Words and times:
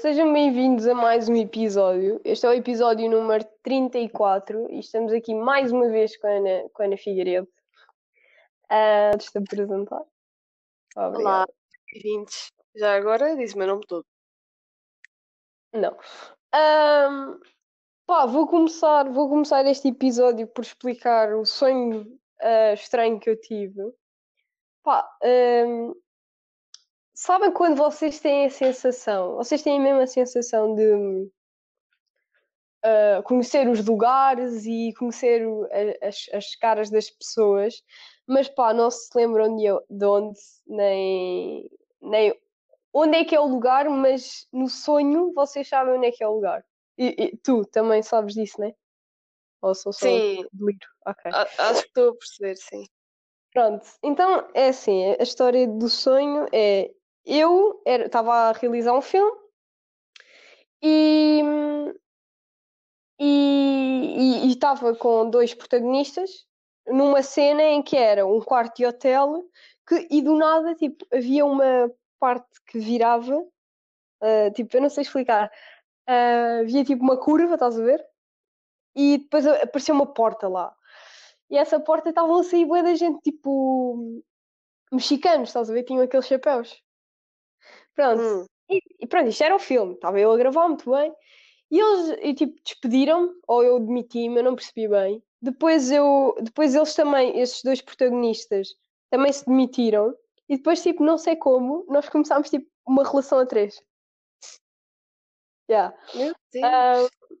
Sejam 0.00 0.32
bem-vindos 0.32 0.86
a 0.86 0.94
mais 0.94 1.28
um 1.28 1.34
episódio. 1.34 2.20
Este 2.24 2.46
é 2.46 2.50
o 2.50 2.52
episódio 2.52 3.10
número 3.10 3.44
34 3.64 4.70
e 4.70 4.78
estamos 4.78 5.12
aqui 5.12 5.34
mais 5.34 5.72
uma 5.72 5.88
vez 5.88 6.16
com 6.16 6.28
a 6.28 6.30
Ana, 6.30 6.68
com 6.72 6.82
a 6.82 6.86
Ana 6.86 6.96
Figueiredo. 6.96 7.48
Uh, 8.70 9.16
Deixa-te 9.16 9.38
apresentar. 9.38 10.04
Obrigada. 10.96 11.18
Olá, 11.18 11.46
bem-vindos. 11.92 12.52
Já 12.76 12.94
agora 12.94 13.36
diz 13.36 13.54
o 13.54 13.58
meu 13.58 13.66
nome 13.66 13.84
todo. 13.88 14.06
Não. 15.72 15.96
Um, 16.54 17.40
pá, 18.06 18.24
vou 18.24 18.46
começar, 18.46 19.10
vou 19.10 19.28
começar 19.28 19.66
este 19.66 19.88
episódio 19.88 20.46
por 20.46 20.62
explicar 20.62 21.34
o 21.34 21.44
sonho 21.44 22.02
uh, 22.40 22.72
estranho 22.72 23.18
que 23.18 23.30
eu 23.30 23.40
tive. 23.40 23.92
Pá, 24.84 25.10
um, 25.24 25.92
sabem 27.18 27.50
quando 27.50 27.76
vocês 27.76 28.20
têm 28.20 28.46
a 28.46 28.50
sensação, 28.50 29.34
vocês 29.34 29.60
têm 29.60 29.78
a 29.78 29.82
mesma 29.82 30.06
sensação 30.06 30.72
de 30.76 31.28
uh, 32.84 33.22
conhecer 33.24 33.68
os 33.68 33.84
lugares 33.84 34.64
e 34.64 34.94
conhecer 34.96 35.42
as, 36.00 36.26
as 36.32 36.54
caras 36.54 36.90
das 36.90 37.10
pessoas, 37.10 37.82
mas 38.24 38.48
pá, 38.48 38.72
não 38.72 38.88
se 38.88 39.10
lembram 39.16 39.56
de, 39.56 39.64
de 39.90 40.06
onde, 40.06 40.38
nem, 40.64 41.68
nem 42.00 42.40
onde 42.94 43.16
é 43.16 43.24
que 43.24 43.34
é 43.34 43.40
o 43.40 43.48
lugar, 43.48 43.90
mas 43.90 44.46
no 44.52 44.68
sonho 44.68 45.32
vocês 45.34 45.68
sabem 45.68 45.94
onde 45.94 46.06
é 46.06 46.12
que 46.12 46.22
é 46.22 46.28
o 46.28 46.34
lugar. 46.34 46.64
E, 46.96 47.16
e 47.18 47.36
tu 47.38 47.64
também 47.64 48.00
sabes 48.00 48.34
disso, 48.34 48.60
né? 48.60 48.72
Ou 49.60 49.74
sou 49.74 49.92
só 49.92 50.06
sim. 50.06 50.46
delírio? 50.52 50.88
Ok. 51.04 51.32
Acho 51.32 51.82
que 51.82 51.88
estou 51.88 52.10
a 52.10 52.16
perceber, 52.16 52.56
sim. 52.56 52.84
Pronto, 53.52 53.84
então 54.04 54.48
é 54.54 54.68
assim, 54.68 55.16
a 55.18 55.22
história 55.22 55.66
do 55.66 55.88
sonho 55.88 56.46
é 56.52 56.92
eu 57.28 57.82
estava 57.84 58.32
a 58.32 58.52
realizar 58.52 58.94
um 58.94 59.02
filme 59.02 59.38
e 60.82 61.42
e 63.20 64.48
estava 64.48 64.94
com 64.94 65.28
dois 65.28 65.52
protagonistas 65.52 66.46
numa 66.86 67.22
cena 67.22 67.62
em 67.62 67.82
que 67.82 67.96
era 67.96 68.26
um 68.26 68.40
quarto 68.40 68.76
de 68.76 68.86
hotel 68.86 69.44
que, 69.86 70.06
e 70.10 70.22
do 70.22 70.36
nada 70.36 70.74
tipo, 70.74 71.04
havia 71.12 71.44
uma 71.44 71.92
parte 72.18 72.48
que 72.66 72.78
virava 72.78 73.36
uh, 73.36 74.50
tipo, 74.54 74.76
eu 74.76 74.82
não 74.82 74.88
sei 74.88 75.02
explicar 75.02 75.50
uh, 76.08 76.60
havia 76.62 76.84
tipo 76.84 77.02
uma 77.02 77.16
curva, 77.18 77.54
estás 77.54 77.78
a 77.78 77.84
ver? 77.84 78.04
E 78.96 79.18
depois 79.18 79.46
apareceu 79.46 79.94
uma 79.94 80.06
porta 80.06 80.48
lá 80.48 80.74
e 81.50 81.56
essa 81.58 81.80
porta 81.80 82.08
estavam 82.08 82.38
a 82.38 82.44
sair 82.44 82.64
bué 82.64 82.82
da 82.82 82.94
gente 82.94 83.20
tipo 83.20 84.22
mexicanos, 84.92 85.50
estás 85.50 85.70
a 85.70 85.72
ver? 85.72 85.82
Tinham 85.84 86.02
aqueles 86.02 86.26
chapéus 86.26 86.82
Pronto. 87.98 88.22
Hum. 88.22 88.46
E, 88.70 88.80
e, 89.00 89.06
pronto, 89.08 89.28
isto 89.28 89.42
era 89.42 89.56
o 89.56 89.58
filme, 89.58 89.94
estava 89.94 90.20
eu 90.20 90.30
a 90.30 90.36
gravar 90.36 90.68
muito 90.68 90.88
bem. 90.88 91.12
E 91.68 91.80
eles, 91.80 92.18
e, 92.22 92.32
tipo, 92.32 92.54
despediram-me, 92.64 93.32
ou 93.48 93.64
eu 93.64 93.80
demiti-me, 93.80 94.36
eu 94.36 94.44
não 94.44 94.54
percebi 94.54 94.86
bem. 94.86 95.20
Depois, 95.42 95.90
eu, 95.90 96.36
depois 96.40 96.76
eles 96.76 96.94
também, 96.94 97.40
esses 97.40 97.60
dois 97.62 97.82
protagonistas, 97.82 98.68
também 99.10 99.32
se 99.32 99.44
demitiram. 99.44 100.14
E 100.48 100.56
depois, 100.56 100.80
tipo, 100.80 101.02
não 101.02 101.18
sei 101.18 101.34
como, 101.34 101.84
nós 101.88 102.08
começámos, 102.08 102.48
tipo, 102.48 102.66
uma 102.86 103.02
relação 103.02 103.40
a 103.40 103.46
três. 103.46 103.82
Yeah. 105.68 105.92
Meu 106.14 106.34
Deus. 106.52 106.64
Uh, 106.64 107.34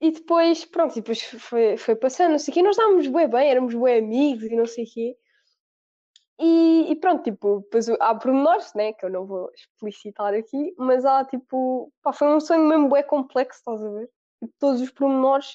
e 0.00 0.10
depois, 0.10 0.64
pronto, 0.64 0.92
e 0.92 1.02
depois 1.02 1.22
foi, 1.22 1.76
foi 1.76 1.94
passando, 1.94 2.32
não 2.32 2.38
sei 2.38 2.50
o 2.50 2.54
quê. 2.54 2.62
Nós 2.62 2.76
estávamos 2.76 3.06
bem 3.06 3.28
bem, 3.28 3.48
éramos 3.48 3.74
bem 3.74 3.98
amigos 3.98 4.44
e 4.44 4.56
não 4.56 4.66
sei 4.66 4.84
o 4.84 4.92
quê. 4.92 5.16
E, 6.42 6.90
e, 6.90 6.96
pronto, 6.96 7.22
tipo, 7.22 7.60
depois 7.60 7.86
há 8.00 8.14
pormenores, 8.14 8.72
né, 8.74 8.94
que 8.94 9.04
eu 9.04 9.10
não 9.10 9.26
vou 9.26 9.50
explicitar 9.54 10.32
aqui, 10.32 10.74
mas 10.78 11.04
há 11.04 11.22
tipo, 11.22 11.92
pá, 12.02 12.14
foi 12.14 12.28
um 12.34 12.40
sonho 12.40 12.66
mesmo 12.66 12.88
bem 12.88 13.06
complexo, 13.06 13.58
estás 13.58 13.84
a 13.84 13.90
ver? 13.90 14.10
Tipo, 14.42 14.54
todos 14.58 14.80
os 14.80 14.90
pormenores, 14.90 15.52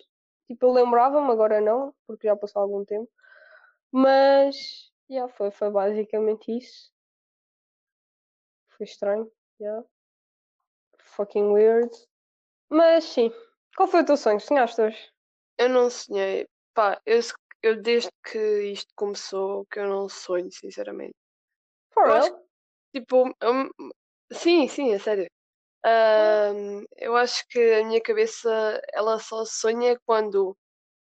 tipo, 0.47 0.63
eu 0.67 0.71
lembrava-me, 0.71 1.31
agora 1.31 1.59
não, 1.59 1.91
porque 2.05 2.27
já 2.27 2.35
passou 2.35 2.61
algum 2.61 2.85
tempo, 2.85 3.09
mas, 3.91 4.91
yeah, 5.09 5.31
foi, 5.33 5.49
foi 5.49 5.71
basicamente 5.71 6.55
isso. 6.55 6.91
Foi 8.77 8.85
estranho, 8.85 9.31
yeah. 9.59 9.83
Fucking 10.99 11.51
weird. 11.51 11.89
Mas 12.69 13.05
sim, 13.05 13.31
qual 13.75 13.87
foi 13.87 14.01
o 14.01 14.05
teu 14.05 14.17
sonho? 14.17 14.39
Sonhaste 14.39 14.81
hoje? 14.81 15.11
Eu 15.57 15.69
não 15.69 15.89
sonhei, 15.89 16.47
pá, 16.75 17.01
eu 17.07 17.19
eu 17.67 17.81
desde 17.81 18.09
que 18.23 18.39
isto 18.71 18.93
começou 18.95 19.65
que 19.71 19.79
eu 19.79 19.87
não 19.87 20.07
sonho, 20.09 20.51
sinceramente. 20.51 21.15
For 21.93 22.05
real? 22.05 22.45
Tipo, 22.93 23.35
sim, 24.31 24.67
sim, 24.67 24.93
é 24.93 24.99
sério. 24.99 25.27
Um, 25.85 26.83
eu 26.97 27.15
acho 27.15 27.43
que 27.49 27.59
a 27.59 27.85
minha 27.85 28.01
cabeça 28.01 28.81
ela 28.93 29.19
só 29.19 29.45
sonha 29.45 29.97
quando 30.05 30.55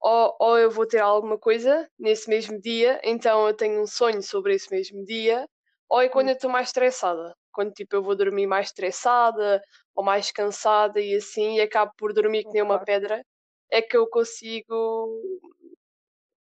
ou, 0.01 0.35
ou 0.39 0.57
eu 0.59 0.69
vou 0.71 0.87
ter 0.87 0.99
alguma 0.99 1.37
coisa 1.37 1.89
nesse 1.97 2.29
mesmo 2.29 2.59
dia, 2.61 2.99
então 3.03 3.47
eu 3.47 3.55
tenho 3.55 3.81
um 3.81 3.87
sonho 3.87 4.21
sobre 4.21 4.53
esse 4.55 4.69
mesmo 4.71 5.03
dia, 5.05 5.47
ou 5.89 6.01
é 6.01 6.09
quando 6.09 6.27
hum. 6.27 6.31
eu 6.31 6.35
estou 6.35 6.49
mais 6.49 6.67
estressada. 6.69 7.35
Quando 7.51 7.73
tipo 7.73 7.95
eu 7.95 8.03
vou 8.03 8.15
dormir 8.15 8.47
mais 8.47 8.67
estressada 8.67 9.61
ou 9.95 10.03
mais 10.03 10.31
cansada 10.31 10.99
e 11.01 11.15
assim, 11.15 11.55
e 11.57 11.61
acabo 11.61 11.91
por 11.97 12.13
dormir 12.13 12.43
que 12.43 12.51
nem 12.51 12.61
uma 12.61 12.83
pedra, 12.83 13.23
é 13.71 13.81
que 13.81 13.97
eu 13.97 14.07
consigo 14.07 15.21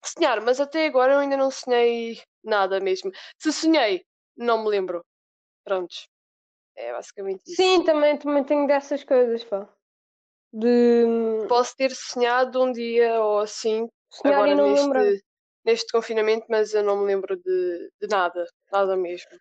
sonhar, 0.10 0.42
mas 0.42 0.60
até 0.60 0.86
agora 0.86 1.14
eu 1.14 1.20
ainda 1.20 1.38
não 1.38 1.52
sonhei 1.52 2.22
nada 2.44 2.80
mesmo. 2.80 3.12
Se 3.38 3.52
sonhei, 3.52 4.06
não 4.36 4.64
me 4.64 4.70
lembro. 4.70 5.04
Prontos. 5.64 6.08
É 6.76 6.92
basicamente 6.92 7.42
isso. 7.48 7.56
Sim, 7.56 7.84
também, 7.84 8.18
também 8.18 8.44
tenho 8.44 8.68
dessas 8.68 9.04
coisas, 9.04 9.44
pá. 9.44 9.68
De... 10.52 11.06
Posso 11.48 11.76
ter 11.76 11.92
sonhado 11.92 12.62
um 12.62 12.72
dia 12.72 13.20
ou 13.22 13.40
assim, 13.40 13.88
Sonhar 14.10 14.44
agora 14.44 14.56
neste, 14.56 15.24
neste 15.66 15.92
confinamento, 15.92 16.46
mas 16.50 16.74
eu 16.74 16.84
não 16.84 16.98
me 16.98 17.06
lembro 17.06 17.36
de, 17.36 17.92
de 18.00 18.08
nada, 18.08 18.46
nada 18.72 18.96
mesmo. 18.96 19.32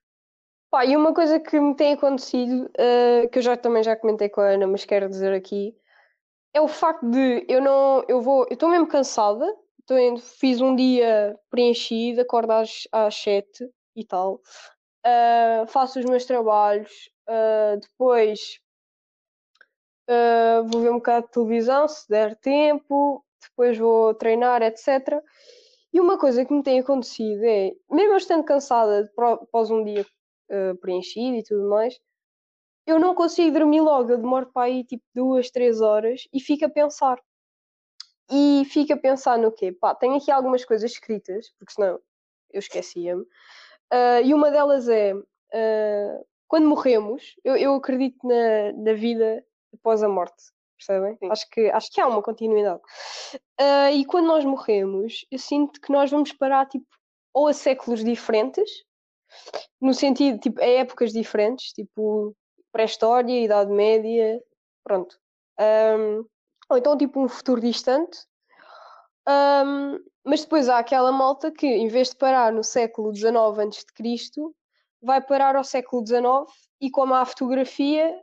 Pá, 0.70 0.86
e 0.86 0.96
uma 0.96 1.12
coisa 1.12 1.38
que 1.38 1.60
me 1.60 1.76
tem 1.76 1.92
acontecido, 1.92 2.64
uh, 2.64 3.28
que 3.28 3.38
eu 3.38 3.42
já 3.42 3.56
também 3.58 3.82
já 3.82 3.94
comentei 3.94 4.30
com 4.30 4.40
a 4.40 4.52
Ana, 4.52 4.66
mas 4.66 4.86
quero 4.86 5.08
dizer 5.08 5.34
aqui, 5.34 5.76
é 6.54 6.60
o 6.62 6.68
facto 6.68 7.06
de 7.10 7.44
eu 7.46 7.60
não, 7.60 8.02
eu 8.08 8.22
vou, 8.22 8.46
eu 8.48 8.54
estou 8.54 8.70
mesmo 8.70 8.86
cansada, 8.86 9.44
Tô 9.86 9.94
fiz 10.18 10.60
um 10.60 10.76
dia 10.76 11.36
preenchido, 11.50 12.20
acordo 12.20 12.52
às, 12.52 12.86
às 12.92 13.14
7 13.16 13.68
e 13.96 14.04
tal. 14.04 14.40
Uh, 15.04 15.66
faço 15.66 15.98
os 15.98 16.04
meus 16.04 16.24
trabalhos, 16.24 17.10
uh, 17.28 17.80
depois 17.80 18.60
uh, 20.08 20.64
vou 20.68 20.82
ver 20.82 20.90
um 20.90 20.98
bocado 20.98 21.26
de 21.26 21.32
televisão 21.32 21.88
se 21.88 22.08
der 22.08 22.36
tempo, 22.36 23.24
depois 23.42 23.76
vou 23.76 24.14
treinar, 24.14 24.62
etc. 24.62 25.20
E 25.92 26.00
uma 26.00 26.16
coisa 26.16 26.44
que 26.44 26.54
me 26.54 26.62
tem 26.62 26.78
acontecido 26.78 27.44
é, 27.44 27.72
mesmo 27.90 28.16
estando 28.16 28.44
cansada 28.44 29.10
após 29.18 29.70
um 29.70 29.84
dia 29.84 30.06
preenchido 30.80 31.36
e 31.36 31.42
tudo 31.42 31.68
mais, 31.68 31.98
eu 32.86 32.98
não 32.98 33.14
consigo 33.14 33.58
dormir 33.58 33.80
logo, 33.80 34.10
eu 34.10 34.18
demoro 34.18 34.50
para 34.52 34.66
aí 34.66 34.84
tipo 34.84 35.04
duas, 35.14 35.50
três 35.50 35.80
horas 35.80 36.22
e 36.32 36.40
fico 36.40 36.64
a 36.64 36.70
pensar 36.70 37.18
e 38.32 38.64
fica 38.64 38.94
a 38.94 38.98
pensar 38.98 39.38
no 39.38 39.52
quê? 39.52 39.72
Pá, 39.72 39.94
tenho 39.94 40.16
aqui 40.16 40.30
algumas 40.30 40.64
coisas 40.64 40.90
escritas, 40.90 41.52
porque 41.58 41.74
senão 41.74 42.00
eu 42.50 42.58
esquecia-me. 42.58 43.22
Uh, 43.22 44.24
e 44.24 44.32
uma 44.32 44.50
delas 44.50 44.88
é 44.88 45.14
uh, 45.14 46.26
quando 46.48 46.68
morremos, 46.68 47.36
eu, 47.44 47.56
eu 47.56 47.74
acredito 47.74 48.26
na, 48.26 48.72
na, 48.72 48.94
vida 48.94 49.44
após 49.74 50.02
a 50.02 50.08
morte, 50.08 50.42
percebem? 50.76 51.18
Acho 51.30 51.48
que, 51.50 51.70
acho 51.70 51.90
que 51.92 52.00
há 52.00 52.06
uma 52.06 52.22
continuidade. 52.22 52.80
Uh, 53.60 53.92
e 53.94 54.04
quando 54.06 54.26
nós 54.26 54.44
morremos, 54.44 55.26
eu 55.30 55.38
sinto 55.38 55.80
que 55.80 55.92
nós 55.92 56.10
vamos 56.10 56.32
parar 56.32 56.66
tipo, 56.66 56.86
ou 57.34 57.48
a 57.48 57.52
séculos 57.52 58.04
diferentes, 58.04 58.70
no 59.80 59.94
sentido, 59.94 60.38
tipo, 60.38 60.60
a 60.60 60.66
épocas 60.66 61.12
diferentes, 61.12 61.72
tipo 61.72 62.36
pré-história, 62.70 63.44
Idade 63.44 63.70
Média, 63.70 64.42
pronto. 64.82 65.18
Um, 65.60 66.26
ou 66.72 66.78
então 66.78 66.96
tipo 66.96 67.20
um 67.20 67.28
futuro 67.28 67.60
distante. 67.60 68.18
Um, 69.28 69.98
mas 70.24 70.40
depois 70.40 70.68
há 70.68 70.78
aquela 70.78 71.12
malta 71.12 71.50
que, 71.50 71.66
em 71.66 71.88
vez 71.88 72.10
de 72.10 72.16
parar 72.16 72.52
no 72.52 72.64
século 72.64 73.14
XIX 73.14 73.34
a.C., 73.58 74.30
vai 75.00 75.20
parar 75.20 75.56
ao 75.56 75.64
século 75.64 76.04
XIX 76.06 76.50
e 76.80 76.90
como 76.90 77.14
há 77.14 77.24
fotografia, 77.24 78.18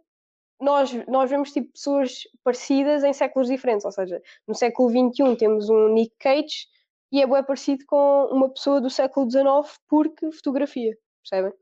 nós, 0.60 0.92
nós 1.08 1.30
vemos 1.30 1.52
tipo 1.52 1.72
pessoas 1.72 2.24
parecidas 2.44 3.04
em 3.04 3.14
séculos 3.14 3.48
diferentes. 3.48 3.86
Ou 3.86 3.92
seja, 3.92 4.22
no 4.48 4.56
século 4.56 4.90
XXI 4.90 5.36
temos 5.38 5.70
um 5.70 5.90
Nick 5.90 6.16
Cage 6.18 6.68
e 7.12 7.22
é 7.22 7.28
bem 7.28 7.44
parecido 7.44 7.86
com 7.86 8.30
uma 8.32 8.50
pessoa 8.50 8.82
do 8.82 8.90
século 8.90 9.30
XIX 9.30 9.78
porque 9.88 10.32
fotografia, 10.32 10.98
percebem? 11.22 11.54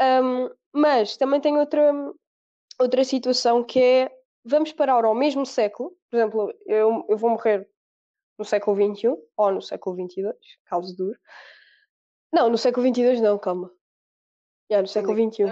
Um, 0.00 0.50
mas 0.72 1.16
também 1.16 1.40
tem 1.40 1.56
outra, 1.58 1.92
outra 2.80 3.04
situação 3.04 3.62
que 3.62 3.80
é 3.80 4.21
vamos 4.44 4.72
parar 4.72 5.04
ao 5.04 5.14
mesmo 5.14 5.46
século, 5.46 5.96
por 6.10 6.16
exemplo, 6.16 6.54
eu, 6.66 7.04
eu 7.08 7.16
vou 7.16 7.30
morrer 7.30 7.68
no 8.38 8.44
século 8.44 8.76
XXI 8.76 9.16
ou 9.36 9.52
no 9.52 9.62
século 9.62 9.96
XXII, 9.96 10.32
caso 10.64 10.96
duro. 10.96 11.18
Não, 12.32 12.48
no 12.48 12.58
século 12.58 12.86
XXII 12.86 13.20
não, 13.20 13.38
calma. 13.38 13.70
Yeah, 14.70 14.82
no 14.82 14.88
século 14.88 15.14
XXI. 15.14 15.44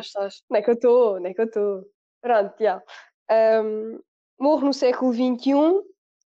Não 0.49 0.59
é 0.59 0.63
que 0.63 0.71
eu 0.71 0.75
estou, 0.75 1.21
não 1.21 1.27
é 1.27 1.35
que 1.35 1.41
eu 1.41 1.45
estou. 1.45 1.85
Pronto, 2.23 2.55
já. 2.59 2.83
Yeah. 3.31 3.63
um, 3.63 4.01
morre 4.41 4.65
no 4.65 4.73
século 4.73 5.13
XXI 5.13 5.53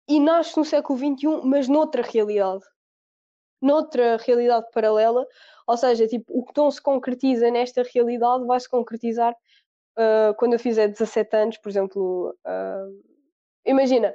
e 0.07 0.19
nasce 0.19 0.55
no 0.55 0.63
século 0.63 0.99
XXI, 0.99 1.41
mas 1.43 1.67
noutra 1.67 2.03
realidade. 2.03 2.63
Noutra 3.59 4.17
realidade 4.17 4.67
paralela, 4.71 5.25
ou 5.65 5.77
seja, 5.77 6.07
tipo, 6.07 6.25
o 6.27 6.45
que 6.45 6.53
não 6.55 6.69
se 6.69 6.79
concretiza 6.79 7.49
nesta 7.49 7.81
realidade 7.81 8.45
vai 8.45 8.59
se 8.59 8.69
concretizar 8.69 9.35
uh, 9.97 10.33
quando 10.37 10.53
eu 10.53 10.59
fizer 10.59 10.87
17 10.87 11.35
anos, 11.35 11.57
por 11.57 11.69
exemplo. 11.69 12.37
Uh, 12.45 13.03
imagina, 13.65 14.13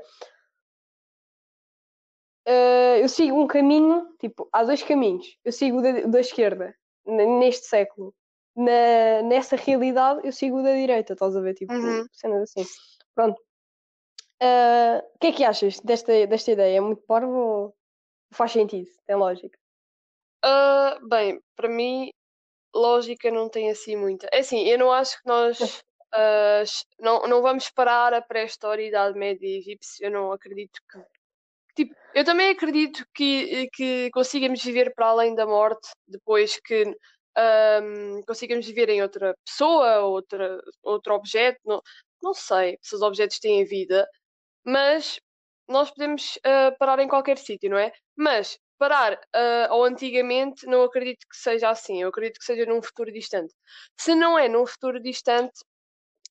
uh, 2.46 2.96
eu 3.00 3.08
sigo 3.08 3.40
um 3.40 3.46
caminho, 3.46 4.14
tipo, 4.18 4.48
há 4.52 4.62
dois 4.64 4.82
caminhos. 4.82 5.26
Eu 5.44 5.52
sigo 5.52 5.78
o 5.78 5.82
da, 5.82 5.92
da 6.02 6.20
esquerda, 6.20 6.74
neste 7.06 7.66
século. 7.66 8.14
Na, 8.56 9.22
nessa 9.22 9.56
realidade, 9.56 10.20
eu 10.24 10.32
sigo 10.32 10.58
o 10.58 10.62
da 10.62 10.72
direita, 10.74 11.12
estás 11.12 11.36
a 11.36 11.40
ver? 11.40 11.54
Tipo, 11.54 11.72
Uhum. 11.72 12.06
cenas 12.12 12.42
assim. 12.42 12.64
Pronto. 13.14 13.40
Uh, 14.42 14.98
O 15.14 15.18
que 15.20 15.28
é 15.28 15.32
que 15.32 15.44
achas 15.44 15.78
desta, 15.80 16.26
desta 16.26 16.50
ideia? 16.50 16.78
É 16.78 16.80
muito 16.80 17.02
parvo 17.02 17.32
ou 17.32 17.76
faz 18.32 18.52
sentido? 18.52 18.88
Tem 19.06 19.16
lógica? 19.16 19.58
Ah, 20.42 20.98
bem, 21.08 21.40
para 21.54 21.68
mim, 21.68 22.10
lógica 22.74 23.30
não 23.30 23.48
tem 23.48 23.70
assim 23.70 23.96
muita. 23.96 24.28
É 24.32 24.40
assim, 24.40 24.64
eu 24.66 24.78
não 24.78 24.92
acho 24.92 25.16
que 25.20 25.26
nós 25.28 25.58
ch- 26.66 26.84
não, 26.98 27.22
não 27.26 27.42
vamos 27.42 27.70
parar 27.70 28.12
a 28.14 28.22
pré-história, 28.22 28.86
Idade 28.86 29.18
Média 29.18 29.46
e 29.46 29.58
egípcio. 29.58 30.04
Eu 30.06 30.10
não 30.10 30.32
acredito 30.32 30.80
que. 30.90 30.98
Tipo, 31.76 31.94
eu 32.14 32.24
também 32.24 32.50
acredito 32.50 33.04
que, 33.14 33.68
que 33.72 34.10
consigamos 34.12 34.62
viver 34.62 34.92
para 34.94 35.06
além 35.08 35.34
da 35.34 35.46
morte 35.46 35.88
depois 36.06 36.58
que 36.64 36.84
ahm, 37.36 38.20
consigamos 38.26 38.66
viver 38.66 38.88
em 38.90 39.02
outra 39.02 39.34
pessoa, 39.46 40.00
outra, 40.00 40.60
outro 40.82 41.14
objeto. 41.14 41.60
Não, 41.64 41.80
não 42.22 42.34
sei 42.34 42.78
se 42.82 42.94
os 42.96 43.02
objetos 43.02 43.38
têm 43.38 43.64
vida, 43.64 44.06
mas 44.64 45.20
nós 45.68 45.90
podemos 45.90 46.38
ah, 46.44 46.72
parar 46.78 46.98
em 47.00 47.08
qualquer 47.08 47.38
sítio, 47.38 47.70
não 47.70 47.78
é? 47.78 47.92
Mas 48.16 48.58
parar 48.80 49.20
ah, 49.34 49.68
ao 49.70 49.84
antigamente 49.84 50.66
não 50.66 50.82
acredito 50.82 51.26
que 51.28 51.36
seja 51.36 51.70
assim. 51.70 52.02
Eu 52.02 52.08
acredito 52.08 52.38
que 52.40 52.44
seja 52.46 52.64
num 52.66 52.82
futuro 52.82 53.12
distante. 53.12 53.54
Se 53.98 54.14
não 54.14 54.38
é 54.38 54.48
num 54.48 54.66
futuro 54.66 55.00
distante, 55.00 55.60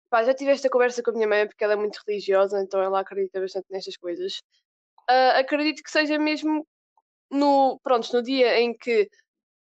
pá, 0.10 0.24
já 0.24 0.34
tive 0.34 0.52
esta 0.52 0.70
conversa 0.70 1.04
com 1.04 1.12
a 1.12 1.14
minha 1.14 1.28
mãe 1.28 1.48
porque 1.48 1.64
ela 1.64 1.74
é 1.74 1.76
muito 1.78 2.02
religiosa, 2.08 2.62
então 2.62 2.82
ela 2.82 3.00
acredita 3.02 3.40
bastante 3.40 3.68
nestas 3.70 3.98
coisas. 3.98 4.42
Ah, 5.08 5.40
acredito 5.40 5.84
que 5.84 5.92
seja 5.92 6.18
mesmo 6.20 6.68
no, 7.32 7.80
pronto, 7.84 8.12
no 8.14 8.24
dia 8.24 8.60
em 8.60 8.76
que 8.78 9.10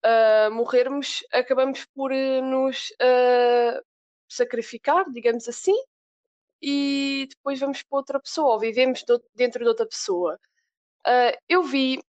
ah, 0.04 0.50
morrermos, 0.50 1.24
acabamos 1.32 1.84
por 1.94 2.12
eh, 2.12 2.40
nos 2.42 2.92
sacrificar, 4.28 5.10
digamos 5.12 5.48
assim, 5.48 5.74
e 6.62 7.26
depois 7.30 7.60
vamos 7.60 7.82
para 7.82 7.98
outra 7.98 8.20
pessoa, 8.20 8.54
ou 8.54 8.60
vivemos 8.60 9.04
dentro 9.34 9.62
de 9.64 9.68
outra 9.68 9.86
pessoa. 9.86 10.38
Ah, 11.06 11.36
eu 11.48 11.62
vi, 11.64 12.00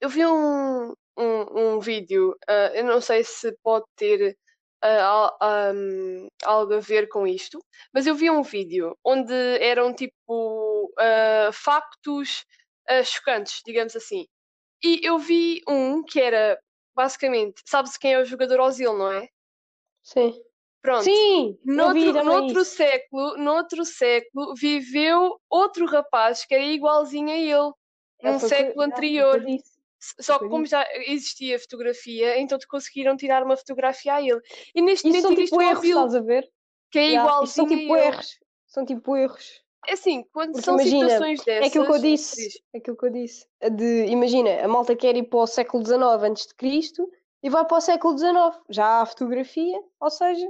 eu 0.00 0.08
vi 0.08 0.24
um, 0.26 0.92
um, 1.18 1.74
um 1.76 1.80
vídeo, 1.80 2.36
ah, 2.48 2.72
eu 2.74 2.84
não 2.84 3.00
sei 3.00 3.24
se 3.24 3.52
pode 3.62 3.84
ter 3.96 4.36
ah, 4.82 5.04
al- 5.04 5.38
ahm, 5.42 6.28
algo 6.44 6.74
a 6.74 6.80
ver 6.80 7.08
com 7.08 7.26
isto, 7.26 7.58
mas 7.92 8.06
eu 8.06 8.14
vi 8.14 8.30
um 8.30 8.42
vídeo 8.42 8.96
onde 9.04 9.32
eram 9.60 9.94
tipo 9.94 10.92
ah, 10.98 11.50
factos 11.52 12.44
ah, 12.88 13.02
chocantes, 13.04 13.62
digamos 13.66 13.94
assim. 13.96 14.26
E 14.84 15.00
eu 15.06 15.18
vi 15.18 15.62
um 15.68 16.02
que 16.04 16.20
era 16.20 16.58
basicamente, 16.94 17.62
sabes 17.66 17.96
quem 17.98 18.14
é 18.14 18.18
o 18.20 18.24
jogador 18.24 18.60
Ozil, 18.60 18.94
não 18.96 19.12
é? 19.12 19.28
Sim. 20.02 20.42
Pronto. 20.82 21.12
Sim! 21.12 21.58
Noutro, 21.64 22.20
noutro 22.22 22.60
isso. 22.60 22.64
século, 22.64 23.36
noutro 23.38 23.84
século, 23.84 24.54
viveu 24.54 25.40
outro 25.48 25.86
rapaz 25.86 26.44
que 26.44 26.54
era 26.54 26.64
igualzinho 26.64 27.30
a 27.30 27.36
ele, 27.36 27.72
É, 28.22 28.30
num 28.30 28.38
século 28.38 28.84
eu 29.32 29.40
anterior. 29.40 29.40
disse. 29.40 29.79
Só 30.20 30.38
que 30.38 30.48
como 30.48 30.64
já 30.64 30.84
existia 31.06 31.58
fotografia, 31.58 32.38
então 32.40 32.58
te 32.58 32.66
conseguiram 32.66 33.16
tirar 33.16 33.42
uma 33.44 33.56
fotografia 33.56 34.14
a 34.14 34.22
ele. 34.22 34.40
E 34.74 34.80
neste 34.80 35.06
momento 35.06 35.22
são 35.22 35.34
tipo 35.34 35.56
um 35.56 35.62
erros, 35.62 35.78
Ozil, 35.80 35.96
estás 35.96 36.14
a 36.14 36.20
ver? 36.20 36.50
que 36.90 36.98
é 36.98 37.02
Yeah, 37.08 37.44
Isso 37.44 37.54
são 37.54 37.66
tipo 37.68 37.96
ele. 37.96 38.06
erros. 38.06 38.38
São 38.66 38.84
tipo 38.84 39.16
erros. 39.16 39.62
É 39.86 39.92
assim, 39.94 40.24
quando 40.32 40.52
Porque 40.52 40.64
são 40.64 40.74
imagina, 40.74 41.08
situações 41.08 41.46
É 41.46 41.66
aquilo 41.66 41.84
que 41.86 41.90
eu 41.92 42.00
dessas... 42.00 42.36
disse. 42.36 42.62
É 42.74 42.78
aquilo 42.78 42.96
que 42.96 43.06
eu 43.06 43.10
disse. 43.10 43.46
De, 43.72 44.04
imagina, 44.06 44.64
a 44.64 44.68
malta 44.68 44.94
quer 44.96 45.16
ir 45.16 45.24
para 45.24 45.38
o 45.38 45.46
século 45.46 45.84
XIX 45.84 46.02
antes 46.22 46.46
de 46.46 46.54
Cristo 46.54 47.10
e 47.42 47.48
vai 47.48 47.64
para 47.64 47.78
o 47.78 47.80
século 47.80 48.16
XIX. 48.18 48.34
Já 48.68 49.00
há 49.00 49.06
fotografia, 49.06 49.80
ou 50.00 50.10
seja, 50.10 50.46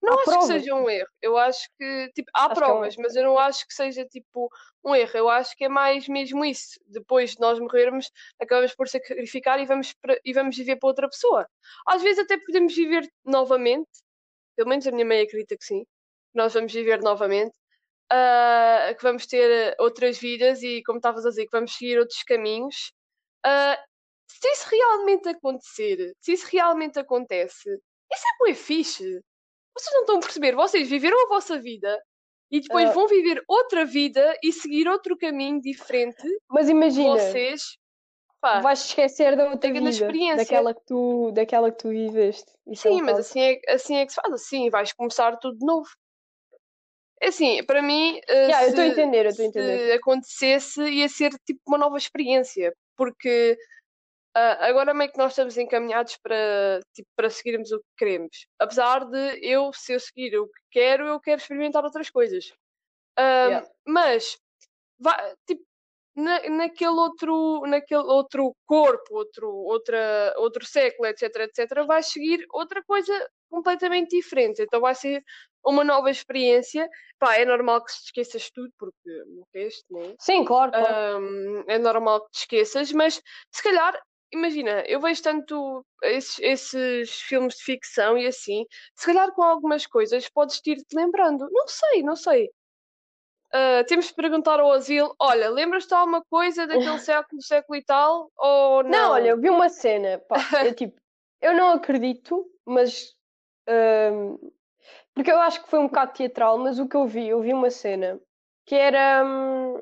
Não 0.00 0.12
há 0.12 0.16
acho 0.16 0.24
provas. 0.24 0.46
que 0.46 0.52
seja 0.60 0.74
um 0.74 0.88
erro. 0.88 1.08
Eu 1.20 1.36
acho 1.36 1.68
que, 1.78 2.10
tipo, 2.14 2.30
há 2.34 2.46
Acho 2.46 2.54
que 2.54 2.60
é 2.60 2.64
um 2.66 2.70
provas, 2.70 2.96
mas 2.96 3.16
eu 3.16 3.24
não 3.24 3.38
acho 3.38 3.66
que 3.66 3.74
seja, 3.74 4.04
tipo, 4.06 4.48
um 4.84 4.94
erro. 4.94 5.10
Eu 5.14 5.28
acho 5.28 5.56
que 5.56 5.64
é 5.64 5.68
mais 5.68 6.06
mesmo 6.08 6.44
isso. 6.44 6.78
Depois 6.86 7.32
de 7.32 7.40
nós 7.40 7.58
morrermos, 7.58 8.10
acabamos 8.40 8.74
por 8.74 8.88
sacrificar 8.88 9.58
e 9.60 9.66
vamos, 9.66 9.92
para- 9.94 10.18
e 10.24 10.32
vamos 10.32 10.56
viver 10.56 10.76
para 10.76 10.88
outra 10.88 11.08
pessoa. 11.08 11.48
Às 11.86 12.02
vezes 12.02 12.20
até 12.20 12.38
podemos 12.38 12.74
viver 12.74 13.08
novamente. 13.24 13.88
Pelo 14.56 14.68
menos 14.68 14.86
a 14.86 14.92
minha 14.92 15.04
mãe 15.04 15.20
acredita 15.22 15.56
que 15.56 15.64
sim. 15.64 15.84
Nós 16.34 16.54
vamos 16.54 16.72
viver 16.72 17.00
novamente. 17.02 17.52
ah, 18.10 18.94
que 18.96 19.02
vamos 19.02 19.26
ter 19.26 19.76
outras 19.78 20.16
vidas 20.18 20.62
e, 20.62 20.82
como 20.84 20.96
estavas 20.98 21.26
a 21.26 21.28
dizer, 21.28 21.44
que 21.44 21.52
vamos 21.52 21.74
seguir 21.76 21.98
outros 21.98 22.22
caminhos. 22.22 22.90
Ah, 23.44 23.78
se 24.26 24.48
isso 24.48 24.66
realmente 24.70 25.28
acontecer, 25.28 26.14
se 26.20 26.32
isso 26.32 26.46
realmente 26.50 26.98
acontece, 26.98 27.68
isso 27.70 28.24
é 28.26 28.38
bué 28.38 28.54
fixe. 28.54 29.20
Vocês 29.78 29.94
não 29.94 30.00
estão 30.00 30.16
a 30.16 30.20
perceber, 30.20 30.54
vocês 30.54 30.88
viveram 30.88 31.24
a 31.24 31.28
vossa 31.28 31.58
vida 31.58 32.02
e 32.50 32.60
depois 32.60 32.88
Ah. 32.88 32.92
vão 32.92 33.06
viver 33.06 33.42
outra 33.46 33.84
vida 33.84 34.36
e 34.42 34.52
seguir 34.52 34.88
outro 34.88 35.16
caminho 35.16 35.60
diferente. 35.60 36.22
Mas 36.50 36.68
imagina, 36.68 37.10
Vocês, 37.18 37.62
pá, 38.40 38.60
vais 38.60 38.84
esquecer 38.86 39.36
da 39.36 39.50
outra 39.50 39.72
vida, 39.72 39.88
experiência. 39.90 40.36
daquela 40.38 40.74
que 40.74 40.80
tu, 40.86 41.30
daquela 41.32 41.70
que 41.70 41.78
tu 41.78 41.88
viveste. 41.90 42.50
É 42.66 42.74
sim, 42.74 42.90
mas 43.00 43.00
bocado- 43.02 43.18
assim 43.20 43.40
é, 43.40 43.60
assim 43.68 43.96
é 43.96 44.06
que 44.06 44.12
se 44.12 44.20
faz, 44.20 44.32
assim 44.34 44.70
vais 44.70 44.92
começar 44.92 45.36
tudo 45.36 45.58
de 45.58 45.64
novo. 45.66 45.88
É 47.20 47.28
assim, 47.28 47.64
para 47.64 47.82
mim, 47.82 48.16
uh, 48.30 48.32
Yeah, 48.32 48.62
eu 48.64 48.68
estou 48.68 48.82
a 48.84 48.86
se, 48.86 48.92
entender, 48.92 49.26
eu 49.26 49.30
estou 49.30 49.44
a 49.46 49.50
se 49.52 49.58
entender. 49.58 49.92
acontecesse, 49.94 50.80
ia 50.88 51.08
ser 51.08 51.30
tipo 51.44 51.60
uma 51.66 51.76
nova 51.78 51.96
experiência, 51.98 52.72
porque 52.96 53.56
ah, 54.34 54.66
agora 54.66 54.94
meio 54.94 55.10
que 55.10 55.18
nós 55.18 55.32
estamos 55.32 55.56
encaminhados 55.56 56.16
para, 56.22 56.80
tipo, 56.94 57.08
para 57.16 57.30
seguirmos 57.30 57.72
o 57.72 57.78
que 57.78 57.86
queremos. 57.96 58.46
Apesar 58.58 59.04
de 59.04 59.38
eu, 59.42 59.72
se 59.72 59.92
eu 59.92 60.00
seguir 60.00 60.38
o 60.38 60.46
que 60.46 60.60
quero, 60.70 61.06
eu 61.06 61.20
quero 61.20 61.40
experimentar 61.40 61.84
outras 61.84 62.10
coisas. 62.10 62.52
Ah, 63.16 63.46
Yeah. 63.48 63.68
Mas, 63.86 64.38
vai, 64.98 65.34
tipo, 65.46 65.62
na, 66.18 66.40
naquele, 66.50 66.90
outro, 66.90 67.62
naquele 67.66 68.02
outro 68.02 68.54
corpo, 68.66 69.14
outro, 69.14 69.48
outra, 69.50 70.34
outro 70.36 70.66
século, 70.66 71.08
etc, 71.08 71.22
etc, 71.36 71.86
vai 71.86 72.02
seguir 72.02 72.44
outra 72.50 72.82
coisa 72.84 73.12
completamente 73.48 74.16
diferente. 74.16 74.62
Então 74.62 74.80
vai 74.80 74.94
ser 74.94 75.22
uma 75.64 75.84
nova 75.84 76.10
experiência. 76.10 76.88
Pá, 77.18 77.36
é 77.36 77.44
normal 77.44 77.84
que 77.84 77.92
se 77.92 78.04
esqueças 78.06 78.50
tudo, 78.50 78.72
porque 78.78 79.24
morreste, 79.26 79.84
né? 79.90 80.14
Sim, 80.18 80.44
claro, 80.44 80.72
claro. 80.72 81.18
Ahm, 81.18 81.64
é 81.68 81.78
normal 81.78 82.24
que 82.24 82.30
te 82.32 82.38
esqueças, 82.40 82.92
mas 82.92 83.22
se 83.52 83.62
calhar, 83.62 84.00
imagina, 84.32 84.82
eu 84.86 85.00
vejo 85.00 85.22
tanto 85.22 85.84
esses, 86.02 86.38
esses 86.40 87.20
filmes 87.22 87.56
de 87.56 87.64
ficção 87.64 88.16
e 88.18 88.26
assim, 88.26 88.64
se 88.96 89.06
calhar 89.06 89.32
com 89.32 89.42
algumas 89.42 89.86
coisas 89.86 90.28
podes 90.28 90.60
ir-te 90.66 90.94
lembrando. 90.94 91.48
Não 91.50 91.66
sei, 91.66 92.02
não 92.02 92.16
sei. 92.16 92.50
Ah, 93.52 93.82
temos 93.86 94.08
de 94.08 94.14
perguntar 94.14 94.60
ao 94.60 94.72
asilo: 94.72 95.14
olha, 95.18 95.50
lembras-te 95.50 95.94
alguma 95.94 96.22
coisa 96.24 96.66
daquele 96.66 96.98
século, 97.00 97.42
século 97.42 97.78
e 97.78 97.84
tal? 97.84 98.30
Ou 98.36 98.82
não? 98.82 98.90
Não, 98.90 99.10
olha, 99.12 99.28
eu 99.30 99.40
vi 99.40 99.48
uma 99.50 99.68
cena, 99.68 100.18
pá, 100.28 100.36
eu 100.70 100.74
tipo, 100.74 101.00
eu 101.40 101.54
não 101.54 101.70
acredito, 101.70 102.44
mas 102.66 103.14
hum, 104.12 104.52
porque 105.14 105.30
eu 105.32 105.40
acho 105.40 105.62
que 105.62 105.70
foi 105.70 105.78
um 105.78 105.86
bocado 105.86 106.12
teatral, 106.12 106.58
mas 106.58 106.78
o 106.78 106.88
que 106.88 106.96
eu 106.96 107.06
vi, 107.06 107.28
eu 107.28 107.40
vi 107.40 107.52
uma 107.52 107.70
cena 107.70 108.20
que 108.66 108.74
era 108.74 109.24
hum, 109.24 109.80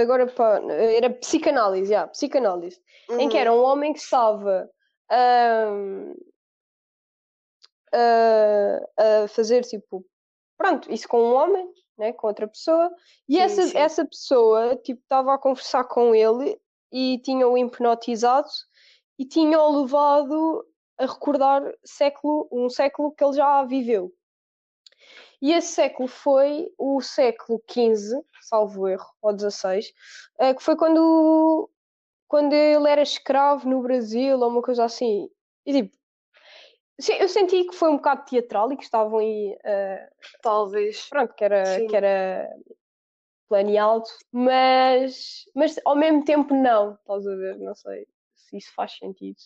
agora 0.00 0.26
pá, 0.26 0.60
era 0.96 1.10
psicanálise, 1.10 1.92
yeah, 1.92 2.10
psicanálise, 2.10 2.80
em 3.10 3.28
que 3.28 3.36
Uhum. 3.36 3.40
era 3.40 3.52
um 3.52 3.62
homem 3.62 3.92
que 3.92 4.00
estava 4.00 4.68
a, 5.10 5.64
a 9.24 9.28
fazer 9.28 9.64
tipo, 9.64 10.04
pronto, 10.56 10.92
isso 10.92 11.08
com 11.08 11.20
um 11.20 11.34
homem, 11.34 11.68
né, 11.96 12.12
com 12.12 12.26
outra 12.26 12.46
pessoa, 12.46 12.90
e 13.28 13.34
Sim, 13.34 13.40
essa, 13.40 13.62
sim. 13.62 13.78
essa 13.78 14.06
pessoa 14.06 14.76
tipo 14.76 15.00
estava 15.02 15.34
a 15.34 15.38
conversar 15.38 15.84
com 15.84 16.14
ele 16.14 16.60
e 16.92 17.18
tinha-o 17.18 17.56
hipnotizado 17.56 18.48
e 19.18 19.24
tinha-o 19.24 19.82
levado 19.82 20.64
a 20.98 21.06
recordar 21.06 21.62
século, 21.84 22.48
um 22.52 22.68
século 22.68 23.12
que 23.12 23.24
ele 23.24 23.34
já 23.34 23.64
viveu. 23.64 24.12
E 25.40 25.52
esse 25.52 25.68
século 25.68 26.08
foi 26.08 26.72
o 26.76 27.00
século 27.00 27.62
XV, 27.70 28.24
salvo 28.40 28.88
erro, 28.88 29.06
ou 29.22 29.38
XVI, 29.38 29.80
eh, 30.38 30.54
que 30.54 30.62
foi 30.62 30.76
quando, 30.76 31.70
quando 32.26 32.52
ele 32.52 32.88
era 32.88 33.02
escravo 33.02 33.68
no 33.68 33.82
Brasil, 33.82 34.38
ou 34.38 34.48
uma 34.48 34.62
coisa 34.62 34.84
assim. 34.84 35.30
E 35.64 35.72
tipo, 35.72 35.96
eu 37.20 37.28
senti 37.28 37.64
que 37.64 37.74
foi 37.74 37.90
um 37.90 37.96
bocado 37.96 38.24
teatral 38.24 38.72
e 38.72 38.76
que 38.76 38.82
estavam 38.82 39.18
aí. 39.18 39.56
Uh, 39.64 40.10
Talvez. 40.42 41.08
Pronto, 41.08 41.32
que 41.34 41.44
era, 41.44 41.86
que 41.86 41.96
era 41.96 42.48
planeado, 43.48 44.04
mas, 44.32 45.44
mas 45.54 45.78
ao 45.84 45.94
mesmo 45.94 46.24
tempo 46.24 46.52
não. 46.54 46.94
Estás 46.94 47.26
a 47.26 47.36
ver? 47.36 47.58
Não 47.58 47.74
sei 47.74 48.06
se 48.34 48.56
isso 48.56 48.72
faz 48.74 48.96
sentido. 48.96 49.38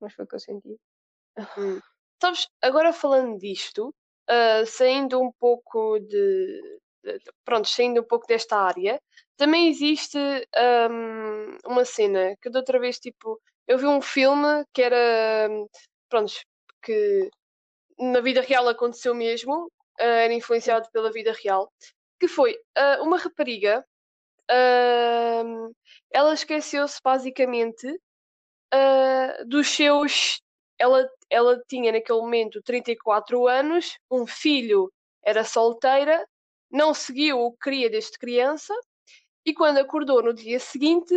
Mas 0.00 0.14
foi 0.14 0.24
o 0.24 0.28
que 0.28 0.34
eu 0.36 0.40
senti. 0.40 0.80
Hum. 1.58 1.80
Sabes, 2.20 2.48
agora 2.62 2.92
falando 2.92 3.38
disto, 3.38 3.94
uh, 4.30 4.66
saindo 4.66 5.20
um 5.20 5.32
pouco 5.32 5.98
de, 6.00 6.80
de, 7.04 7.20
Pronto, 7.44 7.68
saindo 7.68 8.00
um 8.00 8.04
pouco 8.04 8.26
desta 8.26 8.56
área, 8.56 9.00
também 9.36 9.68
existe 9.68 10.18
um, 10.18 11.56
uma 11.66 11.84
cena 11.84 12.36
que 12.42 12.50
da 12.50 12.60
outra 12.60 12.78
vez, 12.78 12.98
tipo, 12.98 13.40
eu 13.66 13.78
vi 13.78 13.86
um 13.86 14.00
filme 14.00 14.64
que 14.72 14.82
era. 14.82 15.48
Pronto, 16.08 16.32
que 16.82 17.30
na 17.98 18.20
vida 18.20 18.40
real 18.40 18.68
aconteceu 18.68 19.14
mesmo, 19.14 19.66
uh, 19.66 19.70
era 20.00 20.32
influenciado 20.32 20.88
pela 20.92 21.12
vida 21.12 21.32
real, 21.32 21.70
que 22.18 22.28
foi 22.28 22.54
uh, 22.54 23.02
uma 23.02 23.18
rapariga, 23.18 23.84
ela 26.10 26.32
esqueceu-se 26.32 26.98
basicamente 27.04 27.86
uh, 28.74 29.44
dos 29.46 29.68
seus. 29.68 30.40
Ela, 30.78 31.08
ela 31.28 31.62
tinha 31.68 31.92
naquele 31.92 32.20
momento 32.20 32.62
34 32.62 33.46
anos, 33.48 33.98
um 34.10 34.26
filho, 34.26 34.92
era 35.24 35.44
solteira, 35.44 36.26
não 36.70 36.94
seguiu 36.94 37.40
o 37.40 37.52
que 37.52 37.58
queria 37.64 37.90
desde 37.90 38.18
criança, 38.18 38.74
e 39.44 39.54
quando 39.54 39.78
acordou 39.78 40.22
no 40.22 40.32
dia 40.32 40.60
seguinte, 40.60 41.14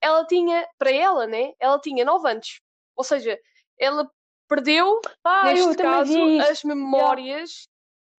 ela 0.00 0.26
tinha, 0.26 0.66
para 0.78 0.90
ela, 0.90 1.26
né? 1.26 1.52
Ela 1.60 1.78
tinha 1.78 2.04
9 2.04 2.28
anos. 2.28 2.60
Ou 2.96 3.04
seja, 3.04 3.38
ela 3.78 4.10
perdeu, 4.48 5.00
ah, 5.22 5.52
neste 5.52 5.76
caso, 5.76 6.18
as 6.40 6.62
memórias 6.62 7.68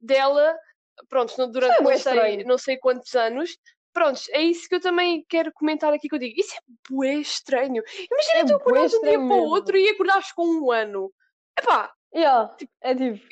yeah. 0.02 0.30
dela 0.30 0.60
pronto, 1.10 1.48
durante 1.48 1.80
é 1.80 1.84
não 1.84 1.98
sei, 1.98 2.44
não 2.44 2.58
sei 2.58 2.78
quantos 2.78 3.14
anos. 3.16 3.58
Pronto, 3.96 4.20
é 4.32 4.42
isso 4.42 4.68
que 4.68 4.76
eu 4.76 4.82
também 4.82 5.26
quero 5.30 5.54
comentar 5.54 5.94
aqui 5.94 6.10
que 6.10 6.16
eu 6.16 6.20
digo. 6.20 6.38
Isso 6.38 6.54
é 6.54 6.60
bué 6.90 7.14
estranho. 7.14 7.82
Imagina 8.12 8.40
é 8.40 8.46
tu 8.46 8.56
acordares 8.56 8.92
de 8.92 8.98
um 8.98 9.02
dia 9.02 9.18
para 9.18 9.38
o 9.38 9.46
outro 9.46 9.78
e 9.78 9.88
acordares 9.88 10.34
com 10.34 10.46
um 10.46 10.70
ano. 10.70 11.14
Epá! 11.58 11.94
Yeah, 12.14 12.54
tipo, 12.58 12.74
é 12.82 12.94
tipo. 12.94 13.26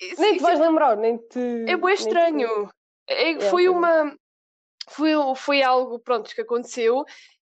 Isso, 0.00 0.20
nem 0.20 0.36
te 0.36 0.42
vais 0.42 0.60
é, 0.60 0.62
lembrar, 0.62 0.96
nem 0.96 1.18
te. 1.18 1.64
É 1.66 1.76
bué 1.76 1.94
estranho. 1.94 2.70
É, 3.08 3.30
yeah, 3.30 3.50
foi 3.50 3.68
uma. 3.68 4.16
Foi, 4.88 5.10
foi 5.34 5.62
algo, 5.64 5.98
pronto, 5.98 6.32
que 6.32 6.42
aconteceu 6.42 7.04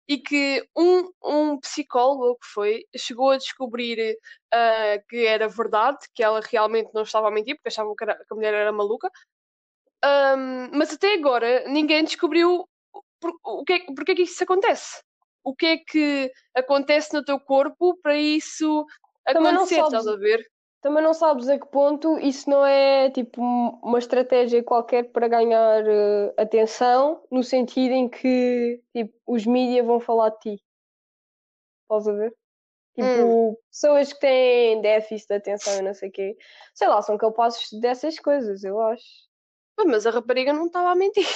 e 0.08 0.18
que 0.18 0.68
um, 0.76 1.08
um 1.22 1.60
psicólogo 1.60 2.36
que 2.36 2.46
foi 2.48 2.84
chegou 2.96 3.30
a 3.30 3.36
descobrir 3.36 4.16
uh, 4.52 5.06
que 5.08 5.24
era 5.24 5.46
verdade, 5.46 5.98
que 6.12 6.22
ela 6.22 6.40
realmente 6.40 6.90
não 6.92 7.02
estava 7.02 7.28
a 7.28 7.30
mentir, 7.30 7.54
porque 7.56 7.68
achavam 7.68 7.94
que, 7.94 8.02
era, 8.02 8.16
que 8.16 8.32
a 8.32 8.34
mulher 8.34 8.54
era 8.54 8.72
maluca, 8.72 9.08
um, 10.06 10.70
mas 10.72 10.92
até 10.92 11.14
agora 11.14 11.68
ninguém 11.68 12.04
descobriu 12.04 12.68
por, 13.20 13.32
o 13.44 13.64
que 13.64 13.72
é, 13.72 13.78
porque 13.94 14.12
é 14.12 14.14
que 14.14 14.22
isso 14.22 14.42
acontece. 14.44 15.02
O 15.42 15.54
que 15.54 15.66
é 15.66 15.76
que 15.78 16.32
acontece 16.54 17.14
no 17.14 17.24
teu 17.24 17.38
corpo 17.38 17.96
para 18.02 18.16
isso 18.16 18.84
também 19.24 19.52
acontecer, 19.52 19.76
sabes, 19.76 19.92
estás 19.92 20.06
a 20.06 20.16
ver? 20.16 20.46
Também 20.80 21.02
não 21.02 21.14
sabes 21.14 21.48
a 21.48 21.58
que 21.58 21.66
ponto 21.66 22.18
isso 22.18 22.48
não 22.48 22.64
é 22.64 23.10
tipo 23.10 23.40
uma 23.40 23.98
estratégia 23.98 24.62
qualquer 24.62 25.10
para 25.10 25.28
ganhar 25.28 25.82
uh, 25.84 26.34
atenção, 26.36 27.24
no 27.30 27.42
sentido 27.42 27.92
em 27.92 28.08
que 28.08 28.82
tipo, 28.94 29.12
os 29.26 29.46
mídias 29.46 29.86
vão 29.86 29.98
falar 29.98 30.30
de 30.30 30.38
ti. 30.38 30.64
Estás 31.82 32.08
a 32.08 32.12
ver? 32.12 32.34
Tipo, 32.94 33.50
hum. 33.50 33.56
pessoas 33.70 34.12
que 34.12 34.20
têm 34.20 34.80
déficit 34.80 35.28
de 35.28 35.34
atenção 35.34 35.78
e 35.78 35.82
não 35.82 35.92
sei 35.94 36.08
o 36.08 36.12
quê, 36.12 36.36
sei 36.74 36.88
lá, 36.88 37.02
são 37.02 37.18
capazes 37.18 37.68
dessas 37.80 38.18
coisas, 38.18 38.64
eu 38.64 38.80
acho 38.80 39.25
mas 39.84 40.06
a 40.06 40.10
rapariga 40.10 40.52
não 40.52 40.66
estava 40.66 40.90
a 40.90 40.94
mentir. 40.94 41.26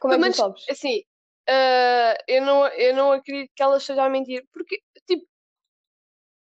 Como 0.00 0.14
é 0.14 0.30
que 0.30 0.36
sabes? 0.36 0.64
Assim, 0.68 1.00
uh, 1.48 2.22
eu, 2.26 2.42
não, 2.42 2.66
eu 2.68 2.94
não 2.94 3.12
acredito 3.12 3.52
que 3.54 3.62
ela 3.62 3.76
esteja 3.76 4.04
a 4.04 4.08
mentir, 4.08 4.44
porque, 4.52 4.80
tipo, 5.06 5.26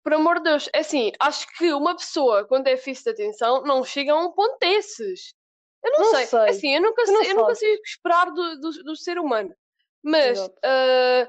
por 0.03 0.15
amor 0.15 0.39
de 0.39 0.45
Deus, 0.45 0.69
é 0.73 0.79
assim, 0.79 1.13
acho 1.19 1.47
que 1.57 1.73
uma 1.73 1.97
pessoa, 1.97 2.47
quando 2.47 2.67
é 2.69 2.75
déficit 2.75 3.05
de 3.05 3.11
atenção, 3.11 3.63
não 3.63 3.85
chega 3.85 4.13
a 4.13 4.19
um 4.19 4.33
ponto 4.33 4.57
desses. 4.59 5.35
Eu 5.83 5.93
não, 5.93 6.01
não 6.01 6.11
sei. 6.15 6.27
sei. 6.27 6.49
Assim, 6.49 6.75
eu 6.75 6.83
nunca, 6.83 7.07
sei, 7.07 7.31
eu 7.31 7.35
não 7.35 7.45
consigo 7.45 7.83
esperar 7.85 8.27
do, 8.27 8.61
do, 8.61 8.71
do, 8.85 8.97
ser 8.97 9.19
humano. 9.19 9.55
Mas 10.03 10.41
uh, 10.41 11.29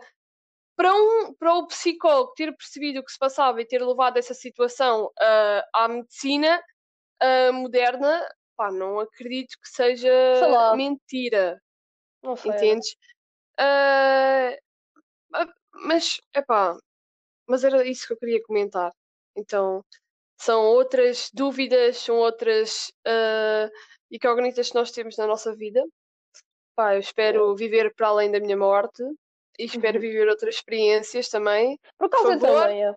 para, 0.76 0.94
um, 0.94 1.34
para 1.34 1.56
o 1.56 1.68
psicólogo 1.68 2.34
ter 2.36 2.56
percebido 2.56 3.00
o 3.00 3.04
que 3.04 3.12
se 3.12 3.20
passava 3.20 3.62
e 3.62 3.68
ter 3.68 3.84
levado 3.84 4.18
essa 4.18 4.34
situação 4.34 5.06
uh, 5.06 5.64
à 5.74 5.88
medicina 5.88 6.62
uh, 7.22 7.54
moderna, 7.54 8.28
pá, 8.62 8.72
não 8.72 9.00
acredito 9.00 9.58
que 9.60 9.68
seja 9.68 10.14
mentira. 10.76 11.60
Não 12.22 12.36
sei. 12.36 12.52
Entendes? 12.52 12.96
Uh, 13.60 14.56
mas, 15.74 16.22
epá, 16.36 16.78
mas 17.48 17.64
era 17.64 17.84
isso 17.88 18.06
que 18.06 18.14
eu 18.14 18.18
queria 18.18 18.44
comentar. 18.44 18.94
Então, 19.36 19.84
são 20.40 20.64
outras 20.64 21.32
dúvidas, 21.34 21.98
são 21.98 22.18
outras 22.18 22.92
uh, 23.08 23.72
incógnitas 24.12 24.70
que 24.70 24.76
nós 24.76 24.92
temos 24.92 25.18
na 25.18 25.26
nossa 25.26 25.56
vida. 25.56 25.84
Pá, 26.76 26.94
eu 26.94 27.00
espero 27.00 27.56
viver 27.56 27.96
para 27.96 28.10
além 28.10 28.32
da 28.32 28.40
minha 28.40 28.56
morte 28.58 29.02
e 29.58 29.66
espero 29.66 29.96
uhum. 29.96 30.02
viver 30.06 30.30
outras 30.30 30.56
experiências 30.56 31.30
também. 31.30 31.80
Por 31.98 32.10
causa 32.10 32.38
Por 32.38 32.40
também, 32.40 32.86
é. 32.86 32.96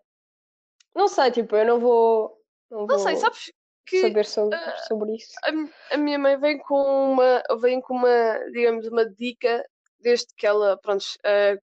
Não 0.94 1.08
sei, 1.08 1.30
tipo, 1.30 1.56
eu 1.56 1.64
não 1.64 1.80
vou. 1.80 2.38
Não, 2.70 2.80
não 2.80 2.86
vou... 2.86 2.98
sei, 2.98 3.16
sabes? 3.16 3.50
Que 3.86 4.00
saber 4.00 4.24
sobre, 4.24 4.56
uh, 4.56 4.86
sobre 4.88 5.16
isso. 5.16 5.32
A, 5.44 5.94
a, 5.94 5.96
minha 5.98 6.18
mãe 6.18 6.38
vem 6.38 6.58
com 6.58 7.12
uma, 7.12 7.42
vem 7.60 7.80
com 7.80 7.94
uma, 7.94 8.38
digamos, 8.52 8.86
uma 8.86 9.04
dica 9.08 9.64
desde 10.00 10.26
que 10.36 10.46
ela, 10.46 10.78
pronto, 10.78 11.02
uh, 11.02 11.60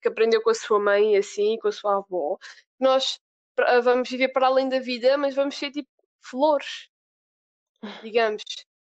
que 0.00 0.08
aprendeu 0.08 0.42
com 0.42 0.50
a 0.50 0.54
sua 0.54 0.78
mãe 0.78 1.16
assim, 1.16 1.56
com 1.58 1.68
a 1.68 1.72
sua 1.72 1.96
avó. 1.96 2.36
Nós 2.78 3.18
uh, 3.60 3.82
vamos 3.82 4.08
viver 4.08 4.28
para 4.28 4.46
além 4.46 4.68
da 4.68 4.78
vida, 4.78 5.16
mas 5.16 5.34
vamos 5.34 5.56
ser 5.56 5.70
tipo 5.70 5.88
flores, 6.20 6.88
digamos. 8.02 8.42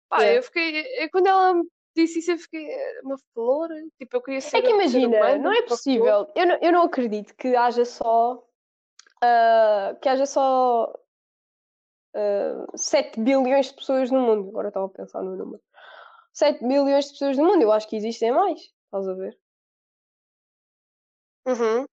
Pá, 0.09 0.23
é. 0.23 0.37
eu 0.37 0.43
fiquei, 0.43 1.03
eu, 1.03 1.09
quando 1.09 1.27
ela 1.27 1.53
me 1.53 1.67
disse 1.95 2.19
isso, 2.19 2.31
eu 2.31 2.37
fiquei 2.37 2.67
uma 3.03 3.17
flor, 3.33 3.69
tipo, 3.97 4.15
eu 4.15 4.21
queria 4.21 4.41
ser. 4.41 4.57
É 4.57 4.61
que 4.61 4.71
imagina, 4.71 5.17
humano, 5.17 5.43
não 5.43 5.53
é 5.53 5.61
possível. 5.63 6.31
Eu 6.35 6.45
não, 6.45 6.55
eu 6.61 6.71
não 6.71 6.83
acredito 6.83 7.35
que 7.35 7.55
haja 7.55 7.85
só. 7.85 8.43
Uh, 9.23 9.97
que 10.01 10.09
haja 10.09 10.25
só 10.25 10.93
uh, 12.15 12.65
ah, 12.73 12.77
7 12.77 13.19
bilhões 13.19 13.67
de 13.67 13.75
pessoas 13.75 14.11
no 14.11 14.21
mundo. 14.21 14.49
Agora 14.49 14.69
estava 14.69 14.85
a 14.85 14.89
pensar 14.89 15.21
no 15.21 15.35
número. 15.35 15.61
7 16.33 16.65
bilhões 16.65 17.05
de 17.05 17.11
pessoas 17.11 17.37
no 17.37 17.45
mundo. 17.45 17.61
Eu 17.61 17.71
acho 17.71 17.87
que 17.87 17.95
existem 17.95 18.31
mais. 18.31 18.59
Estás 18.59 19.07
a 19.07 19.13
ver? 19.13 19.37
Uhum. 21.45 21.85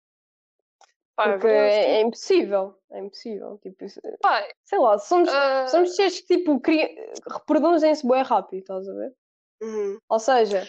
Pá, 1.16 1.32
Porque 1.32 1.48
é, 1.48 1.96
é, 1.96 2.00
impossível. 2.00 2.78
É 2.90 3.00
impossível. 3.00 3.58
Tipo, 3.58 3.84
Pá, 4.22 4.42
sei 4.64 4.78
lá, 4.78 4.98
somos, 4.98 5.28
uh... 5.28 5.68
somos 5.68 5.94
seres 5.94 6.20
que 6.20 6.38
tipo, 6.38 6.60
cri... 6.60 6.96
reproduzem-se 7.28 8.06
bem 8.06 8.22
rápido, 8.22 8.60
estás 8.60 8.88
a 8.88 8.92
ver? 8.94 9.14
Uhum. 9.62 9.98
Ou 10.08 10.18
seja, 10.18 10.66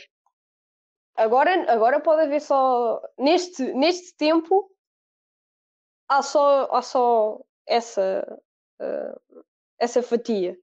agora, 1.16 1.72
agora 1.72 2.02
pode 2.02 2.24
haver 2.24 2.42
só. 2.42 3.02
Neste, 3.18 3.74
neste 3.74 4.16
tempo 4.18 4.70
há 6.10 6.22
só, 6.22 6.68
há 6.72 6.82
só 6.82 7.40
essa 7.66 8.42
uh, 8.82 9.44
essa 9.80 10.02
fatia. 10.02 10.58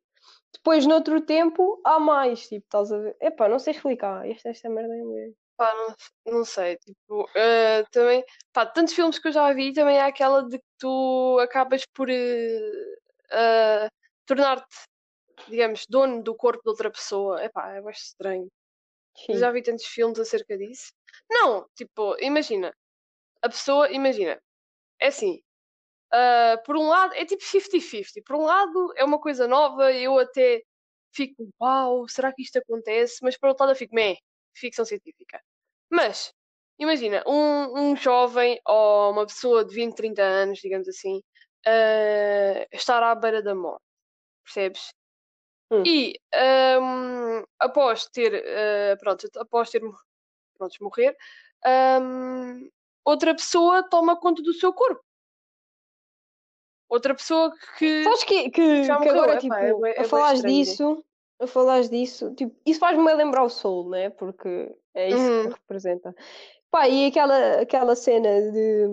Depois, 0.53 0.87
noutro 0.87 1.21
tempo, 1.21 1.81
há 1.85 2.01
mais, 2.01 2.49
tipo, 2.49 2.65
estás 2.67 2.91
a 2.91 2.99
ver? 2.99 3.17
Epá, 3.21 3.49
não 3.49 3.59
sei 3.59 3.75
explicar, 3.75 4.29
esta, 4.29 4.49
esta 4.49 4.69
merda 4.69 4.95
é 4.95 5.05
mesmo. 5.05 5.37
Pá, 5.57 5.75
não, 5.75 5.95
não 6.39 6.45
sei, 6.45 6.77
tipo, 6.77 7.23
uh, 7.23 7.91
também, 7.91 8.25
pá, 8.53 8.65
tantos 8.65 8.95
filmes 8.95 9.19
que 9.19 9.29
eu 9.29 9.33
já 9.33 9.53
vi, 9.53 9.73
também 9.73 9.99
há 9.99 10.07
aquela 10.07 10.43
de 10.43 10.59
que 10.59 10.65
tu 10.79 11.39
acabas 11.41 11.85
por 11.95 12.09
uh, 12.09 13.89
tornar-te, 14.25 14.77
digamos, 15.49 15.85
dono 15.89 16.23
do 16.23 16.35
corpo 16.35 16.63
de 16.63 16.71
outra 16.71 16.91
pessoa. 16.91 17.43
Epá, 17.45 17.73
é 17.75 17.81
mais 17.81 17.99
estranho. 17.99 18.49
Sim. 19.17 19.37
Já 19.37 19.51
vi 19.51 19.63
tantos 19.63 19.85
filmes 19.85 20.19
acerca 20.19 20.57
disso. 20.57 20.93
Não, 21.29 21.67
tipo, 21.75 22.17
imagina, 22.21 22.73
a 23.43 23.49
pessoa, 23.49 23.91
imagina, 23.91 24.41
é 25.01 25.09
assim, 25.09 25.43
Uh, 26.13 26.63
por 26.65 26.77
um 26.77 26.89
lado, 26.89 27.15
é 27.15 27.25
tipo 27.25 27.43
50-50. 27.43 28.23
Por 28.25 28.37
um 28.37 28.45
lado, 28.45 28.93
é 28.97 29.05
uma 29.05 29.21
coisa 29.21 29.47
nova, 29.47 29.93
eu 29.93 30.19
até 30.19 30.63
fico, 31.13 31.49
uau, 31.61 32.09
será 32.09 32.33
que 32.33 32.43
isto 32.43 32.59
acontece? 32.59 33.19
Mas 33.23 33.37
por 33.37 33.49
outro 33.49 33.65
lado, 33.65 33.73
eu 33.75 33.79
fico, 33.79 33.95
meh, 33.95 34.17
ficção 34.55 34.85
científica. 34.85 35.41
Mas, 35.91 36.33
imagina, 36.79 37.23
um, 37.27 37.91
um 37.91 37.97
jovem 37.97 38.61
ou 38.67 39.13
uma 39.13 39.27
pessoa 39.27 39.65
de 39.65 39.75
20, 39.75 39.95
30 39.97 40.23
anos, 40.23 40.61
digamos 40.61 40.89
assim, 40.89 41.19
uh, 41.67 42.67
estar 42.73 43.03
à 43.03 43.15
beira 43.15 43.43
da 43.43 43.55
morte, 43.55 43.83
percebes? 44.45 44.91
Hum. 45.71 45.83
E 45.87 46.15
um, 46.81 47.45
após 47.59 48.07
ter, 48.07 48.33
uh, 48.35 48.99
pronto, 48.99 49.29
após 49.37 49.71
ter 49.71 49.83
pronto, 50.57 50.75
morrer, 50.81 51.15
um, 52.01 52.71
outra 53.05 53.35
pessoa 53.35 53.87
toma 53.89 54.19
conta 54.19 54.43
do 54.43 54.55
seu 54.55 54.73
corpo 54.73 55.03
outra 56.89 57.15
pessoa 57.15 57.53
que. 57.79 58.05
Sabes 58.05 58.25
que, 58.25 58.51
que, 58.51 58.83
que 58.83 58.91
agora, 58.91 59.39
tipo, 59.39 59.55
é 59.55 59.71
é 59.97 60.01
a 60.01 60.05
falares 60.05 60.43
disso, 60.43 61.05
a 61.41 61.47
falares 61.47 61.89
disso, 61.91 62.35
tipo, 62.35 62.55
isso 62.67 62.81
faz-me 62.81 63.13
lembrar 63.15 63.45
o 63.45 63.49
Soul, 63.49 63.91
né? 63.91 64.11
Porque 64.11 64.75
é 64.95 65.11
isso 65.11 65.19
Uhum. 65.19 65.43
que 65.49 65.55
representa. 65.55 66.15
Pá, 66.71 66.89
e 66.89 67.07
aquela, 67.07 67.61
aquela 67.61 67.97
cena 67.97 68.29
de 68.53 68.87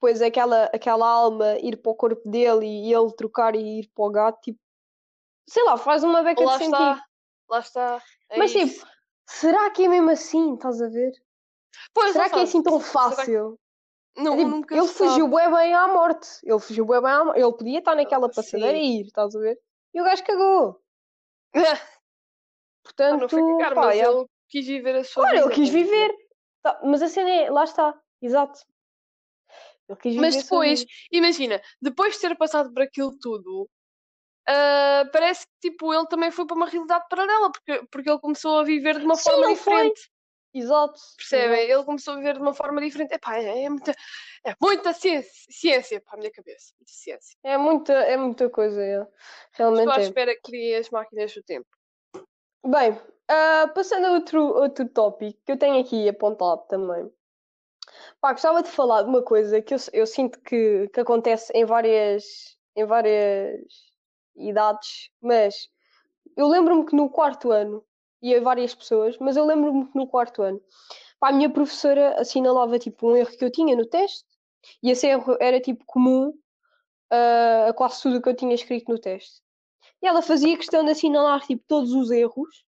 depois 0.00 0.22
aquela, 0.22 0.64
aquela 0.72 1.06
alma 1.06 1.58
ir 1.58 1.76
para 1.76 1.92
o 1.92 1.94
corpo 1.94 2.26
dele 2.26 2.66
e 2.66 2.92
ele 2.92 3.12
trocar 3.12 3.54
e 3.54 3.80
ir 3.80 3.90
para 3.94 4.04
o 4.04 4.10
gato, 4.10 4.40
tipo, 4.40 4.58
sei 5.46 5.62
lá, 5.64 5.76
faz 5.76 6.02
uma 6.02 6.22
beca 6.22 6.42
Lá 6.42 6.56
de 6.56 6.64
sentido. 6.64 7.02
Lá 7.50 7.58
está. 7.58 8.02
É 8.30 8.38
Mas 8.38 8.50
tipo, 8.52 8.64
isso. 8.64 8.86
será 9.28 9.68
que 9.70 9.84
é 9.84 9.88
mesmo 9.88 10.10
assim? 10.10 10.54
Estás 10.54 10.80
a 10.80 10.88
ver? 10.88 11.12
Pois, 11.92 12.12
será 12.12 12.30
que 12.30 12.36
é 12.36 12.44
está. 12.44 12.48
assim 12.48 12.62
tão 12.62 12.80
fácil? 12.80 13.58
Não, 14.16 14.36
tipo, 14.36 14.48
nunca 14.48 14.76
ele 14.76 14.88
fugiu 14.88 15.28
bem 15.28 15.50
bem 15.50 15.74
à 15.74 15.88
morte. 15.88 16.28
Ele 16.42 16.58
fugiu 16.58 16.84
bem 16.86 17.00
bem 17.00 17.10
à 17.10 17.24
morte. 17.24 17.40
Ele 17.40 17.52
podia 17.52 17.78
estar 17.78 17.94
naquela 17.94 18.26
Ah, 18.26 18.32
passadeira 18.34 18.76
sim. 18.76 18.82
e 18.82 19.00
ir, 19.00 19.06
estás 19.06 19.34
a 19.34 19.38
ver? 19.38 19.58
E 19.94 20.00
o 20.00 20.04
gajo 20.04 20.24
cagou. 20.24 20.80
Ah, 22.82 22.82
Portanto, 22.82 23.20
não 23.20 23.28
foi 23.28 23.42
cagar, 23.42 23.74
pá, 23.74 23.82
mas 23.82 23.96
é- 23.96 24.08
ele 24.08 24.26
quis 24.48 24.66
viver 24.66 24.96
a 24.96 25.04
sua 25.04 25.22
Claro, 25.22 25.36
vida. 25.36 25.46
ele 25.46 25.54
quis 25.54 25.68
viver. 25.70 26.16
Tá, 26.62 26.80
mas 26.84 27.02
a 27.02 27.08
cena 27.08 27.30
é, 27.30 27.50
lá 27.50 27.64
está, 27.64 27.94
exato. 28.20 28.60
Ele 29.88 29.98
quis 29.98 30.14
viver 30.14 30.26
Mas 30.26 30.36
depois, 30.36 30.84
imagina, 31.12 31.60
depois 31.80 32.14
de 32.14 32.20
ter 32.20 32.36
passado 32.36 32.72
por 32.72 32.82
aquilo 32.82 33.16
tudo, 33.18 33.68
ah, 34.48 35.04
parece 35.12 35.46
que 35.46 35.70
tipo, 35.70 35.92
ele 35.92 36.06
também 36.06 36.30
foi 36.30 36.46
para 36.46 36.56
uma 36.56 36.66
realidade 36.66 37.04
paralela, 37.08 37.52
porque, 37.52 37.86
porque 37.90 38.10
ele 38.10 38.18
começou 38.18 38.58
a 38.58 38.64
viver 38.64 38.98
de 38.98 39.04
uma 39.04 39.16
Sim, 39.16 39.30
forma 39.30 39.46
ele 39.46 39.56
foi. 39.56 39.92
Exato. 40.52 41.00
Percebem? 41.16 41.58
exato. 41.58 41.72
Ele 41.72 41.84
começou 41.84 42.14
a 42.14 42.16
viver 42.16 42.34
de 42.34 42.40
uma 42.40 42.54
forma 42.54 42.80
diferente. 42.80 43.14
Epá, 43.14 43.36
é, 43.36 43.64
é 43.64 43.68
muita, 43.68 43.94
é 44.44 44.54
muita 44.60 44.92
ciência, 44.92 45.30
ciência 45.50 46.00
para 46.00 46.14
a 46.14 46.18
minha 46.18 46.30
cabeça. 46.30 46.72
Muita 46.78 46.92
ciência. 46.92 47.38
É 47.44 47.56
muita, 47.56 47.92
é 47.92 48.16
muita 48.16 48.50
coisa, 48.50 48.82
é. 48.82 49.06
realmente 49.52 49.88
Estou 49.88 49.94
à 49.94 50.00
é. 50.00 50.02
espera 50.02 50.34
que 50.34 50.42
criem 50.42 50.76
as 50.76 50.90
máquinas 50.90 51.34
do 51.34 51.42
tempo. 51.42 51.68
Bem, 52.66 53.00
ah, 53.28 53.70
passando 53.74 54.06
a 54.06 54.12
outro, 54.12 54.42
outro 54.42 54.88
tópico 54.88 55.40
que 55.46 55.52
eu 55.52 55.58
tenho 55.58 55.80
aqui 55.80 56.08
apontado 56.08 56.66
também. 56.68 57.10
Pá, 58.20 58.32
gostava 58.32 58.62
de 58.62 58.68
falar 58.68 59.02
de 59.02 59.08
uma 59.08 59.22
coisa 59.22 59.62
que 59.62 59.72
eu, 59.72 59.78
eu 59.92 60.06
sinto 60.06 60.40
que, 60.40 60.88
que 60.88 61.00
acontece 61.00 61.52
em 61.54 61.64
várias, 61.64 62.24
em 62.76 62.84
várias 62.84 63.62
idades, 64.36 65.10
mas 65.20 65.68
eu 66.36 66.46
lembro-me 66.48 66.84
que 66.86 66.94
no 66.94 67.08
quarto 67.08 67.50
ano, 67.50 67.84
e 68.22 68.34
a 68.34 68.40
várias 68.40 68.74
pessoas, 68.74 69.16
mas 69.18 69.36
eu 69.36 69.44
lembro-me 69.44 69.88
no 69.94 70.06
quarto 70.06 70.42
ano, 70.42 70.60
pá, 71.20 71.30
a 71.30 71.32
minha 71.32 71.50
professora 71.50 72.20
assinalava 72.20 72.78
tipo 72.78 73.10
um 73.10 73.16
erro 73.16 73.36
que 73.36 73.44
eu 73.44 73.50
tinha 73.52 73.76
no 73.76 73.86
teste, 73.86 74.24
e 74.82 74.90
esse 74.90 75.06
erro 75.08 75.36
era 75.40 75.60
tipo 75.60 75.84
comum 75.86 76.32
ah, 77.10 77.68
a 77.68 77.72
quase 77.74 78.02
tudo 78.02 78.22
que 78.22 78.28
eu 78.28 78.36
tinha 78.36 78.54
escrito 78.54 78.90
no 78.92 78.98
teste. 78.98 79.42
E 80.02 80.06
ela 80.08 80.22
fazia 80.22 80.56
questão 80.56 80.84
de 80.84 80.92
assinalar 80.92 81.42
tipo 81.46 81.64
todos 81.68 81.92
os 81.92 82.10
erros 82.10 82.64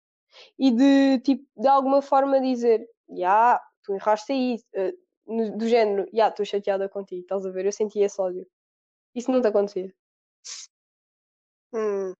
e 0.59 0.71
de 0.71 1.19
tipo 1.21 1.45
de 1.57 1.67
alguma 1.67 2.01
forma 2.01 2.41
dizer, 2.41 2.87
já, 3.17 3.61
tu 3.83 3.93
erraste 3.95 4.33
aí, 4.33 4.57
eh, 4.75 4.93
no- 5.27 5.57
do 5.57 5.67
género, 5.67 6.09
já, 6.13 6.29
estou 6.29 6.45
chateada 6.45 6.89
contigo, 6.89 7.21
estás 7.23 7.45
a 7.45 7.51
ver? 7.51 7.65
Eu 7.65 7.71
sentia 7.73 8.05
esse 8.05 8.21
ódio. 8.21 8.47
Isso 9.15 9.31
não 9.31 9.41
te 9.41 9.47
acontecia. 9.49 9.93
Hum. 11.73 12.13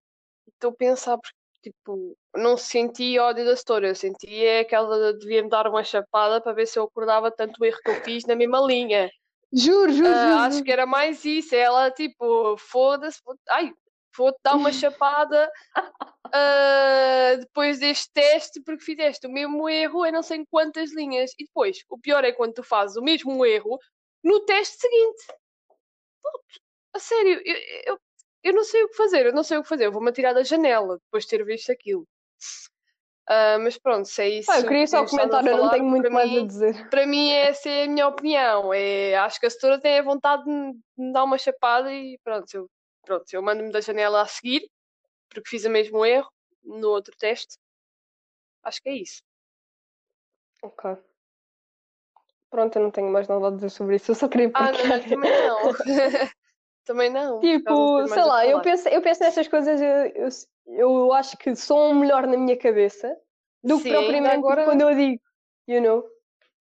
Estou 0.48 0.70
a 0.72 0.74
pensar 0.76 1.18
porque, 1.18 1.36
tipo, 1.64 2.16
não 2.36 2.56
senti 2.58 3.18
ódio 3.18 3.44
da 3.44 3.56
setora, 3.56 3.88
eu 3.88 3.94
senti 3.94 4.44
é 4.44 4.62
que 4.64 4.74
ela 4.74 5.14
devia-me 5.14 5.48
dar 5.48 5.66
uma 5.66 5.82
chapada 5.82 6.40
para 6.40 6.52
ver 6.52 6.66
se 6.66 6.78
eu 6.78 6.84
acordava 6.84 7.30
tanto 7.30 7.58
o 7.60 7.64
erro 7.64 7.78
que 7.82 7.90
eu 7.90 8.02
fiz 8.02 8.24
na 8.26 8.36
mesma 8.36 8.60
linha. 8.60 9.10
Juro, 9.52 9.90
juro, 9.92 10.08
Ah, 10.08 10.16
juro. 10.16 10.34
acho 10.40 10.62
que 10.64 10.72
era 10.72 10.84
mais 10.84 11.24
isso. 11.24 11.54
Ela, 11.54 11.90
tipo, 11.90 12.56
foda-se, 12.58 13.20
vou- 13.24 13.36
ai, 13.48 13.72
vou-te 14.16 14.38
dar 14.44 14.56
uma 14.56 14.72
chapada 14.72 15.50
ah, 16.34 17.36
depois 17.38 17.78
deste 17.78 18.12
teste 18.12 18.60
porque 18.62 18.84
fizeste 18.84 19.26
o 19.26 19.30
mesmo 19.30 19.68
erro 19.68 20.04
em 20.04 20.12
não 20.12 20.22
sei 20.22 20.44
quantas 20.50 20.92
linhas. 20.94 21.30
E 21.38 21.44
depois, 21.44 21.78
o 21.88 21.98
pior 21.98 22.24
é 22.24 22.32
quando 22.32 22.54
tu 22.54 22.62
fazes 22.62 22.96
o 22.96 23.02
mesmo 23.02 23.44
erro 23.46 23.78
no 24.22 24.44
teste 24.44 24.76
seguinte. 24.80 25.24
Puto, 26.22 26.60
a 26.94 26.98
sério, 26.98 27.40
eu, 27.44 27.56
eu, 27.86 27.98
eu 28.44 28.52
não 28.52 28.62
sei 28.62 28.84
o 28.84 28.88
que 28.88 28.96
fazer, 28.96 29.26
eu 29.26 29.32
não 29.32 29.42
sei 29.42 29.58
o 29.58 29.62
que 29.62 29.68
fazer. 29.68 29.86
Eu 29.86 29.92
vou-me 29.92 30.10
atirar 30.10 30.34
da 30.34 30.42
janela 30.44 30.98
depois 30.98 31.24
de 31.24 31.30
ter 31.30 31.44
visto 31.44 31.72
aquilo. 31.72 32.06
Ah, 33.26 33.56
mas 33.58 33.78
pronto, 33.78 34.06
se 34.06 34.20
é 34.22 34.28
isso. 34.28 34.46
Pá, 34.46 34.58
eu 34.60 34.68
queria 34.68 34.86
só 34.86 34.98
a 34.98 35.08
comentar, 35.08 35.46
eu 35.46 35.56
não 35.56 35.70
tenho 35.70 35.84
muito 35.84 36.10
mais 36.10 36.30
a 36.30 36.32
mim- 36.34 36.46
dizer. 36.46 36.88
para 36.90 37.06
mim 37.06 37.30
essa 37.32 37.68
é 37.70 37.84
a 37.84 37.88
minha 37.88 38.06
opinião. 38.06 38.72
É, 38.72 39.16
acho 39.16 39.40
que 39.40 39.46
a 39.46 39.50
setora 39.50 39.80
tem 39.80 39.98
a 39.98 40.02
vontade 40.02 40.44
de 40.44 40.50
me 40.96 41.12
dar 41.12 41.24
uma 41.24 41.38
chapada 41.38 41.90
e 41.90 42.18
pronto, 42.22 42.54
eu, 42.54 42.70
pronto, 43.02 43.24
eu 43.32 43.42
mando-me 43.42 43.72
da 43.72 43.80
janela 43.80 44.20
a 44.20 44.26
seguir, 44.26 44.68
porque 45.30 45.48
fiz 45.48 45.64
o 45.64 45.70
mesmo 45.70 46.04
erro 46.04 46.30
no 46.62 46.90
outro 46.90 47.16
teste. 47.16 47.56
Acho 48.62 48.82
que 48.82 48.90
é 48.90 48.94
isso. 48.96 49.22
Ok. 50.62 50.96
Pronto, 52.50 52.76
eu 52.76 52.82
não 52.82 52.90
tenho 52.90 53.10
mais 53.10 53.26
nada 53.26 53.48
a 53.48 53.50
dizer 53.50 53.70
sobre 53.70 53.96
isso, 53.96 54.10
eu 54.10 54.14
só 54.14 54.28
queria 54.28 54.50
Ah, 54.54 54.70
não, 54.70 55.02
também 55.02 55.30
não. 55.32 55.72
também 56.84 57.10
não. 57.10 57.40
Tipo, 57.40 58.06
sei 58.08 58.22
lá, 58.24 58.46
eu 58.46 58.60
penso, 58.60 58.88
eu 58.88 59.02
penso 59.02 59.22
nessas 59.22 59.48
coisas, 59.48 59.80
eu, 59.80 59.88
eu, 60.14 60.28
eu 60.66 61.12
acho 61.12 61.36
que 61.36 61.54
são 61.56 61.94
melhor 61.94 62.26
na 62.26 62.36
minha 62.36 62.56
cabeça 62.56 63.16
do 63.62 63.76
que 63.78 63.84
Sim, 63.84 63.90
propriamente 63.90 64.38
agora- 64.38 64.64
quando 64.64 64.82
eu 64.82 64.94
digo, 64.94 65.22
you 65.68 65.80
know. 65.82 66.04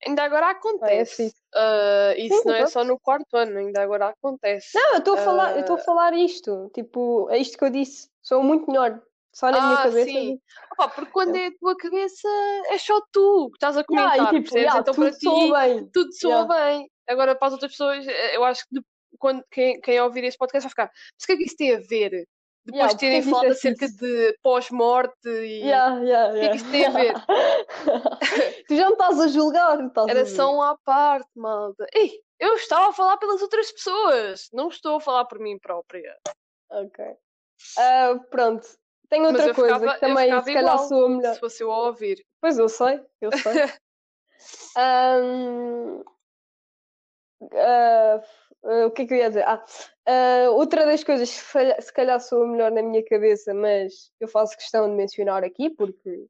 Ainda 0.06 0.24
agora 0.24 0.48
é 0.48 0.50
acontece. 0.52 1.24
assim. 1.24 1.32
Ah, 1.56 2.14
isso 2.18 2.42
Sim, 2.42 2.50
não 2.50 2.56
é 2.56 2.66
só 2.68 2.84
no 2.84 3.00
quarto 3.00 3.38
ano, 3.38 3.58
ainda 3.58 3.82
agora 3.82 4.08
acontece. 4.10 4.72
Não, 4.76 4.94
eu 4.94 4.98
estou 5.00 5.14
a 5.14 5.18
falar, 5.18 5.54
eu 5.56 5.62
estou 5.62 5.76
a 5.78 5.80
Ah. 5.80 5.84
falar 5.84 6.14
isto, 6.14 6.70
tipo, 6.74 7.30
é 7.30 7.38
isto 7.38 7.58
que 7.58 7.64
eu 7.64 7.70
disse, 7.70 8.10
sou 8.22 8.44
muito 8.44 8.68
melhor, 8.70 9.02
só 9.34 9.50
na 9.50 9.62
minha 9.62 9.78
Ah, 9.78 9.84
cabeça. 9.84 10.12
sim. 10.12 10.40
Opa, 10.74 10.90
porque 10.90 11.12
quando 11.12 11.36
é 11.38 11.48
a 11.48 11.52
tua 11.58 11.76
cabeça 11.78 12.28
é 12.70 12.78
só 12.78 13.00
tu 13.14 13.50
que 13.52 13.56
estás 13.58 13.78
a 13.78 13.84
Yeah, 13.90 14.16
comentar, 14.18 14.34
e 14.36 14.44
tipo, 14.44 14.58
yeah, 14.58 14.80
então 14.82 14.94
tudo 14.94 15.06
para 15.06 15.18
ti 15.18 15.26
soa 15.26 15.60
bem. 15.62 15.90
tudo 15.94 16.14
soa 16.14 16.48
bem. 16.48 16.90
Agora, 17.08 17.36
para 17.36 17.48
as 17.48 17.54
outras 17.54 17.72
pessoas, 17.72 18.06
eh, 18.08 18.36
eu 18.36 18.44
acho 18.44 18.64
que 18.68 18.82
quando, 19.24 19.42
quem, 19.50 19.80
quem 19.80 20.02
ouvir 20.02 20.26
este 20.26 20.38
podcast 20.38 20.64
vai 20.64 20.70
ficar, 20.70 20.92
mas 20.94 21.24
o 21.24 21.26
que 21.26 21.32
é 21.32 21.38
que 21.38 21.44
isso 21.44 21.56
tem 21.56 21.74
a 21.74 21.80
ver? 21.80 22.28
Depois 22.66 22.76
Yeah, 22.76 22.94
de 22.94 23.00
terem 23.00 23.20
é 23.20 23.22
falado 23.22 23.52
acerca 23.52 23.86
isso? 23.86 23.98
de 23.98 24.38
pós-morte 24.44 25.30
e 25.30 25.62
Yeah, 25.64 26.02
yeah, 26.04 26.34
que 26.34 26.46
é 26.46 26.50
que 26.50 26.56
isso 26.58 26.72
tem 26.72 26.86
a 26.86 26.90
ver? 26.90 27.14
tu 28.68 28.76
já 28.76 28.86
me 28.88 28.92
estás 28.94 29.20
a 29.22 29.28
julgar, 29.28 29.86
estás 29.86 30.08
a 30.08 30.12
era 30.12 30.24
ver? 30.24 30.30
só 30.30 30.54
um 30.54 30.62
à 30.62 30.78
parte, 30.84 31.30
malta. 31.36 31.86
Ei, 31.94 32.12
eu 32.38 32.56
estava 32.56 32.90
a 32.90 32.94
falar 32.94 33.16
pelas 33.18 33.42
outras 33.42 33.72
pessoas, 33.72 34.50
não 34.52 34.68
estou 34.68 34.98
a 34.98 35.00
falar 35.00 35.26
por 35.26 35.40
mim 35.40 35.58
própria. 35.58 36.18
Ok. 36.70 37.06
Ah, 37.78 38.20
pronto. 38.30 38.68
Mas 39.10 39.36
outra 39.36 39.54
coisa 39.54 39.80
que 39.94 40.00
também 40.00 40.26
se 40.42 40.54
calhar 40.54 40.58
igual 40.58 40.88
soa 40.88 41.10
melhor. 41.10 41.34
se 41.34 41.40
fosse 41.40 41.64
eu 41.64 41.72
a 41.72 41.88
ouvir. 41.88 42.26
Pois 42.42 42.58
eu 42.58 42.68
sei, 42.68 43.02
eu 43.22 43.32
sei. 43.38 43.54
Ahm, 44.76 46.04
ah, 47.54 48.22
ah, 48.64 48.86
o 48.88 48.92
que 48.92 49.02
é 49.04 49.06
que 49.06 49.14
eu 49.14 49.18
ia 49.18 49.30
dizer? 49.30 49.44
Ah, 49.48 49.64
ah, 50.08 50.50
outra 50.52 50.86
das 50.86 51.04
coisas 51.04 51.30
que 51.30 51.36
se 51.36 51.54
calhar- 51.54 51.82
se 51.82 51.94
calhar 51.94 52.20
soa 52.20 52.48
melhor 52.48 52.72
na 52.72 52.82
minha 52.82 53.04
cabeça, 53.06 53.54
mas 53.54 54.12
eu 54.20 54.28
faço 54.28 54.58
questão 54.58 54.90
de 54.90 54.96
mencionar 54.96 55.44
aqui 55.44 55.70
porque, 55.70 56.28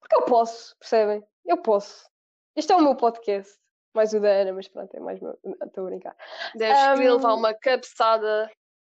porque 0.00 0.16
eu 0.16 0.22
posso, 0.22 0.76
percebem? 0.78 1.22
Eu 1.44 1.58
posso. 1.58 2.08
Este 2.56 2.72
é 2.72 2.76
o 2.76 2.80
meu 2.82 2.94
podcast. 2.94 3.58
Mais 3.94 4.12
o 4.12 4.18
da 4.20 4.28
Ana, 4.28 4.52
mas 4.52 4.66
pronto, 4.66 4.92
é 4.96 4.98
mais 5.00 5.20
meu. 5.20 5.38
Estou 5.64 5.84
a 5.86 5.90
brincar. 5.90 6.16
Deves 6.54 6.82
querer 6.94 7.12
levar 7.12 7.34
uma 7.34 7.54
cabeçada. 7.54 8.50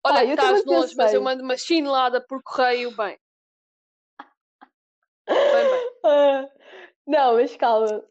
Olha, 0.04 0.24
eu 0.24 0.34
estás 0.34 0.64
longe, 0.64 0.94
mas 0.96 1.12
eu 1.12 1.20
pensei. 1.20 1.20
mando 1.20 1.42
uma 1.42 1.56
chinelada 1.56 2.20
por 2.20 2.40
correio, 2.44 2.94
bem. 2.96 3.18
Bem, 5.26 5.70
bem. 5.70 5.90
Ah, 6.04 6.48
não, 7.06 7.34
mas 7.34 7.56
calma. 7.56 8.04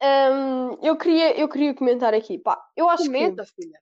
Ahm, 0.00 0.78
eu, 0.82 0.96
queria, 0.96 1.38
eu 1.38 1.48
queria 1.48 1.74
comentar 1.74 2.14
aqui. 2.14 2.38
Pá, 2.38 2.62
eu 2.76 2.88
acho 2.88 3.04
que 3.04 3.08
Comenta, 3.08 3.44
filha. 3.44 3.80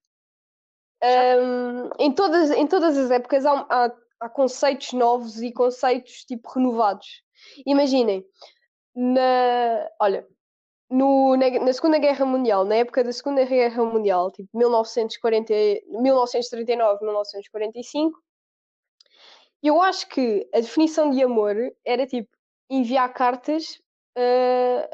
ahm, 1.02 1.90
em, 1.98 2.12
todas, 2.12 2.50
em 2.50 2.66
todas 2.66 2.96
as 2.96 3.10
épocas 3.10 3.44
há, 3.44 3.66
há, 3.68 3.92
há 4.20 4.28
conceitos 4.28 4.92
novos 4.92 5.42
e 5.42 5.52
conceitos 5.52 6.24
tipo 6.24 6.48
renovados. 6.48 7.22
Imaginem, 7.66 8.24
na, 8.94 9.88
olha, 10.00 10.26
no, 10.90 11.36
na, 11.36 11.50
na 11.50 11.72
Segunda 11.72 11.98
Guerra 11.98 12.24
Mundial, 12.24 12.64
na 12.64 12.76
época 12.76 13.04
da 13.04 13.12
Segunda 13.12 13.44
Guerra 13.44 13.84
Mundial, 13.84 14.30
tipo 14.30 14.48
1940, 14.56 15.52
1939, 15.88 17.04
1945, 17.04 18.22
eu 19.62 19.82
acho 19.82 20.08
que 20.08 20.48
a 20.54 20.60
definição 20.60 21.10
de 21.10 21.22
amor 21.22 21.56
era 21.84 22.06
tipo 22.06 22.28
enviar 22.70 23.12
cartas. 23.12 23.80
ah, 24.16 24.88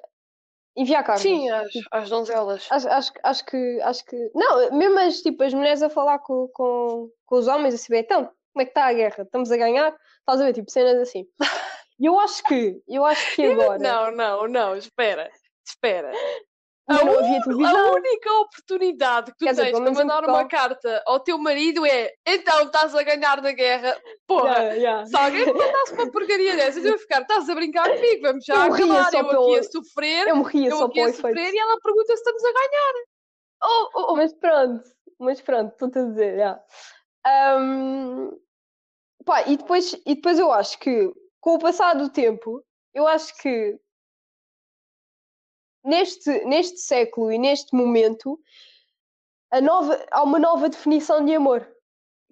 enviar 0.77 1.05
cartas. 1.05 1.23
Sim, 1.23 1.51
às, 1.51 1.71
às 1.91 2.11
donzelas. 2.11 2.67
Acho, 2.71 2.89
acho, 2.89 3.13
acho 3.23 3.45
que 3.45 3.81
acho 3.83 4.05
que. 4.05 4.31
Não, 4.35 4.73
mesmo 4.73 4.99
as, 4.99 5.21
tipo, 5.21 5.43
as 5.43 5.55
mulheres 5.55 5.83
a 5.83 5.91
falar 5.91 6.19
com, 6.19 6.49
com, 6.53 7.11
com 7.27 7.37
os 7.37 7.47
homens 7.47 7.75
assim, 7.75 7.97
então, 7.97 8.25
como 8.53 8.63
é 8.63 8.65
que 8.65 8.71
está 8.71 8.87
a 8.87 8.93
guerra? 8.93 9.23
Estamos 9.23 9.51
a 9.51 9.57
ganhar? 9.57 9.95
Estás 10.21 10.41
a 10.41 10.45
ver, 10.45 10.53
tipo, 10.53 10.71
cenas 10.71 10.97
assim. 10.97 11.25
E 12.01 12.07
eu 12.07 12.19
acho 12.19 12.43
que, 12.45 12.83
eu 12.89 13.05
acho 13.05 13.37
que 13.37 13.45
agora. 13.45 13.79
Não, 13.79 14.11
não, 14.11 14.49
não, 14.49 14.77
espera. 14.77 15.31
Espera. 15.65 16.11
Não 16.89 16.97
a, 16.97 17.01
havia 17.21 17.39
un- 17.39 17.43
televisão. 17.43 17.77
a 17.77 17.93
única 17.93 18.33
oportunidade 18.41 19.31
que 19.33 19.39
tu 19.39 19.45
Quer 19.45 19.55
tens 19.55 19.71
para 19.79 19.91
em 19.91 19.95
mandar 19.95 20.25
uma 20.25 20.45
carta 20.49 21.03
ao 21.07 21.21
teu 21.21 21.39
marido 21.39 21.87
é 21.87 22.13
então 22.27 22.63
estás 22.65 22.95
a 22.95 23.03
ganhar 23.05 23.41
na 23.41 23.53
guerra. 23.53 23.97
Porra, 24.27 24.49
Yeah, 24.59 24.75
yeah. 24.75 25.07
se 25.07 25.17
alguém 25.17 25.47
me 25.47 25.53
mandasse 25.53 25.93
uma 25.95 26.11
porcaria 26.11 26.57
dessas, 26.57 26.85
eu 26.85 26.91
ia 26.93 26.99
ficar, 26.99 27.23
estás 27.23 27.49
a 27.49 27.55
brincar 27.55 27.89
comigo, 27.89 28.23
vamos 28.23 28.45
já 28.45 28.55
Eu 28.67 28.75
acabar, 28.75 29.11
só 29.11 29.19
eu 29.19 29.21
aqui 29.27 29.31
pelo- 29.31 29.55
a 29.55 29.63
sofrer, 29.63 30.29
Eu 30.29 30.37
morria 30.37 30.69
eu 30.71 30.77
só 30.77 30.85
aqui 30.87 31.01
a 31.01 31.05
efeito. 31.05 31.17
sofrer 31.23 31.55
e 31.55 31.59
ela 31.59 31.81
pergunta 31.81 32.07
se 32.09 32.13
estamos 32.15 32.45
a 32.45 32.53
ganhar. 32.53 32.93
Oh, 33.65 33.89
oh, 33.95 34.07
oh. 34.13 34.17
Mas 34.17 34.33
pronto, 34.35 34.85
mas 35.21 35.41
pronto, 35.41 35.73
estou-te 35.73 35.99
a 36.01 36.03
dizer, 36.05 36.37
já. 36.37 36.61
Ahm, 37.25 38.31
pá, 39.25 39.43
e 39.47 39.57
depois, 39.57 39.93
e 40.05 40.15
depois 40.17 40.39
eu 40.39 40.51
acho 40.53 40.79
que, 40.81 41.13
com 41.41 41.55
o 41.55 41.59
passar 41.59 41.95
do 41.95 42.09
tempo, 42.11 42.63
eu 42.93 43.07
acho 43.07 43.37
que 43.39 43.79
neste, 45.85 46.45
neste 46.45 46.79
século 46.79 47.33
e 47.33 47.39
neste 47.39 47.75
momento 47.75 48.39
a 49.51 49.61
nova, 49.61 50.05
há 50.11 50.23
uma 50.23 50.39
nova 50.39 50.69
definição 50.69 51.25
de 51.25 51.35
amor, 51.35 51.69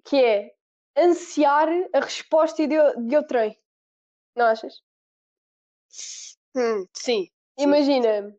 que 0.05 0.17
é 0.23 0.51
ansiar 0.97 1.67
a 1.93 1.99
resposta 1.99 2.67
de, 2.67 2.75
de 3.07 3.15
outrem. 3.15 3.57
Não 4.35 4.45
achas? 4.45 4.81
Hum, 6.55 6.85
sim. 6.93 7.25
Sim. 7.25 7.31
Imagina, 7.57 8.35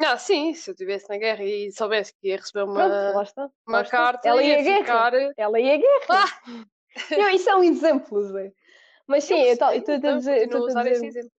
Ah, 0.00 0.18
sim, 0.18 0.52
se 0.54 0.70
eu 0.70 0.72
estivesse 0.72 1.08
na 1.08 1.16
guerra 1.16 1.44
e 1.44 1.70
soubesse 1.70 2.12
que 2.14 2.28
ia 2.28 2.36
receber 2.36 2.64
pronto, 2.64 2.76
uma, 2.78 3.12
lá 3.12 3.50
uma 3.68 3.84
carta, 3.84 4.28
Ela 4.28 4.42
ia 4.42 4.54
ia 4.54 4.58
à 4.58 4.62
guerra. 4.62 4.80
ficar. 4.84 5.12
Ela 5.36 5.60
ia 5.60 5.74
à 5.74 5.76
guerra. 5.76 6.06
Ah! 6.10 6.42
Não, 7.18 7.30
isso 7.30 7.48
é 7.48 7.56
um 7.56 7.62
exemplo, 7.62 8.20
Zé. 8.32 8.52
Mas 9.06 9.24
sim, 9.24 9.40
eu 9.40 9.52
estou 9.52 9.68
a 9.68 9.78
dizer, 10.16 10.38
eu 10.38 10.44
estou 10.44 10.62
a 10.62 10.66
usar 10.66 10.86
esse 10.86 11.06
dizer, 11.06 11.06
exemplo. 11.20 11.32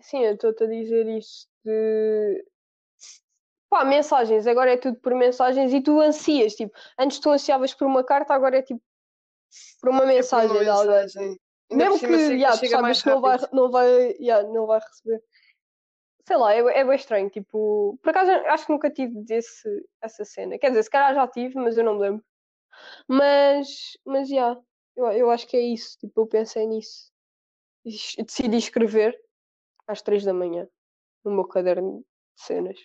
Sim, 0.00 0.24
eu 0.24 0.34
estou 0.34 0.50
a 0.50 0.66
dizer 0.66 1.06
isto 1.08 1.48
de 1.64 2.44
pá, 3.68 3.84
mensagens, 3.84 4.46
agora 4.46 4.72
é 4.72 4.76
tudo 4.76 4.98
por 5.00 5.14
mensagens 5.14 5.72
e 5.72 5.80
tu 5.80 6.00
ansias, 6.00 6.54
tipo, 6.54 6.76
antes 6.98 7.18
tu 7.18 7.30
ansiavas 7.30 7.74
por 7.74 7.86
uma 7.86 8.04
carta, 8.04 8.34
agora 8.34 8.58
é 8.58 8.62
tipo 8.62 8.82
por 9.80 9.90
uma 9.90 10.04
É 10.04 10.06
mensagem 10.06 10.58
de 10.58 10.68
alguém. 10.68 11.40
Mesmo 11.72 11.98
que, 11.98 12.06
yeah, 12.06 12.56
tu 12.56 12.66
sabes 12.68 13.02
que 13.02 13.08
não 13.08 13.20
vai, 13.20 13.38
não, 13.52 13.70
vai, 13.70 14.16
yeah, 14.20 14.48
não 14.48 14.66
vai 14.66 14.78
receber. 14.78 15.22
Sei 16.26 16.36
lá, 16.36 16.54
é, 16.54 16.58
é 16.58 16.84
bem 16.84 16.94
estranho, 16.94 17.30
tipo, 17.30 17.98
por 18.02 18.10
acaso 18.10 18.30
acho 18.30 18.66
que 18.66 18.72
nunca 18.72 18.90
tive 18.90 19.20
desse, 19.22 19.68
essa 20.00 20.24
cena. 20.24 20.58
Quer 20.58 20.68
dizer, 20.68 20.84
se 20.84 20.90
calhar 20.90 21.14
já 21.14 21.26
tive, 21.26 21.56
mas 21.56 21.76
eu 21.76 21.84
não 21.84 21.94
me 21.94 22.00
lembro. 22.00 22.24
Mas, 23.08 23.96
mas, 24.04 24.28
yeah, 24.28 24.60
eu, 24.94 25.06
eu 25.12 25.30
acho 25.30 25.46
que 25.46 25.56
é 25.56 25.60
isso, 25.60 25.96
tipo, 25.98 26.20
eu 26.20 26.26
pensei 26.26 26.66
nisso. 26.66 27.10
Decidi 27.84 28.56
escrever 28.56 29.18
às 29.86 30.02
três 30.02 30.24
da 30.24 30.32
manhã 30.32 30.68
no 31.24 31.32
meu 31.32 31.44
caderno 31.44 31.98
de 32.00 32.42
cenas. 32.44 32.78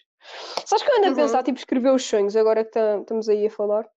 Sabes 0.65 0.83
que 0.83 0.91
eu 0.91 0.97
ando 0.97 1.07
a 1.07 1.09
Uhum. 1.09 1.15
pensar, 1.15 1.43
tipo, 1.43 1.57
escrever 1.57 1.91
os 1.93 2.03
sonhos, 2.05 2.35
agora 2.35 2.63
que 2.63 2.71
tam- 2.71 3.01
estamos 3.01 3.27
aí 3.29 3.45
a 3.47 3.49
falar? 3.51 3.89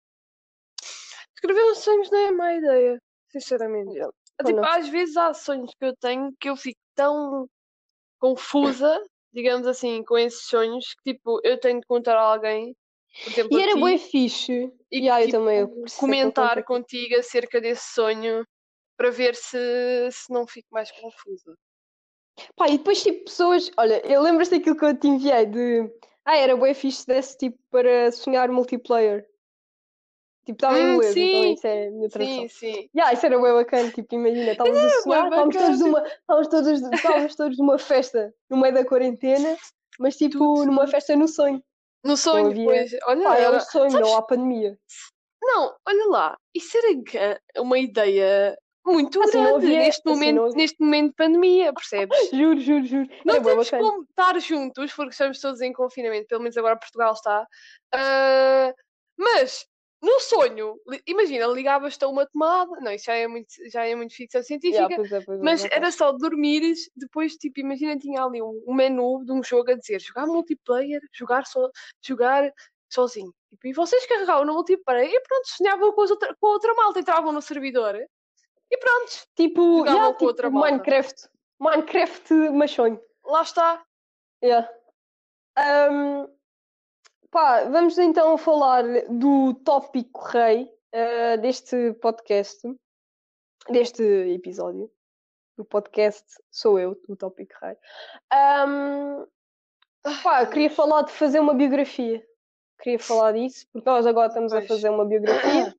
Escrever 1.35 1.65
os 1.65 1.79
sonhos 1.79 2.11
não 2.11 2.19
é 2.19 2.31
má 2.31 2.55
ideia, 2.55 2.99
sinceramente. 3.29 3.93
Yeah. 3.95 4.13
Tipo, 4.45 4.61
não. 4.61 4.65
às 4.65 4.89
vezes 4.89 5.17
há 5.17 5.35
sonhos 5.35 5.73
que 5.79 5.85
eu 5.85 5.95
tenho 5.97 6.33
que 6.41 6.49
eu 6.49 6.57
fico 6.57 6.81
tão 6.95 7.47
confusa, 8.19 9.03
digamos 9.33 9.67
assim, 9.67 10.03
com 10.05 10.17
esses 10.17 10.45
sonhos, 10.47 10.95
que 11.03 11.13
tipo, 11.15 11.41
eu 11.45 11.59
tenho 11.59 11.81
de 11.81 11.87
contar 11.87 12.17
a 12.17 12.23
alguém, 12.23 12.75
por 13.25 13.31
exemplo, 13.31 13.59
E 13.59 13.61
a 13.61 13.65
era 13.65 13.75
bem 13.77 13.99
fixe. 13.99 14.73
e 14.91 14.99
Yeah, 14.99 15.23
eu 15.23 15.27
tipo, 15.27 15.39
também, 15.39 15.59
eu 15.61 15.69
preciso 15.69 15.95
ser 15.95 16.01
comentar 16.01 16.65
contigo 16.65 17.17
acerca 17.17 17.61
desse 17.61 17.93
sonho 17.93 18.45
para 18.97 19.11
ver 19.11 19.35
se, 19.35 19.59
se 20.13 20.33
não 20.33 20.47
fico 20.47 20.69
mais 20.71 20.91
confusa. 20.93 21.57
Pá, 22.57 22.69
e 22.69 22.79
depois 22.79 23.03
tipo 23.03 23.25
pessoas, 23.25 23.71
olha, 23.77 24.05
eu 24.07 24.21
lembras 24.23 24.49
daquilo 24.49 24.77
que 24.77 24.85
eu 24.85 24.97
te 24.99 25.07
enviei 25.09 25.47
de 25.47 25.91
ah, 26.25 26.37
era 26.37 26.57
bem 26.57 26.73
fixe 26.75 26.99
se 27.03 27.07
desse 27.07 27.37
tipo 27.37 27.59
para 27.71 28.11
sonhar 28.13 28.49
multiplayer. 28.51 29.27
Tipo, 30.45 30.57
estava 30.57 30.79
em 30.81 30.95
inglês, 30.95 31.17
então 31.17 31.45
isso 31.45 31.67
é 31.67 31.87
a 31.87 31.91
minha 31.93 32.09
tradução. 32.09 32.43
Sim, 32.43 32.49
sim. 32.49 32.89
Yeah, 32.95 33.13
isso 33.13 33.25
era 33.27 33.41
bem 33.41 33.53
bacana, 33.55 33.91
tipo, 33.93 34.15
imagina, 34.17 34.51
estavas 34.53 34.77
a 34.77 34.89
sonhar, 35.03 35.25
estávamos 35.25 35.57
todos, 35.57 35.79
numa, 35.81 36.07
estávamos, 36.07 36.49
todos, 36.49 36.81
estávamos 36.93 37.37
todos 37.37 37.59
numa 37.59 37.79
festa 37.79 38.35
no 38.51 38.57
meio 38.57 38.75
da 38.75 38.85
quarentena, 38.85 39.57
mas 40.01 40.17
tipo 40.17 40.39
Tudo. 40.39 40.67
numa 40.67 40.87
festa 40.89 41.15
no 41.15 41.29
sonho. 41.29 41.63
No 42.05 42.17
sonho, 42.17 42.51
havia- 42.51 42.65
pois. 42.65 42.93
Olha, 43.05 43.23
Pá, 43.25 43.31
um 43.31 43.35
era- 43.37 43.61
sonho, 43.61 43.91
sabes- 43.91 44.01
não 44.09 44.17
há 44.17 44.23
pandemia. 44.23 44.77
Não, 45.41 45.77
olha 45.87 46.07
lá, 46.09 46.39
isso 46.55 46.77
era 46.77 47.41
uma 47.59 47.79
ideia 47.79 48.59
muito 48.85 49.23
Assim 49.23 49.33
grande 49.33 49.55
havia- 49.67 49.79
neste, 49.79 50.01
assim 50.01 50.09
momento, 50.11 50.43
havia. 50.45 50.57
neste 50.57 50.81
momento 50.81 51.09
de 51.11 51.15
pandemia, 51.17 51.73
percebes? 51.73 52.19
Juro, 52.33 52.61
juro, 52.61 52.85
juro. 52.85 53.09
Não 53.25 53.35
Era 53.35 53.43
bué 53.43 53.53
temos 53.53 53.71
como 53.71 54.03
estar 54.03 54.39
juntos, 54.41 54.93
porque 54.95 55.11
estamos 55.13 55.41
todos 55.41 55.61
em 55.61 55.73
confinamento, 55.73 56.27
pelo 56.27 56.41
menos 56.43 56.57
agora 56.57 56.77
Portugal 56.77 57.13
está. 57.13 57.47
Ah, 57.95 58.75
mas 59.17 59.67
no 60.03 60.19
sonho, 60.19 60.75
imagina, 61.07 61.47
ligavas-te 61.47 62.05
a 62.05 62.09
uma 62.09 62.27
tomada, 62.27 62.73
não, 62.81 62.91
isso 62.91 63.05
já 63.05 63.15
é 63.15 63.29
muito, 63.29 63.49
já 63.71 63.87
é 63.87 63.95
muito 63.95 64.13
ficção 64.13 64.43
científica, 64.43 64.83
Yeah, 64.83 64.97
pois 64.97 65.13
é, 65.13 65.21
pois 65.21 65.39
é, 65.39 65.43
mas 65.45 65.65
era 65.67 65.93
só 65.93 66.11
dormires, 66.11 66.91
depois, 66.97 67.35
tipo, 67.37 67.61
imagina, 67.61 67.97
tinha 67.97 68.21
ali 68.25 68.43
um, 68.43 68.65
um 68.67 68.75
menu 68.75 69.23
de 69.25 69.31
um 69.31 69.45
jogo 69.45 69.71
a 69.71 69.75
dizer 69.77 70.01
jogar 70.01 70.27
multiplayer, 70.27 71.01
jogar, 71.13 71.47
so, 71.47 71.71
jogar 72.05 72.51
sozinho. 72.93 73.33
Tipo, 73.51 73.69
e 73.69 73.73
vocês 73.73 74.05
carregavam 74.07 74.45
no 74.45 74.55
multiplayer 74.55 75.09
e 75.09 75.21
pronto, 75.21 75.47
sonhavam 75.47 75.93
com, 75.93 76.03
as 76.03 76.11
outra, 76.11 76.35
com 76.41 76.47
a 76.49 76.51
outra 76.51 76.75
malta, 76.75 76.99
entravam 76.99 77.31
no 77.33 77.41
servidor 77.41 77.95
e 78.73 78.77
pronto, 78.79 79.13
Tipo, 79.37 79.85
yeah, 79.87 80.13
tipo 80.13 80.25
outra 80.25 80.49
malta. 80.51 80.71
Minecraft. 80.71 81.29
Minecraft, 81.61 82.35
mas 82.53 82.71
sonho. 82.71 83.01
lá 83.25 83.43
está. 83.43 83.85
Yeah. 84.43 84.69
Ahm, 85.57 86.27
pá, 87.31 87.65
vamos 87.65 87.99
então 87.99 88.37
falar 88.39 88.83
do 89.11 89.55
tópico 89.65 90.21
rei 90.25 90.69
eh, 90.93 91.37
deste 91.37 91.93
podcast, 92.01 92.61
deste 93.69 94.03
episódio. 94.03 94.91
O 95.59 95.65
podcast 95.65 96.25
sou 96.51 96.79
eu, 96.81 96.99
o 97.09 97.15
tópico 97.15 97.53
rei. 97.61 97.77
Ahm, 98.33 99.27
pá, 100.23 100.47
queria 100.47 100.71
falar 100.71 101.03
de 101.03 101.13
fazer 101.13 101.39
uma 101.41 101.55
biografia. 101.55 102.27
Queria 102.81 102.99
falar 102.99 103.33
disso, 103.33 103.67
porque 103.73 103.89
nós 103.89 104.07
agora 104.07 104.27
estamos 104.29 104.53
a 104.53 104.57
Pois. 104.57 104.69
fazer 104.69 104.89
uma 104.89 105.05
biografia. 105.05 105.72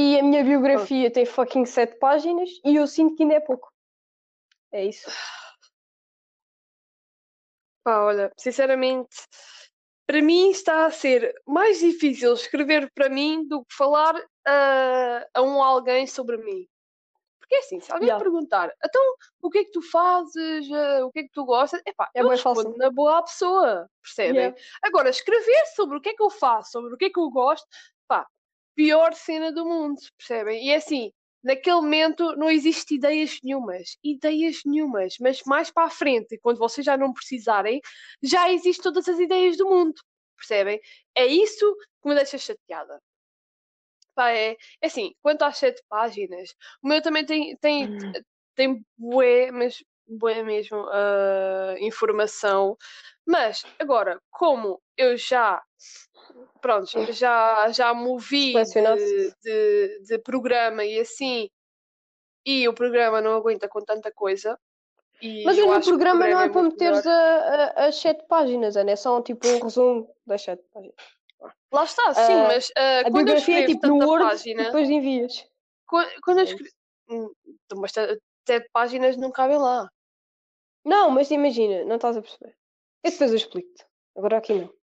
E 0.00 0.16
a 0.16 0.22
minha 0.22 0.44
biografia 0.44 1.10
tem 1.10 1.26
fucking 1.26 1.64
sete 1.66 1.98
páginas 1.98 2.48
e 2.64 2.76
eu 2.76 2.86
sinto 2.86 3.16
que 3.16 3.24
ainda 3.24 3.34
é 3.34 3.40
pouco. 3.40 3.68
É 4.70 4.84
isso. 4.84 5.10
Pá, 7.82 8.04
olha, 8.04 8.30
sinceramente, 8.38 9.16
para 10.06 10.22
mim 10.22 10.50
está 10.50 10.86
a 10.86 10.90
ser 10.92 11.34
mais 11.44 11.80
difícil 11.80 12.32
escrever 12.34 12.88
para 12.94 13.08
mim 13.08 13.44
do 13.48 13.64
que 13.64 13.74
falar 13.74 14.14
a, 14.46 15.26
a 15.34 15.42
um 15.42 15.60
alguém 15.60 16.06
sobre 16.06 16.36
mim. 16.36 16.64
Porque 17.40 17.56
é 17.56 17.58
assim, 17.58 17.80
se 17.80 17.90
alguém 17.90 18.06
Yeah. 18.06 18.22
perguntar, 18.22 18.72
então 18.84 19.02
o 19.42 19.50
que 19.50 19.58
é 19.58 19.64
que 19.64 19.72
tu 19.72 19.82
fazes, 19.82 20.70
eh, 20.70 21.02
o 21.02 21.10
que 21.10 21.20
é 21.20 21.22
que 21.24 21.32
tu 21.32 21.44
gostas, 21.44 21.82
epá, 21.84 22.08
É 22.14 22.22
eu 22.22 22.28
respondo 22.28 22.62
fácil. 22.62 22.76
na 22.78 22.90
boa 22.90 23.18
à 23.18 23.22
pessoa, 23.22 23.90
percebem? 24.00 24.36
Yeah. 24.42 24.62
Agora, 24.80 25.08
escrever 25.10 25.66
sobre 25.74 25.98
o 25.98 26.00
que 26.00 26.10
é 26.10 26.14
que 26.14 26.22
eu 26.22 26.30
faço, 26.30 26.70
sobre 26.70 26.94
o 26.94 26.96
que 26.96 27.06
é 27.06 27.10
que 27.10 27.18
eu 27.18 27.28
gosto, 27.30 27.66
pior 28.78 29.12
cena 29.12 29.50
do 29.50 29.66
mundo, 29.66 30.00
percebem? 30.16 30.64
E 30.64 30.70
é 30.70 30.76
assim, 30.76 31.10
naquele 31.42 31.74
momento 31.76 32.36
não 32.36 32.48
existe 32.48 32.94
ideias 32.94 33.40
nenhumas, 33.42 33.98
ideias 34.04 34.60
nenhumas, 34.64 35.16
mas 35.20 35.42
mais 35.44 35.68
para 35.68 35.86
a 35.88 35.90
frente, 35.90 36.38
quando 36.40 36.58
vocês 36.58 36.84
já 36.86 36.96
não 36.96 37.12
precisarem, 37.12 37.80
já 38.22 38.48
existem 38.52 38.84
todas 38.84 39.08
as 39.08 39.18
ideias 39.18 39.56
do 39.56 39.68
mundo, 39.68 39.94
percebem? 40.36 40.80
É 41.16 41.26
isso 41.26 41.74
que 42.00 42.08
me 42.08 42.14
deixa 42.14 42.38
chateada. 42.38 43.00
Pá, 44.14 44.30
é, 44.30 44.52
é 44.80 44.86
assim, 44.86 45.12
quanto 45.22 45.42
às 45.42 45.58
sete 45.58 45.82
páginas, 45.88 46.54
o 46.82 46.88
meu 46.88 47.02
também 47.02 47.26
tem, 47.26 47.56
tem, 47.56 47.86
Hum. 47.88 48.12
tem 48.54 48.84
bué, 48.96 49.50
mas 49.50 49.82
bué 50.06 50.42
mesmo, 50.44 50.86
ah, 50.92 51.74
informação. 51.80 52.76
Mas, 53.28 53.62
agora, 53.78 54.18
como 54.30 54.80
eu 54.96 55.14
já, 55.18 55.62
pronto, 56.62 57.12
já, 57.12 57.68
já 57.70 57.92
movi 57.92 58.54
de, 58.64 59.34
de, 59.42 60.00
de 60.04 60.18
programa 60.18 60.82
e 60.82 60.98
assim, 60.98 61.50
e 62.46 62.66
o 62.66 62.72
programa 62.72 63.20
não 63.20 63.34
aguenta 63.36 63.68
com 63.68 63.84
tanta 63.84 64.10
coisa. 64.10 64.58
Mas 65.44 65.58
o 65.58 65.80
programa 65.82 66.26
não 66.26 66.40
é 66.40 66.48
para 66.48 66.62
muito 66.62 66.72
meteres 66.72 67.06
a- 67.06 67.74
a- 67.76 67.86
as 67.88 67.96
sete 68.00 68.24
páginas, 68.26 68.76
Ana, 68.78 68.92
é 68.92 68.96
só 68.96 69.20
tipo 69.20 69.46
um 69.46 69.62
resumo 69.62 70.10
das 70.26 70.40
sete 70.42 70.62
páginas. 70.72 70.94
Lá 71.70 71.84
está, 71.84 72.14
sim, 72.14 72.32
Ah, 72.32 72.46
mas 72.48 72.72
A 73.04 73.10
quando 73.10 73.28
eu 73.28 73.34
é 73.34 73.38
escrevo 73.38 73.66
tipo 73.66 73.86
no 73.88 73.98
tanta 73.98 74.06
Word 74.06 74.24
página, 74.24 74.64
depois 74.64 74.88
envias. 74.88 75.46
quando, 75.86 76.08
quando 76.22 76.38
eu 76.38 76.44
É 76.44 76.46
escrevo. 76.46 76.72
Hum, 77.10 77.30
Mas 77.76 77.92
te- 77.92 78.18
sete 78.46 78.68
páginas 78.72 79.16
não 79.18 79.30
cabem 79.30 79.58
lá. 79.58 79.90
Não, 80.84 81.10
mas 81.10 81.30
imagina, 81.30 81.84
não 81.84 81.96
estás 81.96 82.16
a 82.16 82.22
perceber. 82.22 82.54
Eu 83.04 83.10
depois 83.10 83.30
eu 83.30 83.36
explico-te. 83.36 83.84
Agora 84.16 84.38
aqui 84.38 84.54
não. 84.54 84.74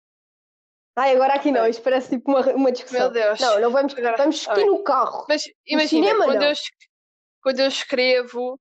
Ai, 0.97 1.13
agora 1.13 1.33
aqui 1.33 1.51
não, 1.51 1.67
isto 1.67 1.83
parece 1.83 2.09
tipo 2.09 2.31
uma, 2.31 2.41
uma 2.53 2.71
discussão. 2.71 2.99
Meu 3.01 3.11
Deus. 3.11 3.39
Não, 3.39 3.59
não 3.59 3.71
vamos, 3.71 3.93
Agora- 3.93 4.15
vamos 4.17 4.35
discutir 4.35 4.61
ok. 4.61 4.71
no 4.71 4.83
carro. 4.83 5.25
Mas 5.27 5.43
imagina, 5.67 6.07
cinema, 6.07 6.25
quando, 6.25 6.39
não. 6.39 6.47
eu, 6.47 6.53
quando 7.41 7.59
eu 7.59 7.67
escrevo, 7.67 8.59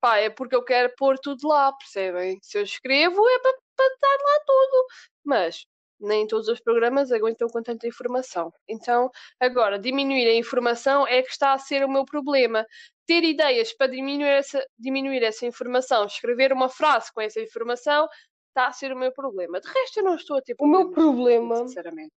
pá, 0.00 0.16
é 0.18 0.28
porque 0.28 0.56
eu 0.56 0.64
quero 0.64 0.92
pôr 0.96 1.16
tudo 1.18 1.46
lá, 1.46 1.72
percebem? 1.72 2.38
Se 2.42 2.58
eu 2.58 2.62
escrevo 2.62 3.28
é 3.28 3.38
para 3.38 3.56
para 3.80 3.96
dar 4.00 4.24
lá 4.24 4.40
tudo. 4.46 4.86
Mas 5.24 5.66
nem 5.98 6.26
todos 6.26 6.48
os 6.48 6.60
programas 6.60 7.12
aguentam 7.12 7.48
com 7.48 7.62
tanta 7.62 7.86
informação. 7.86 8.52
Então, 8.68 9.10
agora, 9.38 9.78
diminuir 9.78 10.26
a 10.28 10.34
informação 10.34 11.06
é 11.06 11.22
que 11.22 11.30
está 11.30 11.52
a 11.52 11.58
ser 11.58 11.84
o 11.84 11.88
meu 11.90 12.04
problema. 12.04 12.66
Ter 13.06 13.22
ideias 13.22 13.72
para 13.72 13.88
diminuir 13.88 14.28
essa, 14.28 14.64
diminuir 14.78 15.22
essa 15.22 15.44
informação, 15.44 16.06
escrever 16.06 16.52
uma 16.52 16.68
frase 16.68 17.12
com 17.12 17.20
essa 17.20 17.40
informação, 17.40 18.08
está 18.50 18.66
a 18.66 18.72
ser 18.72 18.92
o 18.92 18.96
meu 18.96 19.12
problema. 19.12 19.60
De 19.60 19.68
resto, 19.68 19.98
eu 20.00 20.04
não 20.04 20.14
estou 20.14 20.36
a 20.36 20.42
ter 20.42 20.54
O 20.58 20.66
meu 20.66 20.90
problema, 20.90 21.56
Sinceramente. 21.56 22.12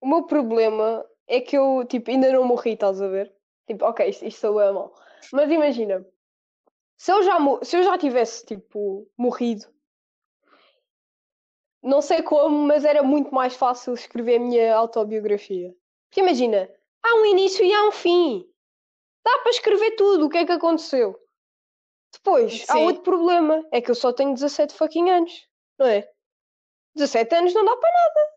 o 0.00 0.06
meu 0.06 0.24
problema 0.24 1.04
é 1.26 1.40
que 1.40 1.56
eu, 1.56 1.84
tipo, 1.86 2.10
ainda 2.10 2.32
não 2.32 2.44
morri, 2.44 2.72
estás 2.72 3.02
a 3.02 3.08
ver? 3.08 3.34
Tipo, 3.66 3.84
ok, 3.84 4.08
isto, 4.08 4.24
isto 4.24 4.40
sou 4.40 4.60
eu 4.60 4.72
mal. 4.72 4.94
Mas 5.32 5.50
imagina, 5.50 6.06
se 6.96 7.12
eu 7.12 7.22
já, 7.22 7.38
se 7.62 7.76
eu 7.76 7.82
já 7.82 7.98
tivesse, 7.98 8.46
tipo, 8.46 9.10
morrido, 9.16 9.66
não 11.82 12.00
sei 12.02 12.22
como, 12.22 12.66
mas 12.66 12.84
era 12.84 13.02
muito 13.02 13.34
mais 13.34 13.54
fácil 13.54 13.94
escrever 13.94 14.36
a 14.36 14.40
minha 14.40 14.74
autobiografia. 14.74 15.74
Porque 16.08 16.20
imagina, 16.20 16.68
há 17.02 17.14
um 17.16 17.26
início 17.26 17.64
e 17.64 17.72
há 17.72 17.88
um 17.88 17.92
fim. 17.92 18.44
Dá 19.24 19.38
para 19.38 19.50
escrever 19.50 19.92
tudo, 19.96 20.26
o 20.26 20.28
que 20.28 20.38
é 20.38 20.46
que 20.46 20.52
aconteceu. 20.52 21.18
Depois, 22.12 22.64
há 22.68 22.72
Sim. 22.74 22.84
outro 22.84 23.02
problema, 23.02 23.64
é 23.72 23.80
que 23.80 23.90
eu 23.90 23.94
só 23.94 24.12
tenho 24.12 24.32
17 24.34 24.74
fucking 24.74 25.10
anos, 25.10 25.32
não 25.78 25.86
é? 25.86 26.08
17 26.94 27.34
anos 27.34 27.54
não 27.54 27.64
dá 27.64 27.76
para 27.76 27.90
nada. 27.90 28.30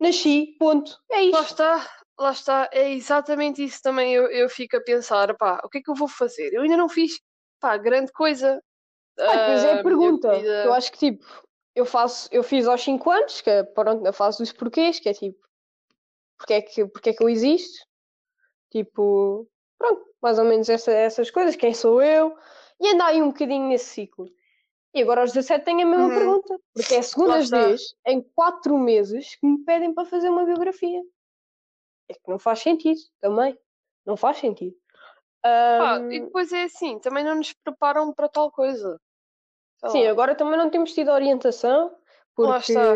Nasci, 0.00 0.56
ponto. 0.58 0.98
É 1.10 1.22
Lá 1.22 1.40
isto. 1.40 1.42
está, 1.52 1.90
lá 2.18 2.30
está, 2.32 2.70
é 2.72 2.92
exatamente 2.92 3.62
isso 3.64 3.80
também. 3.82 4.12
Eu, 4.14 4.30
eu 4.30 4.48
fico 4.48 4.76
a 4.76 4.80
pensar, 4.80 5.34
pá, 5.36 5.60
o 5.64 5.68
que 5.68 5.78
é 5.78 5.82
que 5.82 5.90
eu 5.90 5.94
vou 5.94 6.08
fazer? 6.08 6.52
Eu 6.52 6.62
ainda 6.62 6.76
não 6.76 6.88
fiz, 6.88 7.18
pá, 7.60 7.76
grande 7.76 8.12
coisa. 8.12 8.62
Ah, 9.18 9.36
depois 9.36 9.64
é 9.64 9.68
Ah, 9.68 9.70
a 9.70 9.72
minha 9.74 9.82
pergunta. 9.82 10.38
vida- 10.38 10.64
Eu 10.64 10.72
acho 10.72 10.92
que 10.92 10.98
tipo, 10.98 11.24
eu 11.74 11.84
faço, 11.84 12.28
eu 12.30 12.42
fiz 12.42 12.66
aos 12.68 12.82
5 12.82 13.10
anos, 13.10 13.40
que 13.40 13.50
é 13.50 13.62
pronto, 13.64 14.02
na 14.02 14.12
fase 14.12 14.38
dos 14.38 14.52
porquês, 14.52 15.00
que 15.00 15.08
é 15.08 15.14
tipo, 15.14 15.38
porque 16.38 16.52
é 16.54 16.62
que, 16.62 16.86
porque 16.86 17.10
é 17.10 17.12
que 17.14 17.22
eu 17.22 17.28
existo? 17.28 17.84
Tipo, 18.70 19.48
pronto, 19.78 20.04
mais 20.22 20.38
ou 20.38 20.44
menos 20.44 20.68
essa, 20.68 20.92
essas 20.92 21.30
coisas, 21.30 21.56
quem 21.56 21.72
sou 21.74 22.02
eu? 22.02 22.36
E 22.80 22.88
andar 22.88 23.06
aí 23.06 23.22
um 23.22 23.28
bocadinho 23.28 23.68
nesse 23.68 23.86
ciclo. 23.86 24.28
E 24.94 25.02
agora 25.02 25.20
aos 25.22 25.32
17 25.32 25.64
tenho 25.64 25.82
a 25.82 25.84
mesma 25.84 26.08
Uhum. 26.08 26.14
pergunta, 26.14 26.58
porque 26.74 26.94
é 26.94 26.98
a 26.98 27.02
segunda 27.02 27.38
Lá 27.38 27.40
vez 27.42 27.94
em 28.06 28.22
4 28.34 28.78
meses 28.78 29.34
que 29.36 29.46
me 29.46 29.58
pedem 29.64 29.92
para 29.92 30.06
fazer 30.08 30.30
uma 30.30 30.44
biografia. 30.44 31.02
É 32.08 32.14
que 32.14 32.28
não 32.28 32.38
faz 32.38 32.60
sentido 32.60 33.00
também. 33.20 33.58
Não 34.06 34.16
faz 34.16 34.38
sentido. 34.38 34.74
Pá, 35.42 35.96
Ahm, 35.96 36.12
e 36.12 36.20
depois 36.20 36.52
é 36.52 36.64
assim, 36.64 36.98
também 36.98 37.24
não 37.24 37.34
nos 37.36 37.52
preparam 37.52 38.12
para 38.12 38.28
tal 38.28 38.50
coisa. 38.50 39.00
Sei 39.78 39.90
sim, 39.90 40.04
lá, 40.04 40.10
agora 40.10 40.34
também 40.34 40.58
não 40.58 40.70
temos 40.70 40.92
tido 40.92 41.10
orientação, 41.10 41.94
Lá 42.38 42.60
porque 42.60 42.72
está. 42.72 42.94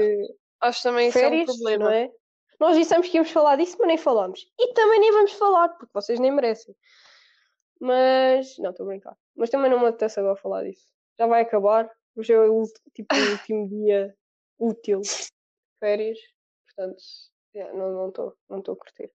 acho 0.61 0.79
que 0.79 0.83
também 0.89 1.09
isso 1.09 1.19
é 1.19 1.29
um 1.29 1.45
problema. 1.45 1.85
não 1.85 1.91
é? 1.91 2.11
Nós 2.59 2.77
dissemos 2.77 3.09
que 3.09 3.17
íamos 3.17 3.31
falar 3.31 3.57
disso, 3.57 3.77
mas 3.79 3.89
nem 3.89 3.99
falámos. 3.99 4.41
E 4.59 4.73
também 4.75 5.01
nem 5.01 5.13
vamos 5.13 5.33
falar, 5.33 5.69
porque 5.71 5.91
vocês 5.93 6.19
nem 6.21 6.31
merecem. 6.31 6.75
Mas, 7.81 8.59
não, 8.59 8.71
estou 8.71 8.85
a 8.85 8.89
brincar. 8.89 9.17
Mas 9.35 9.51
também 9.51 9.71
não 9.71 9.81
me 9.81 9.87
apetece 9.87 10.21
agora 10.21 10.37
falar 10.37 10.65
disso. 10.65 10.93
Já 11.19 11.27
vai 11.27 11.43
acabar. 11.43 11.91
Hoje 12.15 12.33
é 12.33 12.39
o 12.39 12.63
tipo, 12.95 13.15
o 13.15 13.31
último 13.33 13.69
dia 13.69 14.15
útil 14.59 15.01
de 15.01 15.29
férias. 15.79 16.19
Portanto, 16.67 17.03
yeah, 17.55 17.73
não 17.77 17.93
não 17.93 18.09
estou 18.09 18.37
não 18.49 18.59
estou 18.59 18.75
a 18.75 18.77
curtir. 18.77 19.11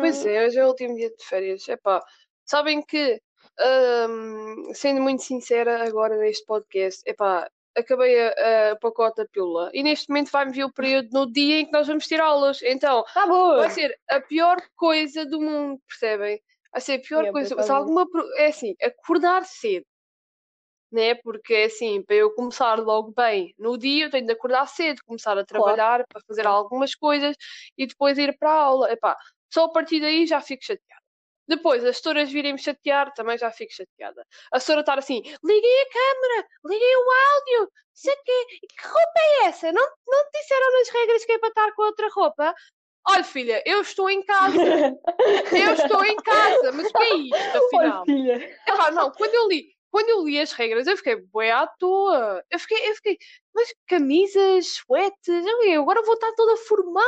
Pois 0.00 0.26
Ahm, 0.26 0.28
é, 0.28 0.46
hoje 0.46 0.58
é 0.58 0.64
o 0.64 0.68
último 0.68 0.96
dia 0.96 1.10
de 1.10 1.24
férias. 1.24 1.68
Epá, 1.68 2.04
sabem 2.44 2.82
que, 2.82 3.20
ahm, 3.60 4.72
sendo 4.74 5.00
muito 5.00 5.22
sincera 5.22 5.86
agora 5.86 6.16
neste 6.16 6.44
podcast, 6.44 7.02
epá, 7.06 7.48
acabei 7.76 8.20
a, 8.20 8.72
a 8.72 8.76
pacote 8.76 9.22
da 9.22 9.28
pílula 9.28 9.70
e 9.72 9.82
neste 9.82 10.08
momento 10.08 10.30
vai-me 10.32 10.52
vir 10.52 10.64
o 10.64 10.72
período 10.72 11.08
no 11.12 11.30
dia 11.30 11.60
em 11.60 11.66
que 11.66 11.72
nós 11.72 11.86
vamos 11.86 12.06
ter 12.08 12.20
aulas. 12.20 12.60
Então, 12.62 13.04
Tá 13.14 13.26
vai 13.26 13.70
ser 13.70 13.96
a 14.10 14.20
pior 14.20 14.56
coisa 14.74 15.24
do 15.24 15.40
mundo, 15.40 15.80
percebem? 15.86 16.42
Ser 16.76 16.94
a 16.94 17.00
pior 17.00 17.24
Yeah, 17.24 17.32
coisa. 17.32 17.62
Se 17.62 17.72
alguma, 17.72 18.06
é 18.36 18.46
assim, 18.46 18.74
acordar 18.82 19.44
cedo, 19.44 19.84
né? 20.92 21.14
Porque 21.16 21.54
é 21.54 21.64
assim, 21.64 22.02
para 22.02 22.16
eu 22.16 22.34
começar 22.34 22.78
logo 22.78 23.12
bem 23.12 23.54
no 23.58 23.76
dia, 23.78 24.06
eu 24.06 24.10
tenho 24.10 24.26
de 24.26 24.32
acordar 24.32 24.66
cedo, 24.66 25.00
começar 25.06 25.36
a 25.38 25.44
trabalhar 25.44 26.04
para 26.08 26.20
fazer 26.26 26.42
Claro. 26.42 26.56
algumas 26.58 26.94
coisas 26.94 27.36
e 27.76 27.86
depois 27.86 28.16
ir 28.18 28.36
para 28.38 28.50
a 28.50 28.54
aula. 28.54 28.92
Epá, 28.92 29.16
só 29.52 29.64
a 29.64 29.72
partir 29.72 30.00
daí 30.00 30.26
já 30.26 30.40
fico 30.40 30.64
chateada. 30.64 31.02
Depois, 31.48 31.82
as 31.84 31.96
setoras 31.96 32.30
virem-me 32.30 32.58
chatear, 32.58 33.12
também 33.14 33.38
já 33.38 33.50
fico 33.50 33.72
chateada. 33.72 34.22
A 34.52 34.60
senhora 34.60 34.80
estar 34.82 34.98
assim, 34.98 35.22
liguei 35.42 35.82
a 35.82 35.86
câmara, 35.90 36.48
liguei 36.66 36.96
o 36.96 37.10
áudio, 37.10 37.72
sei 37.94 38.14
quê, 38.16 38.46
que 38.68 38.86
roupa 38.86 39.20
é 39.44 39.46
essa? 39.46 39.72
Não, 39.72 39.82
não 40.06 40.24
te 40.30 40.40
disseram 40.42 40.72
nas 40.74 40.88
regras 40.90 41.24
que 41.24 41.32
é 41.32 41.38
para 41.38 41.48
estar 41.48 41.72
com 41.74 41.82
outra 41.82 42.08
roupa? 42.14 42.54
Olha, 43.10 43.24
filha, 43.24 43.62
eu 43.64 43.80
estou 43.80 44.10
em 44.10 44.22
casa, 44.22 44.98
eu 45.52 45.72
estou 45.72 46.04
em 46.04 46.16
casa, 46.16 46.72
mas 46.72 46.86
o 46.86 46.92
que 46.92 47.02
é 47.02 47.14
isto, 47.14 47.58
afinal? 47.58 47.96
Olha, 47.96 48.04
filha. 48.04 48.58
Epá, 48.66 48.90
não, 48.90 49.10
quando 49.10 49.34
eu 49.34 49.48
li, 49.48 49.66
quando 49.90 50.10
eu 50.10 50.24
li 50.24 50.38
as 50.38 50.52
regras, 50.52 50.86
eu 50.86 50.96
fiquei 50.96 51.16
bué 51.16 51.50
à 51.50 51.66
toa. 51.66 52.44
Eu 52.50 52.58
fiquei, 52.58 52.88
eu 52.88 52.94
fiquei, 52.96 53.16
mas 53.54 53.74
camisas, 53.86 54.74
suetes, 54.74 55.44
agora 55.76 56.02
vou 56.02 56.14
estar 56.14 56.32
toda 56.34 56.56
formal. 56.58 57.04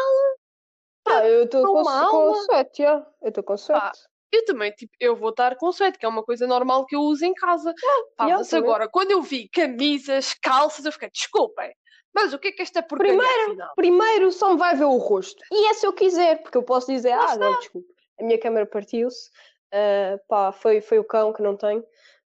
Ah, 1.06 1.26
eu 1.26 1.44
estou 1.44 1.66
com, 1.66 1.82
com 1.82 2.34
suete. 2.34 2.82
Eu 2.82 3.04
estou 3.22 3.44
com 3.44 3.56
suete. 3.56 4.00
Eu 4.32 4.44
também, 4.44 4.70
tipo, 4.70 4.92
eu 5.00 5.16
vou 5.16 5.30
estar 5.30 5.56
com 5.56 5.72
suéte, 5.72 5.98
que 5.98 6.06
é 6.06 6.08
uma 6.08 6.22
coisa 6.22 6.46
normal 6.46 6.86
que 6.86 6.94
eu 6.94 7.00
uso 7.00 7.24
em 7.24 7.34
casa. 7.34 7.74
Pá, 8.16 8.24
yeah, 8.24 8.38
mas 8.38 8.48
também. 8.48 8.64
agora, 8.64 8.88
quando 8.88 9.10
eu 9.10 9.20
vi 9.20 9.48
camisas, 9.48 10.34
calças, 10.34 10.84
eu 10.84 10.92
fiquei, 10.92 11.10
desculpem, 11.10 11.74
mas 12.14 12.32
o 12.32 12.38
que 12.38 12.48
é 12.48 12.52
que 12.52 12.62
esta 12.62 12.82
porcaria 12.82 13.16
Primeiro, 13.16 13.42
afinal? 13.48 13.72
primeiro 13.76 14.32
só 14.32 14.50
me 14.52 14.58
vai 14.58 14.74
ver 14.74 14.84
o 14.84 14.96
rosto. 14.96 15.42
E 15.52 15.66
é 15.70 15.74
se 15.74 15.86
eu 15.86 15.92
quiser, 15.92 16.42
porque 16.42 16.58
eu 16.58 16.62
posso 16.62 16.86
dizer, 16.92 17.12
ah, 17.12 17.36
não, 17.36 17.58
desculpa, 17.58 17.88
a 18.20 18.24
minha 18.24 18.38
câmera 18.38 18.66
partiu-se, 18.66 19.30
ah, 19.72 20.18
pá, 20.28 20.52
foi, 20.52 20.80
foi 20.80 20.98
o 20.98 21.04
cão 21.04 21.32
que 21.32 21.42
não 21.42 21.56
tem. 21.56 21.82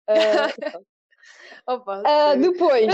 Ah, 0.08 0.14
Opa, 1.68 2.02
ah, 2.06 2.30
sério. 2.32 2.52
depois, 2.54 2.86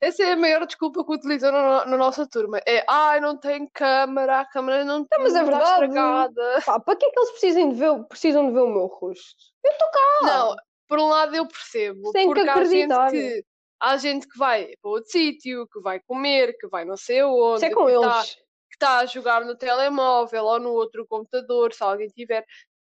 Essa 0.00 0.22
é 0.22 0.32
a 0.32 0.36
maior 0.36 0.64
desculpa 0.64 1.04
que 1.04 1.12
utilizam 1.12 1.50
na, 1.50 1.84
na 1.84 1.96
nossa 1.96 2.24
turma. 2.28 2.60
É, 2.66 2.84
ai, 2.88 3.18
não 3.20 3.36
tem 3.36 3.68
câmara, 3.74 4.40
a 4.40 4.44
câmara 4.44 4.84
não, 4.84 5.04
mas 5.18 5.34
é 5.34 5.42
está 5.42 5.42
verdade. 5.42 5.84
estragada. 5.84 6.62
pá, 6.64 6.78
para 6.78 6.96
que 6.96 7.06
é 7.06 7.10
que 7.10 7.18
eles 7.18 7.30
precisam 7.32 7.68
de 7.70 7.74
ver, 7.74 8.04
precisam 8.04 8.46
de 8.46 8.52
ver 8.52 8.60
o 8.60 8.68
meu 8.68 8.86
rosto? 8.86 9.34
Eu 9.64 9.72
estou 9.72 9.88
cá! 9.90 10.00
Não, 10.22 10.56
por 10.86 10.98
um 11.00 11.08
lado 11.08 11.34
eu 11.34 11.46
percebo, 11.48 12.12
Tem 12.12 12.28
que 12.28 12.34
porque 12.34 12.48
há 12.48 12.64
gente 12.64 12.92
acreditar. 12.92 13.10
que 13.10 13.44
há 13.80 13.96
gente 13.96 14.28
que 14.28 14.38
vai 14.38 14.74
para 14.82 14.90
outro 14.90 15.10
sítio, 15.10 15.66
que 15.72 15.80
vai 15.80 15.98
comer, 16.00 16.56
que 16.58 16.68
vai 16.68 16.84
não 16.84 16.96
sei 16.96 17.22
onde, 17.22 17.64
Isso 17.64 17.64
é 17.66 17.70
com 17.74 17.86
que 17.86 17.92
está 17.92 18.16
eles. 18.18 18.34
que 18.34 18.74
está 18.76 18.98
a 18.98 19.06
jogar 19.06 19.44
no 19.44 19.56
telemóvel 19.56 20.44
ou 20.44 20.60
no 20.60 20.70
outro 20.70 21.06
computador, 21.06 21.72
se 21.72 21.82
alguém 21.82 22.08
tiver. 22.08 22.44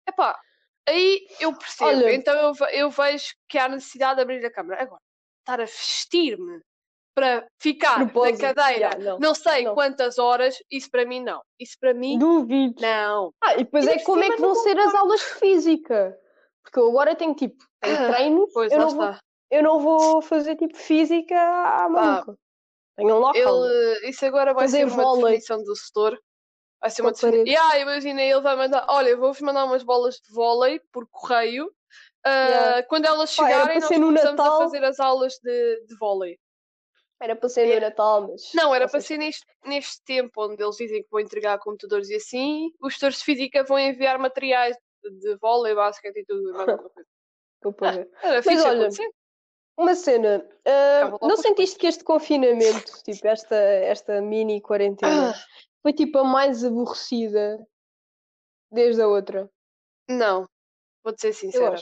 Epá, 0.07 0.37
aí 0.87 1.25
eu 1.39 1.53
percebo. 1.57 1.89
Olha- 1.89 2.13
Então 2.13 2.35
eu, 2.35 2.67
eu 2.71 2.89
vejo 2.91 3.33
que 3.49 3.57
há 3.57 3.67
necessidade 3.67 4.15
de 4.17 4.21
abrir 4.21 4.45
a 4.45 4.51
câmara. 4.51 4.81
Agora, 4.81 5.01
estar 5.39 5.59
a 5.61 5.65
vestir-me 5.65 6.61
para 7.13 7.45
ficar 7.61 7.99
na 7.99 8.05
Propósito, 8.05 8.39
cadeira 8.41 8.71
yeah, 8.71 8.97
não, 8.99 9.19
não, 9.19 9.35
sei 9.35 9.65
não. 9.65 9.73
quantas 9.73 10.17
horas, 10.17 10.57
isso 10.71 10.89
para 10.89 11.05
mim 11.05 11.21
não. 11.21 11.41
Isso 11.59 11.75
para 11.79 11.93
mim, 11.93 12.17
Duvido. 12.17 12.81
não. 12.81 13.33
Ah, 13.43 13.55
e 13.55 13.57
depois 13.65 13.85
Ainda 13.85 14.01
é 14.01 14.05
como 14.05 14.23
é 14.23 14.29
que 14.31 14.39
vão 14.39 14.55
ser 14.55 14.79
as 14.79 14.93
aulas 14.95 15.19
de 15.19 15.25
física. 15.39 16.17
Porque 16.63 16.79
eu 16.79 16.87
agora 16.89 17.13
tenho 17.15 17.33
tipo, 17.35 17.61
tenho 17.81 17.97
Ah, 17.97 18.13
treinos, 18.13 18.49
Pois 18.53 18.71
eu 18.71 18.79
não, 18.79 18.89
vou, 18.91 19.09
está. 19.09 19.19
Eu 19.51 19.61
não 19.63 19.79
vou 19.79 20.21
fazer 20.21 20.55
tipo 20.55 20.75
física 20.75 21.35
à 21.39 21.87
maluca. 21.89 22.35
Tenho 22.95 23.15
um 23.15 23.19
local. 23.19 23.65
Ele, 23.65 24.09
isso 24.09 24.25
agora 24.25 24.53
vai 24.53 24.63
Fazer 24.65 24.79
ser 24.79 24.85
uma 24.85 25.03
vôlei. 25.03 25.23
definição 25.33 25.63
do 25.63 25.75
setor. 25.75 26.19
Vai 26.81 26.89
ser 26.89 27.01
uma 27.03 27.11
definição. 27.11 27.45
Yeah, 27.45 27.79
imagina, 27.79 28.21
ele 28.21 28.41
vai 28.41 28.55
mandar: 28.55 28.85
olha, 28.89 29.09
eu 29.09 29.19
vou-vos 29.19 29.41
mandar 29.41 29.65
umas 29.65 29.83
bolas 29.83 30.15
de 30.15 30.33
vôlei 30.33 30.79
por 30.91 31.07
correio. 31.09 31.71
Ah, 32.23 32.47
Yeah. 32.47 32.83
Quando 32.87 33.05
elas 33.05 33.35
Pá, 33.35 33.43
chegarem, 33.47 33.79
nós 33.79 33.87
começamos 33.89 34.37
Natal. 34.37 34.55
a 34.61 34.63
fazer 34.63 34.83
as 34.83 34.99
aulas 34.99 35.33
de, 35.43 35.85
de 35.85 35.95
vôlei. 35.97 36.37
Era 37.19 37.35
para 37.35 37.49
ser 37.49 37.67
no 37.67 37.73
É. 37.73 37.79
Natal, 37.79 38.27
mas. 38.27 38.51
Não, 38.53 38.73
era 38.73 38.87
para 38.87 38.99
ser 38.99 39.17
neste, 39.17 39.45
neste 39.65 40.03
tempo 40.03 40.43
onde 40.45 40.61
eles 40.63 40.75
dizem 40.75 41.03
que 41.03 41.09
vão 41.09 41.19
entregar 41.19 41.57
computadores 41.59 42.09
e 42.09 42.15
assim, 42.15 42.69
os 42.81 42.93
tutores 42.95 43.17
de 43.19 43.23
física 43.23 43.63
vão 43.63 43.77
enviar 43.79 44.17
materiais 44.19 44.75
de, 45.03 45.09
de 45.19 45.35
vôlei, 45.37 45.73
basquete 45.75 46.17
e 46.17 46.25
tudo. 46.25 46.49
e 46.49 46.53
coisa. 46.53 46.79
Estou 47.57 47.73
para 47.73 47.91
ver. 47.91 48.09
Era 48.23 48.41
fixe 48.43 48.61
olha, 48.63 48.81
acontecer. 48.81 49.09
Uma 49.81 49.95
cena, 49.95 50.47
logo 51.09 51.27
não 51.27 51.35
sentiste 51.37 51.79
que 51.79 51.87
este 51.87 52.03
confinamento, 52.03 52.91
tipo, 53.03 53.27
esta, 53.27 53.55
esta 53.55 54.21
mini 54.21 54.61
quarentena, 54.61 55.31
Ah, 55.31 55.33
foi 55.81 55.91
tipo 55.91 56.19
a 56.19 56.23
mais 56.23 56.63
aborrecida 56.63 57.65
desde 58.71 59.01
a 59.01 59.07
outra? 59.07 59.49
não, 60.07 60.45
vou-te 61.03 61.21
ser 61.21 61.29
Eu 61.29 61.33
sincera. 61.33 61.75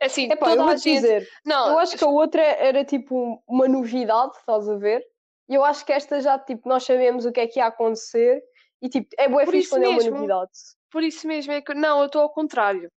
É 0.00 0.06
assim, 0.06 0.30
Epá, 0.30 0.46
eu 0.46 0.50
toda 0.50 0.62
a 0.62 0.66
vou-te 0.66 0.82
gente. 0.82 0.94
dizer, 1.00 1.28
Não, 1.44 1.70
eu 1.70 1.78
acho 1.78 1.96
que 1.96 2.04
a 2.04 2.08
outra 2.08 2.40
era 2.42 2.84
tipo 2.84 3.42
uma 3.48 3.66
novidade, 3.66 4.36
estás 4.36 4.68
a 4.68 4.76
ver? 4.76 5.04
E 5.48 5.54
eu 5.54 5.64
acho 5.64 5.84
que 5.84 5.92
esta 5.92 6.20
já, 6.20 6.38
tipo, 6.38 6.68
nós 6.68 6.84
sabemos 6.84 7.24
o 7.26 7.32
que 7.32 7.40
é 7.40 7.46
que 7.48 7.58
ia 7.58 7.66
acontecer 7.66 8.42
e 8.80 8.88
tipo, 8.88 9.08
é 9.18 9.28
Por 9.28 9.50
fixe 9.50 9.70
quando 9.70 9.84
é 9.84 9.88
uma 9.88 9.96
mesmo. 9.96 10.14
novidade. 10.14 10.50
por 10.90 11.02
isso 11.02 11.26
mesmo 11.26 11.52
é 11.52 11.60
que. 11.60 11.74
Não, 11.74 11.98
eu 12.00 12.06
estou 12.06 12.22
ao 12.22 12.30
contrário. 12.30 12.90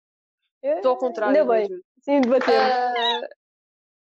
É, 0.62 0.76
Estou 0.78 0.92
ao 0.92 0.98
contrário 0.98 1.38
Ainda 1.38 1.50
bem, 1.54 1.70
mesmo. 1.70 1.84
sim, 2.02 2.22
debatemos. 2.22 2.60
Ah, 2.74 3.28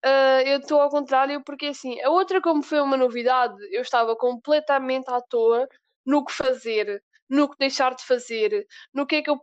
uh, 0.05 0.41
eu 0.47 0.59
estou 0.59 0.81
ao 0.81 0.91
contrário, 0.91 1.43
porque 1.45 1.67
assim, 1.67 2.01
a 2.03 2.11
outra, 2.11 2.41
como 2.41 2.63
foi 2.63 2.81
uma 2.81 2.97
novidade, 2.97 3.57
eu 3.71 3.83
estava 3.83 4.17
completamente 4.17 5.09
à 5.11 5.21
toa 5.21 5.69
no 6.05 6.25
que 6.25 6.33
fazer, 6.33 7.03
no 7.29 7.49
que 7.49 7.57
deixar 7.59 7.95
de 7.95 8.05
fazer, 8.05 8.67
no 8.93 9.07
que 9.07 9.17
é 9.17 9.23
que 9.23 9.31
eu, 9.31 9.41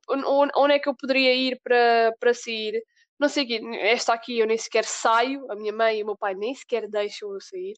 onde 0.56 0.74
é 0.74 0.80
que 0.80 0.90
eu 0.90 0.96
poderia 0.96 1.34
ir 1.34 1.60
para, 1.64 2.14
para 2.20 2.34
sair. 2.34 2.84
Não 3.20 3.28
sei 3.30 3.44
o 3.44 3.48
quê, 3.48 3.62
esta 3.82 4.14
aqui 4.14 4.40
eu 4.40 4.48
nem 4.48 4.58
sequer 4.58 4.86
saio, 4.86 5.50
a 5.52 5.56
minha 5.56 5.74
mãe 5.74 6.00
e 6.00 6.04
o 6.04 6.06
meu 6.06 6.18
pai 6.18 6.36
nem 6.36 6.54
sequer 6.56 6.88
deixam 6.90 7.34
eu 7.34 7.42
sair. 7.42 7.74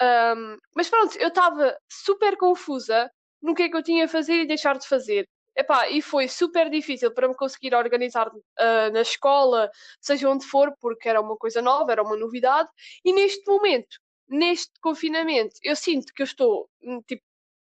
Um, 0.00 0.58
mas 0.74 0.90
pronto, 0.90 1.16
eu 1.18 1.28
estava 1.28 1.76
super 1.90 2.36
confusa 2.36 3.10
no 3.40 3.54
que 3.54 3.64
é 3.64 3.68
que 3.70 3.76
eu 3.76 3.82
tinha 3.82 4.04
a 4.04 4.08
fazer 4.08 4.42
e 4.42 4.46
deixar 4.46 4.78
de 4.78 4.86
fazer. 4.86 5.26
Epá, 5.56 5.88
e 5.88 6.02
foi 6.02 6.28
super 6.28 6.68
difícil 6.68 7.10
para 7.12 7.28
me 7.28 7.34
conseguir 7.34 7.74
organizar 7.74 8.28
uh, 8.28 8.92
na 8.92 9.00
escola, 9.00 9.70
seja 10.00 10.28
onde 10.28 10.44
for, 10.44 10.74
porque 10.80 11.08
era 11.08 11.20
uma 11.20 11.36
coisa 11.36 11.62
nova, 11.62 11.92
era 11.92 12.02
uma 12.02 12.16
novidade. 12.16 12.68
E 13.04 13.12
neste 13.12 13.46
momento, 13.50 13.96
neste 14.28 14.72
confinamento, 14.80 15.54
eu 15.62 15.74
sinto 15.74 16.12
que 16.14 16.22
eu 16.22 16.24
estou 16.24 16.68
hum, 16.82 17.00
tipo, 17.06 17.22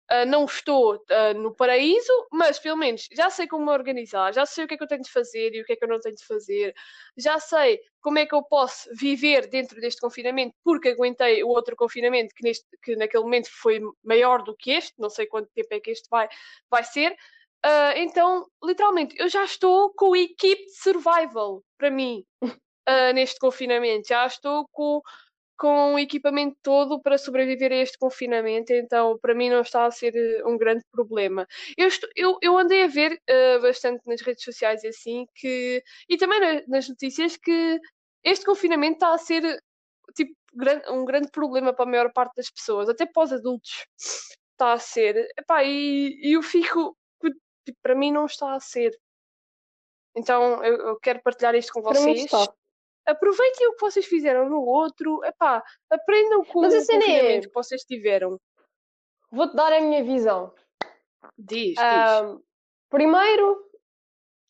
Uh, 0.09 0.25
não 0.25 0.45
estou 0.45 0.95
uh, 0.95 1.33
no 1.35 1.53
paraíso, 1.53 2.13
mas 2.31 2.57
pelo 2.57 2.77
menos 2.77 3.09
já 3.11 3.29
sei 3.29 3.45
como 3.45 3.65
me 3.65 3.71
organizar, 3.73 4.33
já 4.33 4.45
sei 4.45 4.63
o 4.63 4.67
que 4.67 4.75
é 4.75 4.77
que 4.77 4.83
eu 4.83 4.87
tenho 4.87 5.01
de 5.01 5.11
fazer 5.11 5.53
e 5.53 5.59
o 5.59 5.65
que 5.65 5.73
é 5.73 5.75
que 5.75 5.83
eu 5.83 5.89
não 5.89 5.99
tenho 5.99 6.15
de 6.15 6.25
fazer, 6.25 6.73
já 7.17 7.37
sei 7.41 7.81
como 7.99 8.17
é 8.17 8.25
que 8.25 8.33
eu 8.33 8.41
posso 8.41 8.89
viver 8.95 9.47
dentro 9.49 9.81
deste 9.81 9.99
confinamento, 9.99 10.55
porque 10.63 10.87
aguentei 10.87 11.43
o 11.43 11.49
outro 11.49 11.75
confinamento 11.75 12.33
que, 12.33 12.41
neste, 12.41 12.65
que 12.81 12.95
naquele 12.95 13.25
momento 13.25 13.49
foi 13.51 13.81
maior 14.01 14.43
do 14.43 14.55
que 14.55 14.71
este, 14.71 14.93
não 14.97 15.09
sei 15.09 15.27
quanto 15.27 15.51
tempo 15.53 15.67
é 15.71 15.79
que 15.81 15.91
este 15.91 16.07
vai, 16.09 16.29
vai 16.69 16.85
ser. 16.85 17.13
Uh, 17.67 17.97
então, 17.97 18.45
literalmente, 18.63 19.13
eu 19.19 19.27
já 19.27 19.43
estou 19.43 19.93
com 19.93 20.11
o 20.11 20.15
equipe 20.15 20.63
de 20.65 20.77
survival 20.77 21.61
para 21.77 21.91
mim 21.91 22.23
neste 23.13 23.37
confinamento, 23.39 24.07
já 24.07 24.25
estou 24.25 24.65
com 24.71 25.01
com 25.57 25.95
o 25.95 25.99
equipamento 25.99 26.55
todo 26.61 27.01
para 27.01 27.17
sobreviver 27.17 27.71
a 27.71 27.77
este 27.77 27.97
confinamento, 27.97 28.71
então 28.71 29.17
para 29.19 29.33
mim 29.33 29.49
não 29.49 29.61
está 29.61 29.85
a 29.85 29.91
ser 29.91 30.15
eh, 30.15 30.43
um 30.45 30.57
grande 30.57 30.83
problema. 30.91 31.47
Eu, 31.75 31.87
estou, 31.87 32.09
eu, 32.15 32.37
eu 32.41 32.57
andei 32.57 32.83
a 32.83 32.87
ver 32.87 33.19
uh, 33.29 33.61
bastante 33.61 34.01
nas 34.05 34.21
redes 34.21 34.43
sociais 34.43 34.85
assim 34.85 35.25
que 35.35 35.83
e 36.07 36.17
também 36.17 36.39
na, 36.39 36.61
nas 36.67 36.87
notícias 36.87 37.37
que 37.37 37.79
este 38.23 38.45
confinamento 38.45 38.97
está 38.97 39.13
a 39.13 39.17
ser 39.17 39.41
tipo 40.15 40.33
um 40.89 41.05
grande 41.05 41.29
problema 41.31 41.73
para 41.73 41.85
a 41.85 41.89
maior 41.89 42.13
parte 42.13 42.35
das 42.35 42.49
pessoas, 42.49 42.89
até 42.89 43.05
para 43.05 43.23
os 43.23 43.33
adultos 43.33 43.85
está 44.51 44.73
a 44.73 44.79
ser. 44.79 45.27
Epá, 45.37 45.63
e, 45.63 46.19
e 46.21 46.33
eu 46.33 46.41
fico 46.43 46.95
tipo, 47.67 47.79
para 47.81 47.95
mim 47.95 48.11
não 48.11 48.25
está 48.25 48.53
a 48.53 48.59
ser. 48.59 48.91
Então 50.15 50.63
eu, 50.63 50.77
eu 50.89 50.99
quero 50.99 51.21
partilhar 51.21 51.55
isto 51.55 51.73
com 51.73 51.81
vocês 51.81 52.29
aproveitem 53.07 53.67
o 53.69 53.73
que 53.73 53.81
vocês 53.81 54.05
fizeram 54.05 54.49
no 54.49 54.61
outro, 54.61 55.23
epá, 55.23 55.63
aprendam 55.89 56.43
com 56.43 56.61
Mas 56.61 56.73
o 56.73 56.77
confinamento 56.79 57.45
é... 57.45 57.47
que 57.47 57.53
vocês 57.53 57.83
tiveram. 57.83 58.37
Vou-te 59.31 59.55
dar 59.55 59.71
a 59.71 59.79
minha 59.79 60.03
visão. 60.03 60.53
Diz, 61.37 61.77
um, 61.79 62.41
Primeiro, 62.89 63.65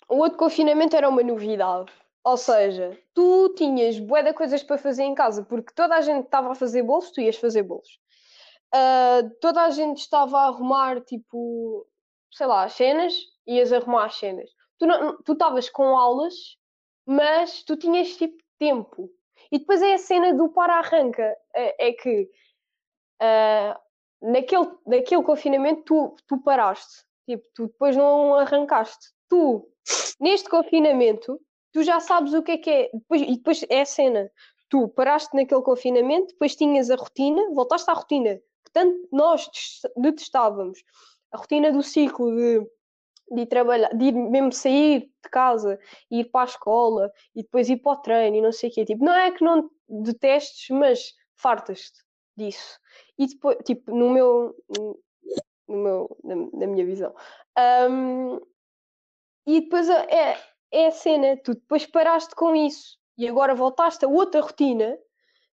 o 0.10 0.17
outro 0.17 0.38
confinamento 0.38 0.95
era 0.95 1.08
uma 1.08 1.23
novidade. 1.23 1.91
Ou 2.23 2.36
seja, 2.36 2.99
tu 3.13 3.53
tinhas 3.56 3.99
bué 3.99 4.21
de 4.21 4.34
coisas 4.34 4.62
para 4.62 4.77
fazer 4.77 5.03
em 5.03 5.15
casa, 5.15 5.43
porque 5.43 5.73
toda 5.73 5.95
a 5.95 6.01
gente 6.01 6.25
estava 6.25 6.51
a 6.51 6.56
fazer 6.56 6.84
bolos, 6.84 7.12
tu 7.12 7.21
ias 7.21 7.38
fazer 7.38 7.63
bolos. 7.63 7.99
Uh, 8.75 9.30
toda 9.39 9.63
a 9.63 9.69
gente 9.69 9.99
estava 9.99 10.39
a 10.39 10.47
arrumar, 10.47 10.99
tipo, 11.01 11.88
sei 12.38 12.45
lá, 12.45 12.63
as 12.63 12.73
cenas, 12.73 13.13
ias 13.47 13.73
arrumar 13.73 14.06
as 14.06 14.17
cenas. 14.17 14.50
Tu 15.26 15.34
estavas 15.34 15.69
com 15.69 15.97
aulas, 15.97 16.36
mas 17.06 17.63
tu 17.63 17.76
tinhas, 17.76 18.15
tipo, 18.15 18.38
tempo. 18.60 19.10
E 19.52 19.58
depois 19.58 19.82
é 19.82 19.93
a 19.93 19.97
cena 19.97 20.34
do 20.34 20.50
para-arranca. 20.50 21.36
É, 21.56 21.88
é, 21.88 21.93
que 21.93 22.30
uh, 23.21 23.80
naquele, 24.21 24.69
naquele 24.86 25.23
confinamento 25.23 25.84
tu, 25.84 26.15
tu 26.28 26.38
paraste. 26.43 27.04
Tipo, 27.28 27.43
tu 27.56 27.67
depois 27.67 27.95
não 27.95 28.36
arrancaste. 28.36 29.08
Tu, 29.30 29.67
neste 30.19 30.47
confinamento, 30.50 31.39
tu 31.73 31.82
já 31.84 32.00
sabes 32.00 32.34
o 32.34 32.43
que 32.43 32.52
é 32.52 32.58
que 32.58 32.69
é. 32.69 32.89
Depois, 32.93 33.21
e 33.21 33.36
depois 33.36 33.65
é 33.69 33.82
a 33.82 33.86
cena. 33.86 34.32
Tu 34.69 34.88
paraste 34.89 35.36
naquele 35.36 35.62
confinamento, 35.62 36.34
depois 36.34 36.56
tinhas 36.56 36.91
a 36.91 36.95
rotina, 36.95 37.50
voltaste 37.54 37.89
à 37.89 37.93
rotina 37.93 38.39
que 38.65 38.71
tanto 38.73 39.08
nós 39.12 39.50
detestávamos. 39.95 40.84
A 41.38 41.39
rotina 41.39 41.71
do 41.71 41.84
ciclo 41.84 42.36
de 42.36 42.67
de 43.30 43.41
ir 43.41 43.45
trabalhar, 43.47 43.89
de 43.89 44.06
ir 44.06 44.13
mesmo 44.13 44.52
sair 44.52 45.02
de 45.02 45.30
casa, 45.30 45.78
ir 46.10 46.32
para 46.32 46.41
a 46.41 46.45
escola 46.45 47.12
e 47.36 47.43
depois 47.43 47.69
ir 47.69 47.78
para 47.78 47.91
o 47.91 47.97
treino 47.97 48.38
e 48.38 48.41
não 48.41 48.52
sei 48.52 48.69
o 48.69 48.73
quê. 48.73 48.86
Tipo, 48.86 49.04
não 49.04 49.13
é 49.13 49.32
que 49.32 49.43
não 49.43 49.69
detestes, 49.88 50.69
mas 50.69 51.13
fartas-te 51.36 52.00
disso. 52.38 52.80
E 53.17 53.28
depois, 53.28 53.58
tipo, 53.65 53.93
no 53.93 54.10
meu, 54.10 54.56
no 55.67 55.78
meu 55.78 56.17
na, 56.23 56.36
na 56.36 56.67
minha 56.67 56.86
visão. 56.86 57.13
Um, 57.89 58.39
e 59.45 59.62
depois 59.62 59.89
é, 59.89 60.38
é 60.71 60.88
a 60.88 60.91
cena, 60.91 61.38
tu 61.38 61.54
depois 61.54 61.86
paraste 61.86 62.34
com 62.36 62.56
isso 62.56 62.97
e 63.17 63.28
agora 63.28 63.56
voltaste 63.56 64.06
a 64.06 64.10
outra 64.10 64.41
rotina 64.41 64.97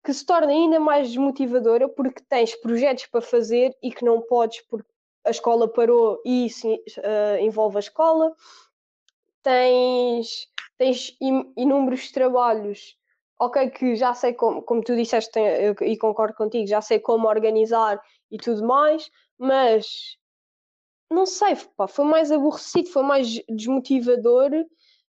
que 0.04 0.12
se 0.14 0.24
torna 0.24 0.52
ainda 0.52 0.80
mais 0.80 1.08
desmotivadora 1.08 1.88
porque 1.88 2.22
tens 2.28 2.54
projetos 2.54 3.06
para 3.06 3.20
fazer 3.20 3.76
e 3.82 3.90
que 3.90 4.04
não 4.04 4.22
podes 4.22 4.62
porque 4.68 4.88
a 5.28 5.30
escola 5.30 5.68
parou 5.68 6.20
e 6.24 6.46
isso 6.46 6.66
uh, 6.66 7.38
envolve 7.40 7.76
a 7.76 7.80
escola. 7.80 8.34
Tens, 9.42 10.48
tens 10.76 11.16
inúmeros 11.56 12.10
trabalhos, 12.10 12.96
ok, 13.38 13.70
que 13.70 13.94
já 13.94 14.14
sei 14.14 14.32
como, 14.32 14.62
como 14.62 14.82
tu 14.82 14.96
disseste 14.96 15.38
e 15.82 15.96
concordo 15.96 16.34
contigo, 16.34 16.66
já 16.66 16.80
sei 16.80 16.98
como 16.98 17.28
organizar 17.28 18.02
e 18.30 18.36
tudo 18.36 18.66
mais, 18.66 19.10
mas 19.38 20.18
não 21.10 21.24
sei, 21.24 21.56
pá, 21.76 21.86
foi 21.86 22.04
mais 22.04 22.32
aborrecido, 22.32 22.90
foi 22.90 23.02
mais 23.02 23.40
desmotivador. 23.48 24.50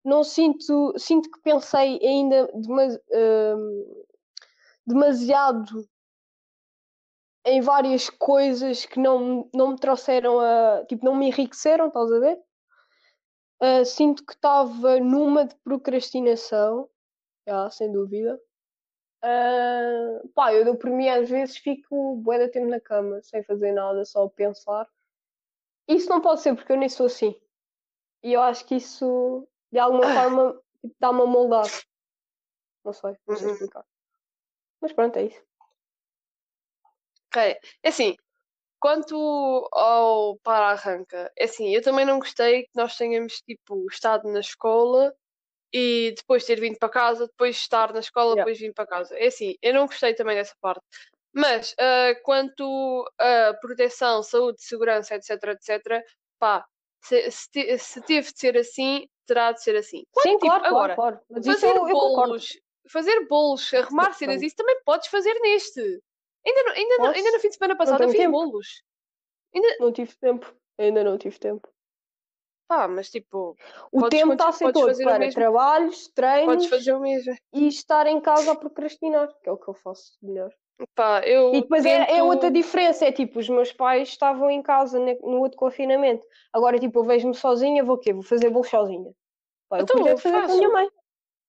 Não 0.04 0.24
sinto, 0.24 0.94
sinto 0.98 1.30
que 1.32 1.42
pensei 1.42 2.00
ainda 2.04 2.50
uh, 2.54 4.06
demasiado 4.86 5.88
em 7.46 7.62
várias 7.62 8.10
coisas 8.10 8.86
que 8.86 9.00
não, 9.00 9.50
não 9.54 9.72
me 9.72 9.80
trouxeram 9.80 10.40
a. 10.40 10.84
Tipo, 10.88 11.06
não 11.06 11.16
me 11.16 11.28
enriqueceram, 11.28 11.88
estás 11.88 12.12
a 12.12 12.20
ver? 12.20 12.42
Uh, 13.62 13.86
sinto 13.86 14.26
que 14.26 14.34
estava 14.34 15.00
numa 15.00 15.46
de 15.46 15.56
procrastinação, 15.64 16.90
já, 17.48 17.70
sem 17.70 17.92
dúvida. 17.92 18.40
Uh, 19.24 20.28
pá, 20.30 20.54
eu 20.54 20.66
dou 20.66 20.76
por 20.76 20.90
mim 20.90 21.08
às 21.08 21.30
vezes 21.30 21.58
fico 21.58 22.18
bué 22.18 22.38
de 22.38 22.50
tempo 22.50 22.68
na 22.68 22.80
cama, 22.80 23.22
sem 23.22 23.44
fazer 23.44 23.72
nada, 23.72 24.04
só 24.06 24.26
a 24.26 24.30
pensar. 24.30 24.88
Isso 25.88 26.10
não 26.10 26.22
pode 26.22 26.42
ser 26.42 26.56
porque 26.56 26.72
eu 26.72 26.78
nem 26.78 26.90
sou 26.90 27.06
assim. 27.06 27.40
E 28.24 28.34
eu 28.34 28.42
acho 28.42 28.66
que 28.66 28.76
isso, 28.76 29.48
de 29.72 29.80
alguma 29.80 30.04
forma, 30.04 30.60
tipo, 30.82 30.96
dá-me 31.00 31.22
a 31.22 31.26
moldar. 31.26 31.68
Não 32.84 32.92
sei, 32.92 33.16
não 33.28 33.36
sei 33.36 33.48
uhum. 33.48 33.54
explicar. 33.54 33.86
Mas 34.82 34.94
pronto, 34.94 35.18
é 35.18 35.24
isso. 35.26 35.42
Ok. 37.36 37.58
É 37.84 37.90
assim, 37.90 38.16
quanto 38.80 39.68
ao 39.74 40.38
para-arranca, 40.38 41.32
é 41.38 41.46
assim, 41.46 41.74
eu 41.76 41.82
também 41.82 42.06
não 42.06 42.20
gostei 42.20 42.64
que 42.64 42.72
nós 42.76 42.96
tenhamos, 42.96 43.42
tipo, 43.42 43.86
estado 43.92 44.32
na 44.32 44.40
escola 44.40 45.14
e 45.74 46.14
depois 46.16 46.46
ter 46.46 46.60
vindo 46.60 46.78
para 46.78 46.90
casa, 46.90 47.28
depois 47.28 47.58
estar 47.58 47.92
na 47.92 48.00
escola, 48.00 48.32
yeah. 48.32 48.44
depois 48.44 48.60
vir 48.60 48.74
para 48.74 48.88
casa. 48.88 49.18
É 49.18 49.28
assim, 49.28 49.56
eu 49.62 49.74
não 49.74 49.88
gostei 49.88 50.14
também 50.14 50.36
dessa 50.36 50.56
parte. 50.62 50.82
Mas, 51.34 51.74
uh, 51.74 52.22
quanto 52.24 53.06
a 53.20 53.54
proteção, 53.60 54.24
saúde, 54.24 54.64
segurança, 54.64 55.16
etc, 55.16 55.32
etc, 55.50 56.02
pá, 56.40 56.66
se, 57.04 57.30
se, 57.30 57.78
se, 57.78 58.02
teve 58.02 58.32
de 58.32 58.40
ser 58.40 58.58
assim, 58.58 59.06
terá 59.26 59.52
de 59.52 59.62
ser 59.62 59.76
assim. 59.76 60.06
Quanto, 60.12 60.28
Sim, 60.28 60.38
tipo, 60.38 60.48
claro, 60.48 60.66
agora, 60.66 60.96
claro, 60.96 61.20
claro. 61.28 61.44
fazer 61.44 61.76
eu, 61.76 61.86
bolos, 61.88 62.60
fazer 62.88 63.28
bolos, 63.28 63.74
arrumar 63.74 64.14
cenas, 64.14 64.42
isso 64.42 64.56
também 64.56 64.80
podes 64.86 65.10
fazer 65.10 65.34
neste. 65.42 66.02
Ainda, 66.46 66.64
no, 66.64 66.70
ainda, 66.72 66.98
no, 66.98 67.06
ainda 67.08 67.32
no 67.32 67.40
fim 67.40 67.50
de 67.50 67.56
semana 67.56 67.76
passada 67.76 68.08
fiz 68.08 68.18
tempo. 68.18 68.32
bolos. 68.32 68.84
Ainda... 69.54 69.78
Não 69.80 69.92
tive 69.92 70.16
tempo. 70.16 70.56
Ainda 70.78 71.04
não 71.04 71.18
tive 71.18 71.40
tempo. 71.40 71.68
Pá, 72.68 72.88
mas 72.88 73.10
tipo. 73.10 73.56
O 73.92 74.10
tempo 74.10 74.34
está 74.34 74.50
a 74.50 74.52
ser 74.52 74.72
todo 74.72 74.98
para 74.98 75.32
trabalhos, 75.32 76.08
treinos 76.10 76.56
podes 76.56 76.68
fazer 76.68 76.94
o 76.94 77.00
mesmo. 77.00 77.36
e 77.54 77.68
estar 77.68 78.08
em 78.08 78.20
casa 78.20 78.52
a 78.52 78.56
procrastinar, 78.56 79.32
que 79.42 79.50
é 79.50 79.52
o 79.52 79.58
que 79.58 79.68
eu 79.68 79.74
faço 79.76 80.18
melhor. 80.22 80.52
Pá, 80.94 81.22
eu 81.26 81.54
e 81.54 81.62
depois 81.62 81.84
tento... 81.84 82.10
é, 82.10 82.18
é, 82.18 82.24
outra 82.24 82.52
diferença, 82.52 83.06
é 83.06 83.12
tipo, 83.12 83.40
os 83.40 83.48
meus 83.48 83.72
pais 83.72 84.10
estavam 84.10 84.50
em 84.50 84.62
casa 84.62 85.00
no 85.00 85.40
outro 85.40 85.58
confinamento. 85.58 86.26
Agora, 86.52 86.80
tipo, 86.80 87.00
eu 87.00 87.04
vejo-me 87.06 87.36
sozinha, 87.36 87.84
vou 87.84 87.96
o 87.96 88.00
quê? 88.00 88.12
Vou 88.12 88.24
fazer 88.24 88.50
bolo 88.50 88.66
sozinha. 88.66 89.12
Pá, 89.70 89.78
eu 89.78 89.84
então, 89.84 89.98
podia 89.98 90.18
fazer 90.18 90.36
faço. 90.36 90.48
com 90.48 90.54
a 90.54 90.58
minha 90.58 90.70
mãe. 90.70 90.90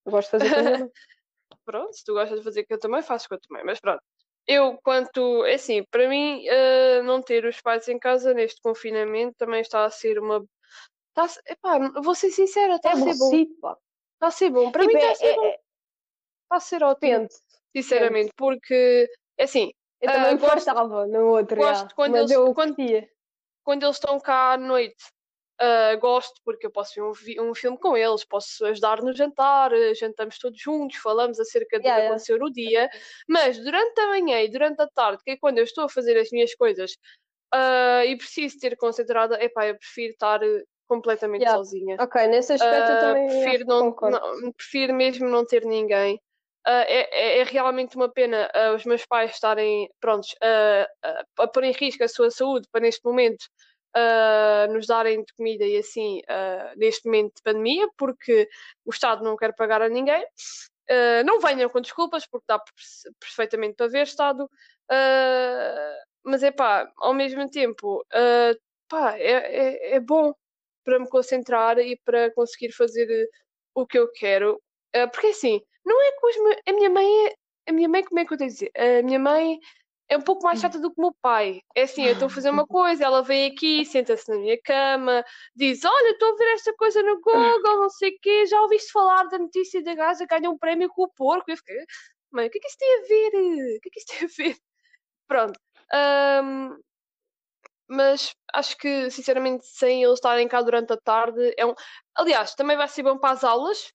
Eu 0.05 0.13
gosto 0.13 0.27
de 0.27 0.31
fazer 0.39 0.55
com 0.55 0.61
a 0.61 0.63
minha 0.63 0.79
mãe. 0.79 0.91
pronto, 1.65 1.93
se 1.97 2.05
tu 2.05 2.13
gostas 2.13 2.39
de 2.39 2.45
fazer 2.45 2.65
que 2.65 2.75
eu 2.75 2.79
também 2.79 3.03
faço 3.03 3.29
com 3.29 3.35
a 3.35 3.39
tua 3.39 3.57
mãe, 3.57 3.65
mas 3.65 3.81
pronto. 3.81 4.03
Eu, 4.47 4.79
quanto. 4.83 5.45
É 5.45 5.55
assim, 5.55 5.83
para 5.91 6.09
mim, 6.09 6.45
uh, 6.49 7.03
não 7.03 7.21
ter 7.21 7.45
os 7.45 7.61
pais 7.61 7.89
em 7.89 7.99
casa 7.99 8.33
neste 8.33 8.61
confinamento 8.61 9.35
também 9.37 9.61
está 9.61 9.85
a 9.85 9.91
ser 9.91 10.19
uma. 10.19 10.45
Está 11.09 11.25
a, 11.25 11.53
epá, 11.53 11.79
vou 12.03 12.15
ser 12.15 12.31
sincera, 12.31 12.77
está 12.77 12.91
é 12.91 12.93
a 12.93 12.97
ser 12.97 13.15
bom. 13.19 13.35
Está 14.15 14.27
a 14.27 14.31
ser 14.31 14.51
bom. 14.51 14.71
Para 14.71 14.83
tipo, 14.83 14.93
mim 14.95 15.01
está 15.01 15.09
é, 15.09 15.13
a 15.13 15.15
ser 15.17 15.27
é, 15.27 15.35
bom. 15.37 15.47
Está 15.47 16.57
a 16.57 16.61
ser 16.61 16.83
ótimo. 16.85 17.13
Depende. 17.13 17.35
sinceramente, 17.77 18.33
porque, 18.37 19.09
é 19.37 19.45
assim, 19.45 19.73
Eu 20.01 20.11
Ah, 20.11 20.13
também 20.13 20.37
gosto- 20.37 20.55
gostava 20.55 21.07
no 21.07 21.27
outro, 21.29 21.57
gosto 21.57 21.89
já, 21.89 21.95
quando 21.95 22.13
mas 22.13 22.21
eles- 22.21 22.33
eu 22.33 22.55
quando- 22.55 22.77
quando 23.65 23.83
eles 23.83 23.97
estão 23.97 24.21
cá 24.21 24.53
à 24.53 24.57
noite, 24.59 25.03
ah, 25.61 25.95
gosto 25.97 26.41
porque 26.45 26.67
eu 26.67 26.71
posso 26.71 26.95
ver 27.23 27.41
um, 27.41 27.51
um 27.51 27.55
filme 27.55 27.79
com 27.79 27.97
eles, 27.97 28.25
posso 28.25 28.65
ajudar 28.67 29.03
no 29.03 29.15
jantar, 29.15 29.73
ah, 29.73 29.95
jantamos 29.95 30.39
todos 30.39 30.61
juntos, 30.61 30.97
falamos 30.99 31.39
acerca 31.41 31.79
do 31.79 31.83
Yeah, 31.85 31.95
que 31.97 32.01
yeah. 32.01 32.09
aconteceu 32.09 32.39
no 32.39 32.53
dia, 32.53 32.91
mas 33.29 33.59
durante 33.59 34.01
a 34.01 34.09
manhã 34.09 34.41
e 34.43 34.49
durante 34.51 34.81
a 34.83 34.89
tarde, 34.89 35.23
que 35.25 35.33
é 35.33 35.37
quando 35.39 35.59
eu 35.59 35.65
estou 35.65 35.85
a 35.85 35.89
fazer 35.89 36.17
as 36.19 36.31
minhas 36.31 36.55
coisas 36.55 36.93
ah, 37.53 38.05
e 38.07 38.17
preciso 38.17 38.59
ter 38.59 38.77
concentrada, 38.77 39.43
epá, 39.43 39.67
eu 39.69 39.79
prefiro 39.79 40.13
estar 40.13 40.41
completamente 40.89 41.43
Yeah. 41.43 41.59
sozinha. 41.59 41.97
Ok, 42.01 42.27
nesse 42.29 42.53
aspecto 42.53 42.91
eu 42.93 42.97
Ah, 42.97 43.01
também 43.01 43.27
prefiro, 43.29 43.67
não, 43.67 43.97
não- 44.03 44.53
prefiro 44.53 44.95
mesmo 44.95 45.29
não 45.29 45.45
ter 45.47 45.65
ninguém. 45.65 46.21
Ah, 46.65 46.83
é, 46.89 47.41
é- 47.41 47.45
realmente 47.45 47.97
uma 47.97 48.09
pena 48.13 48.51
ah, 48.55 48.73
os 48.75 48.85
meus 48.85 49.07
pais 49.07 49.33
estarem 49.33 49.89
prontos 50.01 50.35
ah, 50.43 50.87
a 51.39 51.47
pôr 51.49 51.65
em 51.65 51.73
risco 51.73 52.03
a 52.05 52.09
sua 52.09 52.31
saúde 52.31 52.69
para 52.73 52.81
neste 52.83 53.05
momento 53.05 53.45
ah, 53.97 54.67
nos 54.71 54.87
darem 54.87 55.25
de 55.25 55.33
comida 55.35 55.65
e 55.65 55.79
assim 55.79 56.21
ah, 56.29 56.75
neste 56.77 57.07
momento 57.07 57.37
de 57.37 57.43
pandemia, 57.43 57.89
porque 57.97 58.49
o 58.85 58.91
Estado 58.91 59.25
não 59.25 59.37
quer 59.37 59.55
pagar 59.55 59.81
a 59.83 59.89
ninguém. 59.89 60.25
Ah, 60.91 61.23
não 61.25 61.41
venham 61.41 61.71
com 61.71 61.81
desculpas, 61.81 62.27
porque 62.27 62.45
dá 62.49 62.59
per- 62.59 62.75
perfeitamente 63.21 63.75
para 63.77 63.89
ver 63.89 64.03
Estado. 64.03 64.49
Mas 66.25 66.43
é 66.43 66.51
pá, 66.51 66.91
ao 66.99 67.15
mesmo 67.15 67.49
tempo, 67.51 68.05
pá, 68.89 69.17
é, 69.19 69.93
é, 69.93 69.95
é 69.97 70.01
bom 70.01 70.35
para 70.85 70.99
me 70.99 71.09
concentrar 71.09 71.79
e 71.79 71.97
para 72.05 72.33
conseguir 72.35 72.73
fazer 72.73 73.09
o 73.75 73.87
que 73.87 73.99
eu 73.99 74.11
quero. 74.13 74.61
Porque 75.13 75.29
assim, 75.29 75.61
não 75.85 76.01
é 76.03 76.13
que 76.13 76.19
meus, 76.23 76.59
a 76.69 76.73
minha 76.73 76.91
mãe 76.91 77.27
é, 77.29 77.35
a 77.69 77.73
minha 77.73 77.89
mãe, 77.89 78.05
como 78.05 78.21
é 78.21 78.25
que 78.25 78.33
eu 78.35 78.39
tenho 78.39 78.51
a 78.51 78.53
dizer? 78.53 78.71
A 78.77 79.03
minha 79.03 79.19
mãe 79.19 79.59
é 80.09 80.17
um 80.17 80.23
pouco 80.23 80.45
mais 80.45 80.61
chata 80.61 80.79
do 80.79 80.91
que 80.91 81.01
o 81.01 81.03
meu 81.03 81.15
pai. 81.21 81.61
É 81.75 81.83
assim, 81.83 82.05
eu 82.05 82.13
estou 82.13 82.27
a 82.27 82.31
fazer 82.31 82.51
uma 82.51 82.67
coisa, 82.67 83.05
ela 83.05 83.23
vem 83.23 83.51
aqui, 83.51 83.85
senta-se 83.85 84.31
na 84.31 84.39
minha 84.39 84.61
cama, 84.63 85.25
diz: 85.55 85.85
Olha, 85.85 86.11
estou 86.13 86.33
a 86.33 86.37
ver 86.37 86.55
esta 86.55 86.73
coisa 86.75 87.03
no 87.03 87.21
Google, 87.21 87.81
não 87.81 87.91
sei 87.91 88.11
o 88.11 88.19
quê, 88.21 88.47
já 88.47 88.61
ouviste 88.63 88.93
falar 88.93 89.25
da 89.25 89.39
notícia 89.39 89.83
da 89.83 89.95
Gaza 89.95 90.27
ganhou 90.27 90.55
um 90.55 90.59
prémio 90.59 90.89
com 90.89 91.03
o 91.03 91.09
porco? 91.09 91.51
Eu 91.51 91.57
fiquei, 91.57 91.77
mãe, 92.31 92.47
o 92.47 92.51
que 92.51 92.59
é 92.59 92.61
que 92.61 92.69
isso 92.69 92.79
tem 92.79 92.99
a 92.99 93.03
ver? 93.03 93.77
O 93.77 93.81
que 93.81 93.89
é 93.89 93.91
que 93.91 93.99
isso 93.99 94.07
tem 94.09 94.25
a 94.25 94.49
ver? 94.51 94.57
Pronto. 95.29 95.61
Ahm, 95.93 96.77
mas 97.89 98.35
acho 98.53 98.77
que, 98.79 99.11
sinceramente, 99.11 99.67
sem 99.67 100.03
eles 100.03 100.15
estarem 100.15 100.49
cá 100.49 100.61
durante 100.63 100.93
a 100.93 100.97
tarde, 100.97 101.55
é 101.57 101.65
um. 101.67 101.75
Aliás, 102.15 102.55
também 102.55 102.77
vai 102.77 102.89
ser 102.89 103.03
bom 103.03 103.19
para 103.19 103.31
as 103.35 103.45
aulas, 103.45 103.93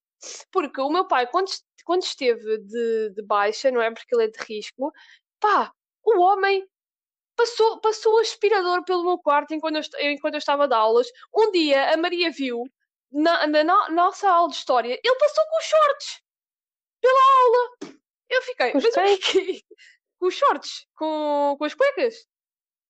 porque 0.52 0.82
o 0.82 0.90
meu 0.90 1.08
pai, 1.08 1.28
quando, 1.28 1.52
quando 1.86 2.04
esteve 2.04 2.58
de, 2.60 3.12
de 3.16 3.22
baixa, 3.24 3.72
não 3.72 3.82
é? 3.82 3.92
Porque 3.92 4.16
ele 4.16 4.26
é 4.26 4.28
de 4.28 4.40
risco, 4.46 4.92
pá, 5.40 5.72
o 6.04 6.20
homem 6.20 6.68
passou, 7.36 7.80
passou 7.80 8.16
o 8.16 8.20
aspirador 8.20 8.84
pelo 8.84 9.04
meu 9.04 9.18
quarto 9.18 9.54
enquanto 9.54 9.78
eu, 9.98 10.12
enquanto 10.12 10.36
eu 10.36 10.40
estava 10.40 10.68
dar 10.68 10.78
aulas. 10.78 11.08
Um 11.36 11.52
dia 11.52 11.94
a 11.94 11.98
Maria 11.98 12.32
viu, 12.32 12.64
na, 13.12 13.46
na 13.48 13.64
no- 13.64 13.90
nossa 13.96 14.30
aula 14.30 14.50
de 14.50 14.56
história, 14.56 15.00
ele 15.04 15.16
passou 15.16 15.44
com 15.50 15.58
os 15.58 15.66
shorts 15.66 16.22
pela 17.02 17.20
aula. 17.44 17.96
Eu 18.30 18.42
fiquei, 18.44 18.72
Com 18.72 18.78
os 18.78 18.84
mas 18.84 18.94
o 18.96 19.18
que 19.20 19.40
é? 19.40 19.76
Com 20.20 20.28
os 20.28 20.34
shorts, 20.36 20.88
com, 20.96 21.56
com 21.58 21.66
as 21.66 21.74
cuecas. 21.74 22.16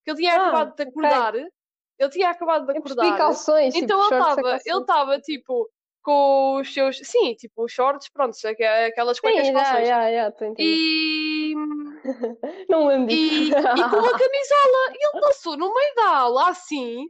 Que 0.03 0.11
ele 0.11 0.17
tinha 0.17 0.33
Ah, 0.35 0.47
acabado 0.47 0.75
de 0.75 0.83
acordar. 0.83 1.35
Ele 1.35 2.09
tinha 2.09 2.29
acabado 2.29 2.65
de 2.65 2.77
acordar. 2.77 3.17
calções, 3.17 3.73
tipo, 3.73 3.85
Então 3.85 3.99
ele 3.99 4.09
shorts 4.09 4.27
a 4.27 4.31
estava, 4.41 4.59
ele 4.65 4.79
estava 4.81 5.19
tipo 5.21 5.71
com 6.01 6.57
os 6.59 6.73
seus, 6.73 6.97
sim, 7.03 7.33
tipo 7.35 7.63
os 7.63 7.71
shorts, 7.71 8.09
pronto, 8.09 8.35
aque- 8.45 8.63
aquelas 8.63 9.19
cuecas 9.19 9.47
Sim, 9.47 9.53
calções. 9.53 9.89
a 9.89 10.27
entender. 10.27 10.63
E, 10.63 11.53
Não 12.69 12.87
lembro 12.87 13.11
e, 13.13 13.49
e 13.49 13.51
com 13.51 13.59
uma 13.97 14.11
camisola. 14.17 14.93
E 14.93 15.07
ele 15.07 15.21
passou 15.21 15.57
no 15.57 15.73
meio 15.73 15.95
da 15.95 16.17
aula 16.17 16.49
assim. 16.49 17.07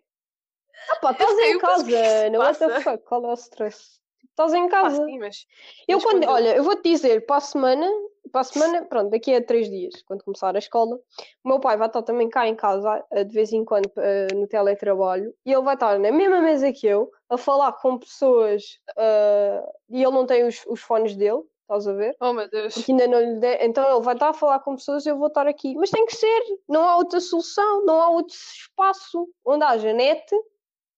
Ah 0.90 0.96
pá, 0.98 1.12
estás 1.12 1.38
em 1.40 1.58
casa, 1.60 2.30
não 2.32 2.40
what 2.40 2.58
the 2.60 2.80
fuck, 2.82 3.04
qual 3.06 3.24
é 3.26 3.28
o 3.30 3.34
stress? 3.34 4.00
Estás 4.30 4.54
em 4.54 4.66
Ah, 4.66 4.70
casa. 4.70 5.06
sim, 5.06 5.20
mas. 5.20 5.46
Eu 5.88 5.98
mas 5.98 6.04
quando, 6.04 6.24
quando- 6.26 6.30
olha, 6.34 6.56
eu 6.56 6.64
vou-te 6.64 6.90
dizer, 6.90 7.26
para 7.26 7.38
a 7.38 7.42
semana, 7.42 7.88
para 8.32 8.42
a 8.42 8.46
semana, 8.46 8.86
pronto, 8.86 9.10
daqui 9.10 9.36
a 9.36 9.44
três 9.44 9.70
dias, 9.70 10.02
quando 10.04 10.24
começar 10.24 10.56
a 10.56 10.60
escola, 10.60 11.00
o 11.44 11.50
meu 11.50 11.60
pai 11.60 11.78
vai 11.78 11.88
estar 11.88 12.02
também 12.04 12.30
cá 12.30 12.48
em 12.48 12.56
casa, 12.56 13.04
de 13.28 13.34
vez 13.34 13.52
em 13.52 13.64
quando, 13.66 13.92
no 14.34 14.48
teletrabalho, 14.48 15.34
e 15.46 15.52
ele 15.52 15.62
vai 15.62 15.74
estar 15.74 16.00
na 16.00 16.12
mesma 16.12 16.42
mesa 16.42 16.72
que 16.72 16.88
eu, 16.88 17.12
a 17.30 17.38
falar 17.38 17.74
com 17.74 17.98
pessoas, 17.98 18.80
eh, 18.98 19.64
e 19.90 20.04
ele 20.04 20.12
não 20.12 20.26
tem 20.26 20.46
os, 20.46 20.66
os 20.68 20.82
fones 20.82 21.16
dele, 21.16 21.42
estás 21.62 21.88
a 21.88 21.94
ver? 21.94 22.16
Oh 22.20 22.34
meu 22.34 22.50
Deus. 22.50 22.74
Porque 22.74 22.92
ainda 22.92 23.08
não 23.08 23.20
lhe 23.20 23.40
der, 23.40 23.64
então 23.64 23.90
ele 23.90 24.04
vai 24.04 24.14
estar 24.14 24.30
a 24.30 24.34
falar 24.34 24.60
com 24.60 24.76
pessoas 24.76 25.06
e 25.06 25.10
eu 25.10 25.18
vou 25.18 25.28
estar 25.28 25.48
aqui. 25.48 25.74
Mas 25.76 25.90
tem 25.90 26.06
que 26.06 26.16
ser, 26.16 26.42
não 26.68 26.84
há 26.84 26.98
outra 26.98 27.20
solução, 27.20 27.86
não 27.86 28.02
há 28.02 28.10
outro 28.10 28.36
espaço 28.36 29.28
onde 29.46 29.64
haja 29.64 29.94
net 29.94 30.26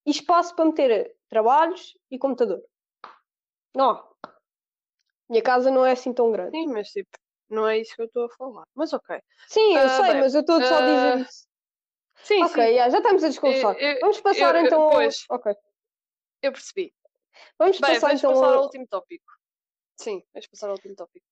e 0.06 0.12
espaço 0.12 0.56
para 0.56 0.66
meter 0.66 1.16
trabalhos 1.30 1.98
e 2.10 2.18
computador. 2.18 2.62
Não. 3.76 4.04
Minha 5.30 5.42
casa 5.42 5.72
não 5.72 5.86
é 5.86 5.92
assim 5.92 6.14
tão 6.14 6.32
grande. 6.32 6.52
Sim, 6.52 6.68
mas 6.68 6.90
tipo, 6.90 7.10
não 7.50 7.68
é 7.68 7.80
isso 7.80 7.96
que 7.96 8.02
eu 8.02 8.06
estou 8.06 8.26
a 8.26 8.30
falar. 8.30 8.64
Mas 8.76 8.94
ok. 8.94 9.20
Sim, 9.48 9.74
eu 9.76 9.82
Ah, 9.86 9.90
sei, 9.90 10.12
bem, 10.14 10.22
mas 10.22 10.34
eu 10.36 10.42
estou 10.42 10.62
só 10.62 10.76
a 10.78 10.82
dizer 10.82 11.14
ah, 11.14 11.16
isso. 11.18 11.48
Sim, 12.24 12.44
Ok, 12.44 12.68
sim, 12.68 12.76
já, 12.76 12.90
já 12.90 12.98
estamos 12.98 13.24
a 13.24 13.28
desconversar. 13.28 13.76
Vamos 14.00 14.22
passar 14.22 14.56
eu- 14.56 14.66
então 14.66 14.82
ao... 14.84 14.92
pois. 14.92 15.26
Ok. 15.30 15.54
eu 16.42 16.52
percebi. 16.52 16.94
Vamos 17.58 17.80
Bem, 17.80 17.94
passar 17.96 18.08
vamos 18.08 18.20
então 18.22 18.34
passar 18.34 18.46
ao 18.48 18.54
ao 18.54 18.64
último 18.64 18.88
tópico. 18.88 19.26
Sim, 19.98 20.24
vamos 20.34 20.48
passar 20.48 20.68
ao 20.68 20.74
último 20.74 20.96
tópico. 20.96 21.26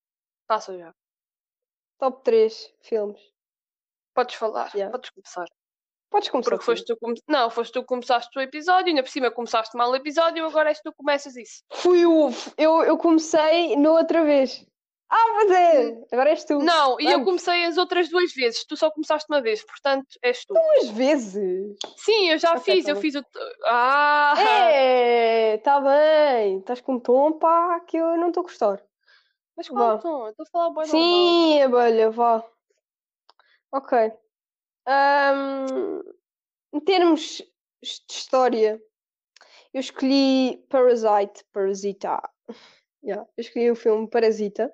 Passa 0.47 0.78
já. 0.78 0.93
top 1.99 2.24
3 2.24 2.74
filmes. 2.82 3.22
Podes 4.14 4.36
falar, 4.36 4.72
Yeah. 4.76 4.91
podes 4.91 5.09
começar. 5.12 5.45
Podes 6.09 6.30
começar. 6.30 6.49
Porque 6.49 6.66
foste 6.66 6.86
tu, 6.86 6.97
come... 6.97 7.16
não, 7.28 7.49
foste 7.49 7.72
tu 7.72 7.82
que 7.82 7.88
começaste 7.88 8.38
o 8.38 8.41
episódio, 8.41 8.89
ainda 8.89 9.03
por 9.03 9.09
cima 9.09 9.32
começaste 9.32 9.78
mal 9.78 9.89
o 9.91 9.95
episódio, 9.95 10.45
agora 10.45 10.70
és 10.70 10.82
tu 10.82 10.91
que 10.91 10.97
começas 10.97 11.38
isso. 11.38 11.64
Fui 11.72 12.05
o... 12.05 12.30
Eu, 12.57 12.84
eu 12.84 12.97
comecei 12.97 13.76
na 13.78 13.91
outra 13.91 14.26
vez. 14.26 14.66
Ah, 15.14 15.26
mas 15.36 15.51
é! 15.51 16.03
Agora 16.12 16.30
és 16.30 16.45
tu. 16.45 16.59
Não, 16.59 16.97
e 16.97 17.03
eu 17.03 17.12
Vamos. 17.12 17.26
comecei 17.26 17.66
as 17.66 17.78
outras 17.78 18.07
duas 18.07 18.34
vezes, 18.34 18.64
tu 18.66 18.78
só 18.78 18.89
começaste 18.89 19.28
uma 19.30 19.41
vez, 19.41 19.62
portanto 19.62 20.07
és 20.24 20.45
tu. 20.45 20.53
Duas 20.53 20.89
vezes. 20.91 21.76
Sim, 21.97 22.30
eu 22.30 22.38
já 22.38 22.53
Ok, 22.55 22.76
fiz, 22.76 22.86
tá 22.86 22.91
eu 22.91 22.95
bem. 22.95 23.01
fiz 23.01 23.16
o. 23.16 23.26
Ah! 23.66 24.34
É, 24.39 25.57
tá 25.57 25.82
bem. 25.82 26.59
Estás 26.59 26.80
com 26.80 26.93
um 26.93 26.99
tom, 26.99 27.34
pá, 27.34 27.82
que 27.82 27.97
eu 27.97 28.16
não 28.18 28.30
estou 28.30 28.41
a 28.41 28.43
gostar. 28.45 28.82
Mas 29.57 29.68
qual 29.68 29.97
vá. 29.97 30.01
tom? 30.01 30.26
Eu 30.28 30.30
estou 30.30 30.43
a 30.45 30.49
falar 30.49 30.68
normal. 30.70 30.86
Sim, 30.86 31.62
abelha, 31.62 32.09
vá. 32.09 32.43
Ok. 33.74 34.14
Ahm, 34.88 36.01
em 36.74 36.80
termos 36.80 37.38
de 37.84 38.14
história, 38.14 38.82
eu 39.74 39.80
escolhi 39.82 40.66
Parasite, 40.70 41.43
Parasita. 41.51 42.22
Yeah, 43.03 43.28
eu 43.38 43.41
escolhi 43.41 43.72
o 43.72 43.76
filme 43.76 44.09
Parasita. 44.09 44.74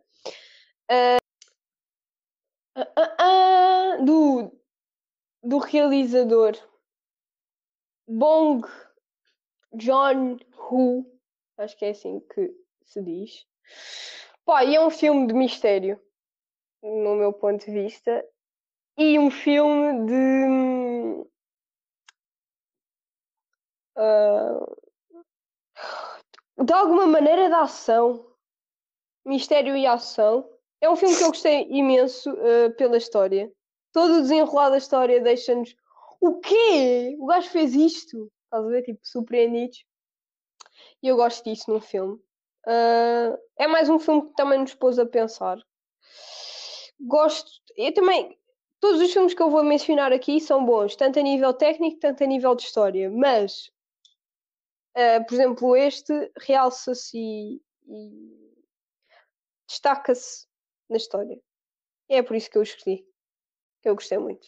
Ah, 0.89 1.17
ah, 2.75 3.97
do, 4.05 4.51
do 5.43 5.57
realizador 5.57 6.53
Bong 8.07 8.65
Joon-ho. 9.73 11.05
Acho 11.57 11.77
que 11.77 11.85
é 11.85 11.89
assim 11.89 12.19
que 12.33 12.55
se 12.85 13.01
diz. 13.01 13.45
Pá, 14.45 14.63
e 14.63 14.75
é 14.75 14.85
um 14.85 14.89
filme 14.89 15.27
de 15.27 15.33
mistério, 15.33 16.01
no 16.81 17.15
meu 17.15 17.33
ponto 17.33 17.65
de 17.65 17.71
vista, 17.71 18.25
e 18.97 19.19
um 19.19 19.29
filme 19.29 20.05
de. 20.05 21.27
ah, 23.97 24.65
de 26.63 26.73
alguma 26.73 27.05
maneira 27.05 27.47
de 27.47 27.53
ação, 27.55 28.25
mistério 29.25 29.75
e 29.75 29.85
ação. 29.85 30.56
É 30.79 30.89
um 30.89 30.95
filme 30.95 31.15
que 31.15 31.23
eu 31.23 31.29
gostei 31.29 31.67
imenso 31.69 32.29
ah, 32.29 32.69
pela 32.77 32.97
história. 32.97 33.51
Todo 33.91 34.15
o 34.17 34.21
desenrolar 34.21 34.69
da 34.69 34.77
história 34.77 35.19
deixa-nos. 35.21 35.75
O 36.21 36.39
quê? 36.39 37.15
O 37.19 37.25
gajo 37.25 37.49
fez 37.49 37.73
isto? 37.73 38.31
Estás 38.45 38.65
a 38.65 38.69
ver? 38.69 38.83
Tipo, 38.83 38.99
surpreendidos. 39.03 39.85
E 41.01 41.07
eu 41.07 41.15
gosto 41.15 41.43
disso 41.43 41.71
num 41.71 41.81
filme. 41.81 42.19
Ah, 42.65 43.37
é 43.57 43.67
mais 43.67 43.89
um 43.89 43.99
filme 43.99 44.27
que 44.27 44.35
também 44.35 44.59
nos 44.59 44.73
pôs 44.75 44.99
a 44.99 45.05
pensar. 45.05 45.57
Gosto. 46.99 47.49
Eu 47.75 47.93
também. 47.93 48.37
Todos 48.79 49.01
os 49.01 49.11
filmes 49.11 49.33
que 49.33 49.41
eu 49.41 49.49
vou 49.49 49.63
mencionar 49.63 50.13
aqui 50.13 50.39
são 50.39 50.63
bons, 50.63 50.95
tanto 50.95 51.17
a 51.17 51.23
nível 51.23 51.51
técnico, 51.51 51.99
tanto 51.99 52.23
a 52.23 52.27
nível 52.27 52.53
de 52.55 52.63
história. 52.63 53.09
Mas, 53.09 53.71
ah, 54.95 55.23
por 55.27 55.33
exemplo, 55.33 55.75
este 55.75 56.31
realça-se 56.37 57.17
e, 57.17 57.61
e 57.87 58.37
destaca-se 59.67 60.46
na 60.89 60.97
história. 60.97 61.39
E 62.09 62.15
é 62.15 62.23
por 62.23 62.35
isso 62.35 62.49
que 62.49 62.57
eu. 62.57 62.63
Que 62.63 63.89
eu 63.89 63.95
gostei 63.95 64.17
muito. 64.17 64.47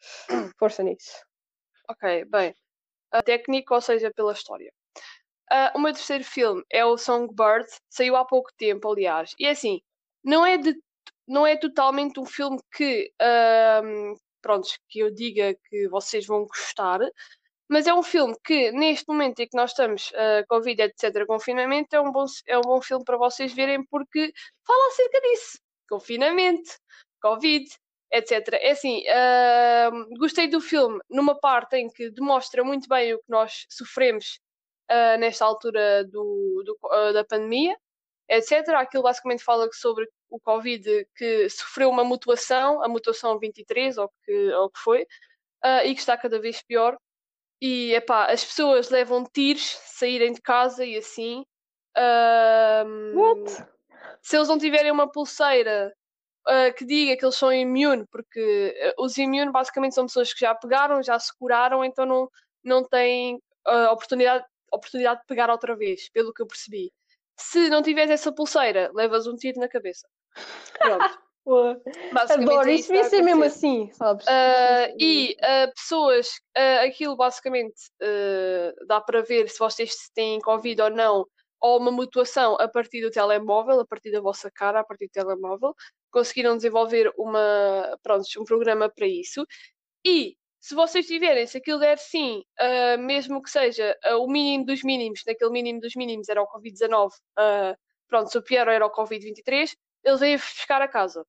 Força 0.58 0.82
nisso. 0.82 1.24
Ok, 1.88 2.24
bem. 2.26 2.54
A 3.12 3.22
técnica, 3.22 3.74
ou 3.74 3.80
seja, 3.80 4.12
pela 4.14 4.32
história. 4.32 4.72
Ah, 5.50 5.72
o 5.74 5.80
meu 5.80 5.92
terceiro 5.92 6.22
filme 6.24 6.62
é 6.70 6.84
o 6.84 6.96
Songbird, 6.96 7.66
saiu 7.88 8.16
há 8.16 8.24
pouco 8.24 8.50
tempo, 8.56 8.88
aliás. 8.90 9.34
E 9.38 9.46
é 9.46 9.50
assim, 9.50 9.82
não 10.22 10.46
é 10.46 10.56
de, 10.56 10.80
não 11.26 11.46
é 11.46 11.56
totalmente 11.56 12.20
um 12.20 12.26
filme 12.26 12.58
que, 12.72 13.12
uh, 13.20 14.16
pronto, 14.40 14.68
que 14.88 15.00
eu 15.00 15.12
diga 15.12 15.54
que 15.68 15.88
vocês 15.88 16.24
vão 16.26 16.46
gostar, 16.46 17.00
mas 17.70 17.86
é 17.86 17.94
um 17.94 18.02
filme 18.02 18.34
que, 18.44 18.72
neste 18.72 19.06
momento 19.06 19.38
em 19.38 19.46
que 19.48 19.56
nós 19.56 19.70
estamos, 19.70 20.10
uh, 20.10 20.44
Covid, 20.48 20.82
etc., 20.82 21.24
confinamento, 21.24 21.94
é 21.94 22.00
um, 22.00 22.10
bom, 22.10 22.24
é 22.48 22.58
um 22.58 22.62
bom 22.62 22.82
filme 22.82 23.04
para 23.04 23.16
vocês 23.16 23.52
verem 23.54 23.84
porque 23.86 24.32
fala 24.66 24.88
acerca 24.88 25.20
disso. 25.20 25.58
Confinamento, 25.88 26.68
Covid, 27.22 27.64
etc. 28.12 28.54
É 28.54 28.72
assim, 28.72 29.04
uh, 29.08 30.18
gostei 30.18 30.48
do 30.48 30.60
filme 30.60 30.98
numa 31.08 31.38
parte 31.38 31.76
em 31.76 31.88
que 31.88 32.10
demonstra 32.10 32.64
muito 32.64 32.88
bem 32.88 33.14
o 33.14 33.18
que 33.18 33.30
nós 33.30 33.66
sofremos 33.68 34.40
uh, 34.90 35.16
nesta 35.20 35.44
altura 35.44 36.04
do, 36.04 36.64
do 36.66 36.76
uh, 36.86 37.12
da 37.12 37.24
pandemia, 37.24 37.76
etc. 38.28 38.70
Aquilo 38.70 39.04
basicamente 39.04 39.44
fala 39.44 39.68
sobre 39.72 40.08
o 40.28 40.40
Covid 40.40 41.06
que 41.14 41.48
sofreu 41.48 41.88
uma 41.88 42.02
mutação, 42.02 42.82
a 42.82 42.88
mutação 42.88 43.38
23, 43.38 43.96
ou 43.96 44.10
que, 44.24 44.52
ou 44.54 44.70
que 44.70 44.80
foi, 44.80 45.06
e 45.84 45.94
que 45.94 46.00
está 46.00 46.16
cada 46.16 46.40
vez 46.40 46.62
pior. 46.62 46.96
E 47.60 47.92
epá, 47.94 48.26
as 48.26 48.44
pessoas 48.44 48.90
levam 48.90 49.24
tiros, 49.24 49.78
saírem 49.84 50.32
de 50.32 50.40
casa 50.40 50.84
e 50.84 50.96
assim. 50.96 51.44
What? 53.14 53.66
Se 54.22 54.36
eles 54.36 54.48
não 54.48 54.58
tiverem 54.58 54.90
uma 54.90 55.10
pulseira 55.10 55.92
uh, 56.48 56.74
que 56.74 56.84
diga 56.84 57.16
que 57.16 57.24
eles 57.24 57.34
são 57.34 57.52
imunes, 57.52 58.06
porque 58.10 58.94
uh, 58.98 59.04
os 59.04 59.16
imunes 59.18 59.52
basicamente 59.52 59.94
são 59.94 60.06
pessoas 60.06 60.32
que 60.32 60.40
já 60.40 60.54
pegaram, 60.54 61.02
já 61.02 61.18
se 61.18 61.36
curaram, 61.38 61.84
então 61.84 62.06
não, 62.06 62.30
não 62.62 62.84
têm 62.84 63.36
uh, 63.66 63.92
oportunidade, 63.92 64.44
oportunidade 64.72 65.20
de 65.20 65.26
pegar 65.26 65.50
outra 65.50 65.76
vez, 65.76 66.08
pelo 66.10 66.32
que 66.32 66.42
eu 66.42 66.46
percebi. 66.46 66.92
Se 67.38 67.68
não 67.70 67.82
tiveres 67.82 68.10
essa 68.10 68.32
pulseira, 68.32 68.90
levas 68.94 69.26
um 69.26 69.36
tiro 69.36 69.60
na 69.60 69.68
cabeça. 69.68 70.06
Pronto. 70.78 71.18
Adoro, 72.30 72.68
é 72.68 72.74
isso 72.74 72.88
devia 72.88 73.04
ser 73.04 73.22
mesmo 73.22 73.44
assim, 73.44 73.90
sabes? 73.92 74.24
Uh, 74.26 74.96
e 74.98 75.36
uh, 75.40 75.74
pessoas, 75.74 76.28
uh, 76.56 76.86
aquilo 76.86 77.16
basicamente 77.16 77.74
dá 78.86 79.00
para 79.00 79.22
ver 79.22 79.48
se 79.48 79.58
vocês 79.58 79.92
têm 80.14 80.38
Covid 80.40 80.82
ou 80.82 80.90
não, 80.90 81.26
ou 81.60 81.78
uma 81.78 81.90
mutuação 81.90 82.56
a 82.60 82.68
partir 82.68 83.02
do 83.02 83.10
telemóvel, 83.10 83.80
a 83.80 83.86
partir 83.86 84.10
da 84.10 84.20
vossa 84.20 84.50
cara, 84.50 84.80
a 84.80 84.84
partir 84.84 85.06
do 85.06 85.12
telemóvel. 85.12 85.74
Conseguiram 86.10 86.56
desenvolver 86.56 87.12
uma, 87.16 87.98
pronto, 88.02 88.24
um 88.38 88.44
programa 88.44 88.88
para 88.88 89.06
isso. 89.06 89.46
E 90.04 90.36
se 90.60 90.74
vocês 90.74 91.06
tiverem, 91.06 91.46
se 91.46 91.58
aquilo 91.58 91.78
der 91.78 91.98
sim, 91.98 92.42
mesmo 93.00 93.42
que 93.42 93.50
seja 93.50 93.96
o 94.18 94.26
mínimo 94.26 94.64
dos 94.64 94.82
mínimos, 94.82 95.20
naquele 95.26 95.50
mínimo 95.50 95.80
dos 95.80 95.94
mínimos 95.94 96.28
era 96.28 96.42
o 96.42 96.46
Covid-19, 96.46 97.10
pronto, 98.08 98.30
se 98.30 98.38
o 98.38 98.42
pior 98.42 98.66
era 98.66 98.84
o 98.84 98.90
Covid-23, 98.90 99.70
eles 100.04 100.20
vêm 100.20 100.36
buscar 100.36 100.82
a 100.82 100.88
casa. 100.88 101.24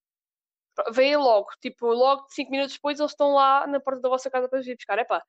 Vêm 0.92 1.18
logo, 1.18 1.50
tipo, 1.62 1.88
logo 1.88 2.26
5 2.30 2.50
minutos 2.50 2.76
depois 2.76 3.00
eles 3.00 3.12
estão 3.12 3.34
lá 3.34 3.68
na 3.68 3.80
porta 3.80 4.02
da 4.02 4.10
vossa 4.10 4.30
casa 4.30 4.48
para 4.48 4.62
vir 4.62 4.76
buscar. 4.76 4.98
Epá, 5.00 5.22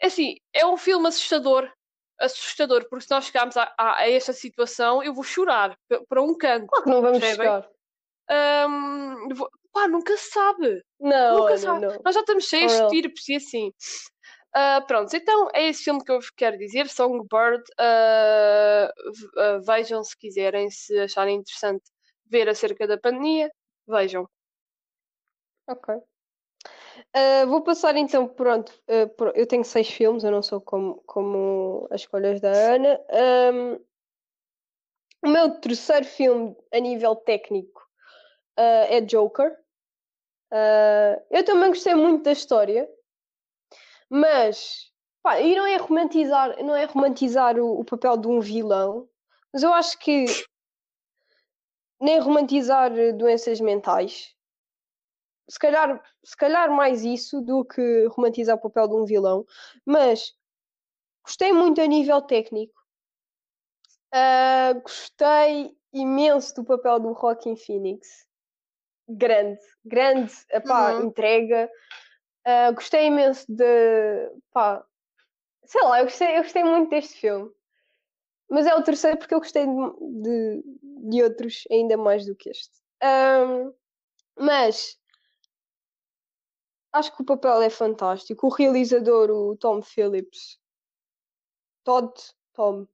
é 0.00 0.06
assim, 0.06 0.36
é 0.52 0.66
um 0.66 0.76
filme 0.76 1.08
assustador, 1.08 1.70
assustador, 2.18 2.88
porque 2.88 3.04
se 3.04 3.10
nós 3.10 3.26
chegarmos 3.26 3.56
a, 3.56 3.72
a, 3.76 3.98
a 3.98 4.10
esta 4.10 4.32
situação, 4.32 5.02
eu 5.02 5.12
vou 5.12 5.24
chorar 5.24 5.76
para 6.08 6.22
um 6.22 6.36
canto. 6.36 6.66
Claro 6.68 6.84
que 6.84 6.90
não 6.90 7.02
vamos 7.02 7.18
chegar. 7.18 7.68
Um, 8.30 9.28
vou, 9.34 9.50
pá, 9.72 9.88
nunca 9.88 10.16
se 10.16 10.30
sabe. 10.30 10.82
Não, 11.00 11.38
nunca 11.38 11.50
não, 11.50 11.58
sabe. 11.58 11.86
não. 11.86 12.00
Nós 12.04 12.14
já 12.14 12.20
estamos 12.20 12.44
cheios 12.44 12.72
de 12.72 12.88
tirpes 12.88 13.28
e 13.28 13.36
assim. 13.36 13.72
Uh, 14.56 14.86
pronto, 14.86 15.14
então 15.14 15.50
é 15.54 15.68
esse 15.68 15.84
filme 15.84 16.02
que 16.02 16.10
eu 16.10 16.20
vos 16.20 16.30
quero 16.30 16.56
dizer, 16.58 16.88
Songbird. 16.88 17.62
Uh, 17.78 18.88
uh, 19.40 19.60
vejam 19.64 20.02
se 20.02 20.16
quiserem, 20.16 20.70
se 20.70 20.98
acharem 20.98 21.36
interessante 21.36 21.84
ver 22.28 22.48
acerca 22.48 22.86
da 22.86 22.98
pandemia, 22.98 23.50
vejam. 23.86 24.28
Ok. 25.66 25.94
Uh, 27.14 27.46
vou 27.46 27.62
passar 27.62 27.96
então, 27.96 28.26
pronto, 28.26 28.72
uh, 28.88 29.08
por, 29.10 29.32
eu 29.36 29.46
tenho 29.46 29.64
seis 29.64 29.88
filmes, 29.88 30.24
eu 30.24 30.30
não 30.30 30.42
sou 30.42 30.60
como, 30.60 31.02
como 31.06 31.86
as 31.90 32.02
escolhas 32.02 32.40
da 32.40 32.50
Ana. 32.50 33.00
Um, 33.52 33.74
o 35.24 35.28
meu 35.28 35.60
terceiro 35.60 36.04
filme 36.04 36.56
a 36.72 36.78
nível 36.78 37.16
técnico 37.16 37.80
uh, 38.58 38.86
é 38.88 39.00
Joker. 39.00 39.56
eu 41.30 41.44
também 41.44 41.70
gostei 41.70 41.94
muito 41.94 42.24
da 42.24 42.32
história, 42.32 42.88
mas 44.08 44.90
pá, 45.22 45.40
e 45.40 45.54
não 45.54 45.66
é 45.66 45.76
romantizar, 45.76 46.62
não 46.62 46.74
é 46.74 46.84
romantizar 46.84 47.58
o, 47.58 47.80
o 47.80 47.84
papel 47.84 48.16
de 48.16 48.28
um 48.28 48.40
vilão, 48.40 49.08
mas 49.52 49.62
eu 49.62 49.72
acho 49.72 49.98
que 49.98 50.24
nem 52.00 52.18
romantizar 52.20 52.90
doenças 53.16 53.60
mentais 53.60 54.36
se 55.48 55.58
calhar, 55.58 56.02
se 56.22 56.36
calhar 56.36 56.70
mais 56.70 57.04
isso 57.04 57.40
do 57.40 57.64
que 57.64 58.06
romantizar 58.08 58.56
o 58.56 58.60
papel 58.60 58.86
de 58.86 58.94
um 58.94 59.04
vilão, 59.04 59.46
mas 59.84 60.34
gostei 61.24 61.52
muito 61.52 61.80
a 61.80 61.86
nível 61.86 62.20
técnico. 62.20 62.78
Uh, 64.14 64.80
gostei 64.82 65.76
imenso 65.92 66.54
do 66.54 66.64
papel 66.64 67.00
do 67.00 67.12
Rockin 67.12 67.56
Phoenix. 67.56 68.26
Grande, 69.08 69.60
grande 69.84 70.34
epá, 70.50 70.92
uhum. 70.92 71.06
entrega. 71.06 71.70
Uh, 72.46 72.74
gostei 72.74 73.06
imenso 73.06 73.46
de. 73.48 74.30
Pá, 74.52 74.84
sei 75.64 75.82
lá, 75.82 76.00
eu 76.00 76.04
gostei, 76.04 76.36
eu 76.36 76.42
gostei 76.42 76.64
muito 76.64 76.90
deste 76.90 77.18
filme. 77.18 77.50
Mas 78.48 78.66
é 78.66 78.74
o 78.74 78.82
terceiro 78.82 79.18
porque 79.18 79.34
eu 79.34 79.40
gostei 79.40 79.66
de, 79.66 80.22
de, 80.22 80.62
de 81.10 81.22
outros 81.22 81.64
ainda 81.70 81.96
mais 81.96 82.26
do 82.26 82.34
que 82.34 82.50
este. 82.50 82.78
Um, 83.02 83.72
mas 84.38 84.98
acho 86.92 87.14
que 87.14 87.22
o 87.22 87.26
papel 87.26 87.62
é 87.62 87.70
fantástico. 87.70 88.46
O 88.46 88.50
realizador, 88.50 89.30
o 89.30 89.56
Tom 89.56 89.82
Phillips. 89.82 90.58
Todd, 91.84 92.12
Tom. 92.54 92.86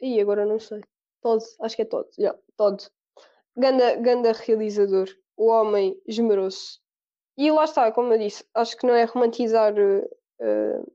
E 0.00 0.20
agora 0.20 0.44
não 0.44 0.58
sei. 0.58 0.82
Todd, 1.20 1.44
acho 1.60 1.76
que 1.76 1.82
é 1.82 1.84
Todd. 1.84 2.08
Yeah, 2.18 2.38
Todd. 2.56 2.88
Ganda, 3.56 3.96
ganda 3.96 4.32
realizador. 4.32 5.08
O 5.36 5.46
homem 5.46 6.00
esmerou-se. 6.06 6.78
E 7.36 7.50
lá 7.50 7.64
está, 7.64 7.90
como 7.92 8.12
eu 8.12 8.18
disse, 8.18 8.44
acho 8.54 8.76
que 8.76 8.86
não 8.86 8.94
é 8.94 9.04
romantizar 9.04 9.72
uh, 9.72 10.92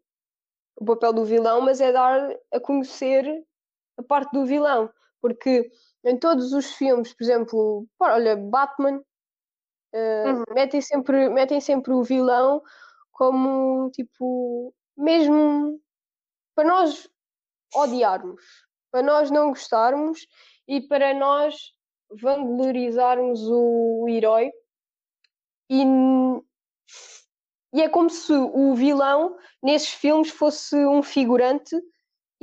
o 0.75 0.85
papel 0.85 1.13
do 1.13 1.23
vilão, 1.23 1.61
mas 1.61 1.79
é 1.79 1.91
dar 1.91 2.37
a 2.51 2.59
conhecer 2.59 3.25
a 3.97 4.03
parte 4.03 4.31
do 4.31 4.45
vilão. 4.45 4.89
Porque 5.21 5.69
em 6.03 6.17
todos 6.17 6.53
os 6.53 6.73
filmes, 6.73 7.13
por 7.13 7.23
exemplo, 7.23 7.87
olha, 7.99 8.35
Batman, 8.35 9.01
Uh, 9.93 10.27
uhum. 10.27 10.43
metem, 10.55 10.81
sempre, 10.81 11.29
metem 11.29 11.61
sempre 11.61 11.93
o 11.93 12.01
vilão 12.01 12.63
como 13.11 13.91
tipo 13.91 14.73
mesmo 14.97 15.79
para 16.55 16.67
nós 16.67 17.07
odiarmos, 17.75 18.43
para 18.91 19.03
nós 19.03 19.29
não 19.29 19.49
gostarmos 19.49 20.25
e 20.67 20.81
para 20.81 21.13
nós 21.13 21.73
vanglorizarmos 22.11 23.41
o, 23.47 24.07
herói 24.09 24.51
e, 25.69 25.83
e 27.73 27.81
é 27.81 27.87
como 27.87 28.09
se 28.09 28.33
o 28.33 28.73
vilão 28.73 29.37
nesses 29.61 29.89
filmes 29.89 30.31
fosse 30.31 30.75
um 30.75 31.03
figurante 31.03 31.75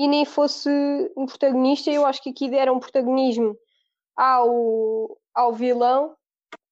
e 0.01 0.09
nem 0.09 0.24
fosse 0.24 0.70
um 1.14 1.26
protagonista. 1.26 1.90
Eu 1.90 2.07
acho 2.07 2.22
que 2.22 2.30
aqui 2.30 2.48
deram 2.48 2.80
protagonismo 2.80 3.55
ao, 4.16 5.20
ao 5.34 5.53
vilão 5.53 6.16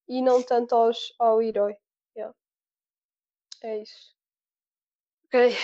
e 0.09 0.23
não 0.23 0.43
tanto 0.43 0.75
aos, 0.75 1.13
ao 1.19 1.43
herói. 1.43 1.77
Yeah. 2.17 2.35
É 3.63 3.83
isso. 3.83 4.15
Ok. 5.27 5.55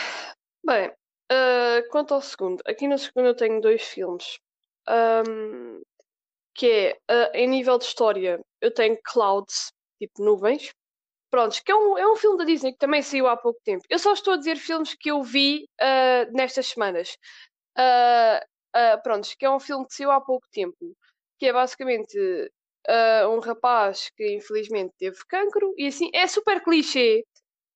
Bem, 0.63 0.91
uh, 0.91 1.89
quanto 1.91 2.13
ao 2.13 2.21
segundo, 2.21 2.63
aqui 2.67 2.87
no 2.87 2.99
segundo 2.99 3.29
eu 3.29 3.35
tenho 3.35 3.63
dois 3.63 3.83
filmes. 3.83 4.39
Um, 4.87 5.81
que 6.55 6.67
é, 6.67 6.99
uh, 7.11 7.31
em 7.33 7.49
nível 7.49 7.79
de 7.79 7.85
história, 7.85 8.45
eu 8.61 8.75
tenho 8.75 8.99
Clouds, 9.03 9.73
tipo 9.99 10.23
nuvens. 10.23 10.71
Prontos, 11.31 11.61
que 11.61 11.73
é 11.73 11.75
um, 11.75 11.97
é 11.97 12.07
um 12.07 12.15
filme 12.15 12.37
da 12.37 12.45
Disney 12.45 12.73
que 12.73 12.79
também 12.79 13.01
saiu 13.01 13.27
há 13.27 13.39
pouco 13.39 13.59
tempo. 13.65 13.83
Eu 13.89 13.99
só 13.99 14.13
estou 14.13 14.35
a 14.35 14.37
dizer 14.37 14.57
filmes 14.57 14.95
que 14.95 15.11
eu 15.11 15.23
vi 15.23 15.67
uh, 15.81 16.31
nestas 16.31 16.67
semanas. 16.67 17.17
Uh, 17.77 18.45
uh, 18.77 19.03
prontos, 19.03 19.35
que 19.35 19.45
é 19.45 19.51
um 19.51 19.61
filme 19.61 19.87
que 19.87 19.95
saiu 19.95 20.11
há 20.11 20.21
pouco 20.21 20.47
tempo. 20.51 20.97
Que 21.39 21.47
é 21.47 21.53
basicamente 21.53 22.19
uh, 22.89 23.29
um 23.29 23.41
rapaz 23.41 24.11
que 24.17 24.35
infelizmente 24.35 24.95
teve 24.99 25.19
cancro 25.29 25.75
e 25.77 25.87
assim 25.87 26.11
é 26.15 26.27
super 26.27 26.63
clichê, 26.63 27.25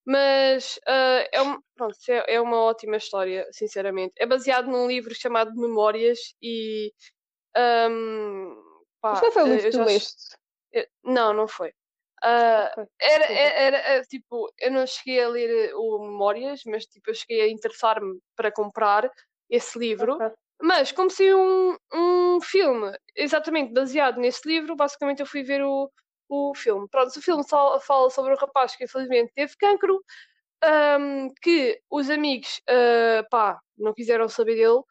mas 0.07 0.78
uh, 0.88 1.28
é, 1.32 1.42
um, 1.42 1.61
pronto, 1.74 1.96
é, 2.09 2.34
é, 2.34 2.40
uma 2.40 2.59
ótima 2.59 2.96
história, 2.96 3.46
sinceramente. 3.53 4.14
É 4.16 4.26
baseado 4.26 4.70
num 4.70 4.86
livro 4.86 5.14
chamado 5.14 5.55
Memórias 5.55 6.18
e 6.40 6.92
um, 7.57 8.55
pá, 9.01 9.12
mas 9.12 9.22
não 9.22 9.32
foi 9.32 9.42
o 9.42 9.46
livro 9.46 9.70
que 9.70 9.76
tu 9.76 9.84
leste? 9.84 10.36
Não, 11.05 11.32
não 11.32 11.49
foi. 11.49 11.70
Uh, 12.24 12.88
era, 13.01 13.32
era, 13.32 13.76
era, 13.76 14.03
tipo, 14.05 14.53
eu 14.59 14.72
não 14.72 14.86
cheguei 14.86 15.22
a 15.22 15.28
ler 15.28 15.72
o 15.74 16.01
Memórias, 16.01 16.62
mas 16.66 16.84
tipo, 16.84 17.11
eu 17.11 17.14
cheguei 17.14 17.42
a 17.42 17.49
interessar-me 17.49 18.18
para 18.34 18.51
comprar 18.51 19.09
esse 19.49 19.78
livro. 19.78 20.14
Okay. 20.14 20.30
Mas, 20.61 20.90
como 20.90 21.09
se 21.09 21.32
um, 21.32 21.76
um 21.92 22.40
filme 22.40 22.92
exatamente 23.14 23.72
baseado 23.72 24.18
nesse 24.18 24.46
livro, 24.46 24.74
basicamente 24.74 25.20
eu 25.20 25.26
fui 25.26 25.42
ver 25.42 25.62
o, 25.62 25.90
o 26.28 26.55
filme. 26.55 26.88
Pronto, 26.88 27.16
o 27.16 27.22
filme 27.22 27.44
só 27.44 27.78
fala 27.80 28.11
sobre 28.11 28.34
um 28.34 28.36
rapaz 28.36 28.74
que 28.74 28.84
infelizmente 28.84 29.32
teve 29.34 29.55
cancro, 29.57 30.03
um, 31.01 31.28
que 31.40 31.80
os 31.88 32.11
amigos, 32.11 32.61
uh, 32.68 33.28
pá, 33.30 33.61
não 33.76 33.94
quiseram 33.94 34.28
saber 34.28 34.57
dele 34.57 34.82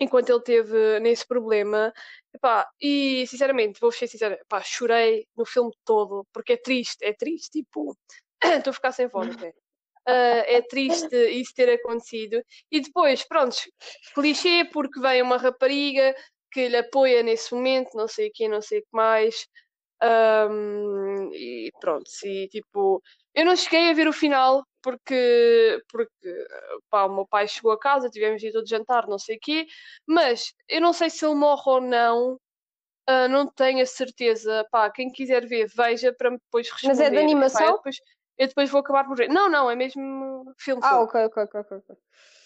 enquanto 0.00 0.30
ele 0.30 0.42
teve 0.42 1.00
nesse 1.00 1.26
problema. 1.26 1.92
Epá, 2.34 2.68
e 2.80 3.26
sinceramente, 3.26 3.80
vou 3.80 3.92
ser 3.92 4.06
sincera, 4.06 4.34
epá, 4.40 4.62
chorei 4.62 5.26
no 5.36 5.44
filme 5.44 5.72
todo, 5.84 6.26
porque 6.32 6.54
é 6.54 6.56
triste, 6.56 7.04
é 7.04 7.12
triste, 7.12 7.62
tipo, 7.62 7.96
estou 8.42 8.70
a 8.70 8.74
ficar 8.74 8.92
sem 8.92 9.06
até. 9.38 9.54
Uh, 10.08 10.42
é 10.46 10.62
triste 10.62 11.16
isso 11.30 11.52
ter 11.54 11.68
acontecido. 11.68 12.40
E 12.70 12.80
depois, 12.80 13.26
pronto, 13.26 13.56
clichê, 14.14 14.64
porque 14.72 15.00
vem 15.00 15.20
uma 15.20 15.36
rapariga 15.36 16.14
que 16.52 16.68
lhe 16.68 16.76
apoia 16.76 17.22
nesse 17.22 17.52
momento, 17.52 17.96
não 17.96 18.06
sei 18.06 18.28
o 18.28 18.32
que, 18.32 18.48
não 18.48 18.62
sei 18.62 18.78
o 18.78 18.82
que 18.82 18.88
mais. 18.92 19.46
Um, 20.02 21.30
e 21.32 21.70
pronto, 21.80 22.04
e 22.24 22.48
tipo, 22.48 23.02
eu 23.34 23.46
não 23.46 23.56
cheguei 23.56 23.90
a 23.90 23.94
ver 23.94 24.06
o 24.06 24.12
final 24.12 24.62
porque, 24.82 25.82
porque 25.90 26.46
pá, 26.90 27.06
o 27.06 27.14
meu 27.14 27.26
pai 27.26 27.48
chegou 27.48 27.72
a 27.72 27.78
casa, 27.78 28.10
tivemos 28.10 28.42
ido 28.42 28.62
de 28.62 28.70
jantar, 28.70 29.08
não 29.08 29.18
sei 29.18 29.36
o 29.36 29.38
quê, 29.40 29.66
mas 30.06 30.52
eu 30.68 30.80
não 30.80 30.92
sei 30.92 31.10
se 31.10 31.24
ele 31.24 31.34
morre 31.34 31.62
ou 31.66 31.80
não, 31.80 32.34
uh, 33.08 33.28
não 33.28 33.46
tenho 33.46 33.82
a 33.82 33.86
certeza. 33.86 34.66
Pá, 34.70 34.90
quem 34.90 35.10
quiser 35.10 35.46
ver, 35.46 35.66
veja 35.74 36.12
para 36.12 36.30
depois 36.30 36.70
responder. 36.70 36.94
Mas 36.94 37.00
é 37.00 37.10
de 37.10 37.18
animação? 37.18 37.66
Pá, 37.66 37.76
depois, 37.76 37.96
eu, 38.38 38.48
depois, 38.48 38.70
vou 38.70 38.80
acabar 38.80 39.04
por 39.04 39.16
ver. 39.16 39.28
Não, 39.28 39.48
não, 39.48 39.70
é 39.70 39.74
mesmo 39.74 40.52
filme. 40.58 40.80
Ah, 40.84 41.00
ok, 41.00 41.24
ok, 41.24 41.42
ok. 41.44 41.60
ok. 41.60 41.96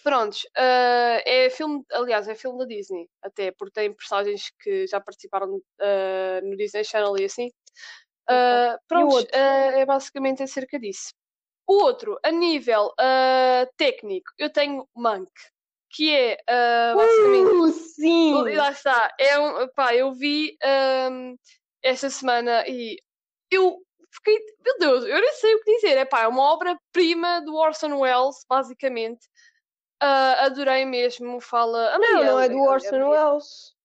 Prontos, 0.03 0.43
uh, 0.57 1.21
é 1.25 1.49
filme, 1.51 1.83
aliás, 1.91 2.27
é 2.27 2.33
filme 2.33 2.57
da 2.57 2.65
Disney, 2.65 3.07
até 3.21 3.51
porque 3.51 3.73
tem 3.73 3.93
personagens 3.93 4.51
que 4.59 4.87
já 4.87 4.99
participaram 4.99 5.55
uh, 5.55 6.41
no 6.43 6.57
Disney 6.57 6.83
Channel 6.83 7.15
e 7.19 7.25
assim. 7.25 7.47
Uh, 8.29 8.79
pronto, 8.87 9.27
é 9.31 9.85
basicamente 9.85 10.41
acerca 10.41 10.79
disso. 10.79 11.13
O 11.67 11.83
outro, 11.83 12.19
a 12.23 12.31
nível 12.31 12.91
técnico, 13.77 14.31
eu 14.37 14.51
tenho 14.51 14.87
Monk, 14.95 15.31
que 15.91 16.13
é 16.15 16.37
basicamente. 16.95 17.51
Uh, 17.51 17.71
sim! 17.71 18.55
Lá 18.55 18.71
está, 18.71 19.13
é 19.19 19.39
um, 19.39 19.67
pá, 19.69 19.95
eu 19.95 20.11
vi 20.13 20.57
um, 21.11 21.37
esta 21.83 22.09
semana 22.09 22.65
e 22.67 22.97
eu 23.51 23.77
fiquei, 24.11 24.37
meu 24.63 24.77
Deus, 24.77 25.05
eu 25.05 25.19
nem 25.19 25.33
sei 25.33 25.55
o 25.55 25.59
que 25.63 25.75
dizer. 25.75 25.97
É 25.97 26.05
pá, 26.05 26.23
é 26.23 26.27
uma 26.27 26.43
obra-prima 26.43 27.41
do 27.41 27.55
Orson 27.55 27.97
Welles, 27.99 28.45
basicamente. 28.47 29.25
Uh, 30.01 30.45
adorei 30.45 30.85
mesmo, 30.85 31.39
fala. 31.39 31.97
não, 31.97 32.23
não 32.23 32.39
é 32.39 32.49
do 32.49 32.59
Orson 32.59 33.09
Welles. 33.09 33.75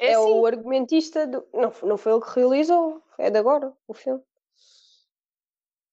É, 0.00 0.12
é 0.12 0.18
o 0.18 0.46
argumentista 0.46 1.26
do. 1.26 1.46
Não, 1.52 1.72
não 1.82 1.96
foi 1.96 2.12
ele 2.12 2.22
que 2.22 2.40
realizou, 2.40 3.02
é 3.18 3.30
de 3.30 3.38
agora 3.38 3.72
o 3.86 3.94
filme. 3.94 4.22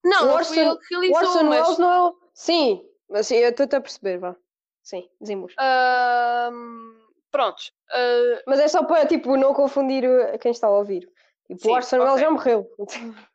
Não, 0.04 0.28
o 0.28 0.34
Orson, 0.34 0.54
foi 0.54 0.62
ele 0.64 0.78
que 0.78 0.94
realizou. 0.94 1.16
Orson 1.18 1.42
mas... 1.44 1.60
Welles 1.60 1.78
não 1.78 1.92
é 1.92 2.00
o. 2.08 2.16
Sim, 2.32 2.88
mas 3.08 3.30
eu 3.30 3.48
estou-te 3.48 3.76
a 3.76 3.80
perceber, 3.80 4.18
vá. 4.18 4.36
Sim, 4.82 5.08
dizemos. 5.20 5.52
Uh, 5.54 7.06
prontos. 7.30 7.72
Uh... 7.90 8.42
Mas 8.46 8.60
é 8.60 8.68
só 8.68 8.84
para 8.84 9.06
tipo, 9.06 9.36
não 9.36 9.52
confundir 9.52 10.04
quem 10.38 10.52
está 10.52 10.68
a 10.68 10.70
ouvir. 10.70 11.10
Tipo, 11.48 11.60
sim, 11.60 11.68
o 11.68 11.72
Orson 11.72 11.96
Welles 11.98 12.12
okay. 12.12 12.24
já 12.24 12.30
morreu. 12.30 12.70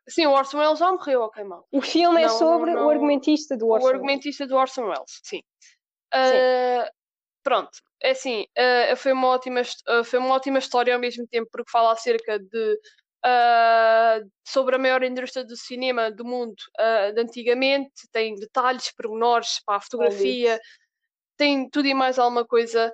Sim, 0.08 0.26
o 0.26 0.32
Orson 0.32 0.58
Welles 0.58 0.78
já 0.78 0.92
morreu, 0.92 1.22
ok, 1.22 1.44
mal. 1.44 1.66
O 1.72 1.80
filme 1.80 2.22
é 2.22 2.26
não, 2.26 2.34
é 2.34 2.38
sobre 2.38 2.72
não... 2.72 2.86
o 2.86 2.90
argumentista 2.90 3.56
do 3.56 3.68
Orson 3.68 3.86
O 3.86 3.90
argumentista 3.90 4.46
do 4.46 4.56
Orson 4.56 4.82
Welles, 4.82 5.20
sim. 5.22 5.42
Uh, 6.14 6.90
pronto, 7.42 7.70
é 8.02 8.10
assim, 8.10 8.44
uh, 8.58 8.96
foi, 8.96 9.12
uma 9.12 9.28
ótima, 9.28 9.62
uh, 9.62 10.04
foi 10.04 10.18
uma 10.18 10.34
ótima 10.34 10.58
história 10.58 10.92
ao 10.92 11.00
mesmo 11.00 11.26
tempo, 11.26 11.48
porque 11.50 11.70
fala 11.70 11.92
acerca 11.92 12.38
de. 12.38 12.78
sobre 14.46 14.76
a 14.76 14.78
maior 14.78 15.02
indústria 15.02 15.44
do 15.44 15.56
cinema 15.56 16.10
do 16.10 16.24
mundo 16.24 16.56
de 17.14 17.20
antigamente, 17.20 18.08
tem 18.10 18.34
detalhes, 18.34 18.92
pormenores 18.94 19.62
para 19.64 19.76
a 19.76 19.80
fotografia, 19.80 20.60
tem 21.38 21.68
tudo 21.70 21.88
e 21.88 21.94
mais 21.94 22.18
alguma 22.18 22.44
coisa. 22.44 22.92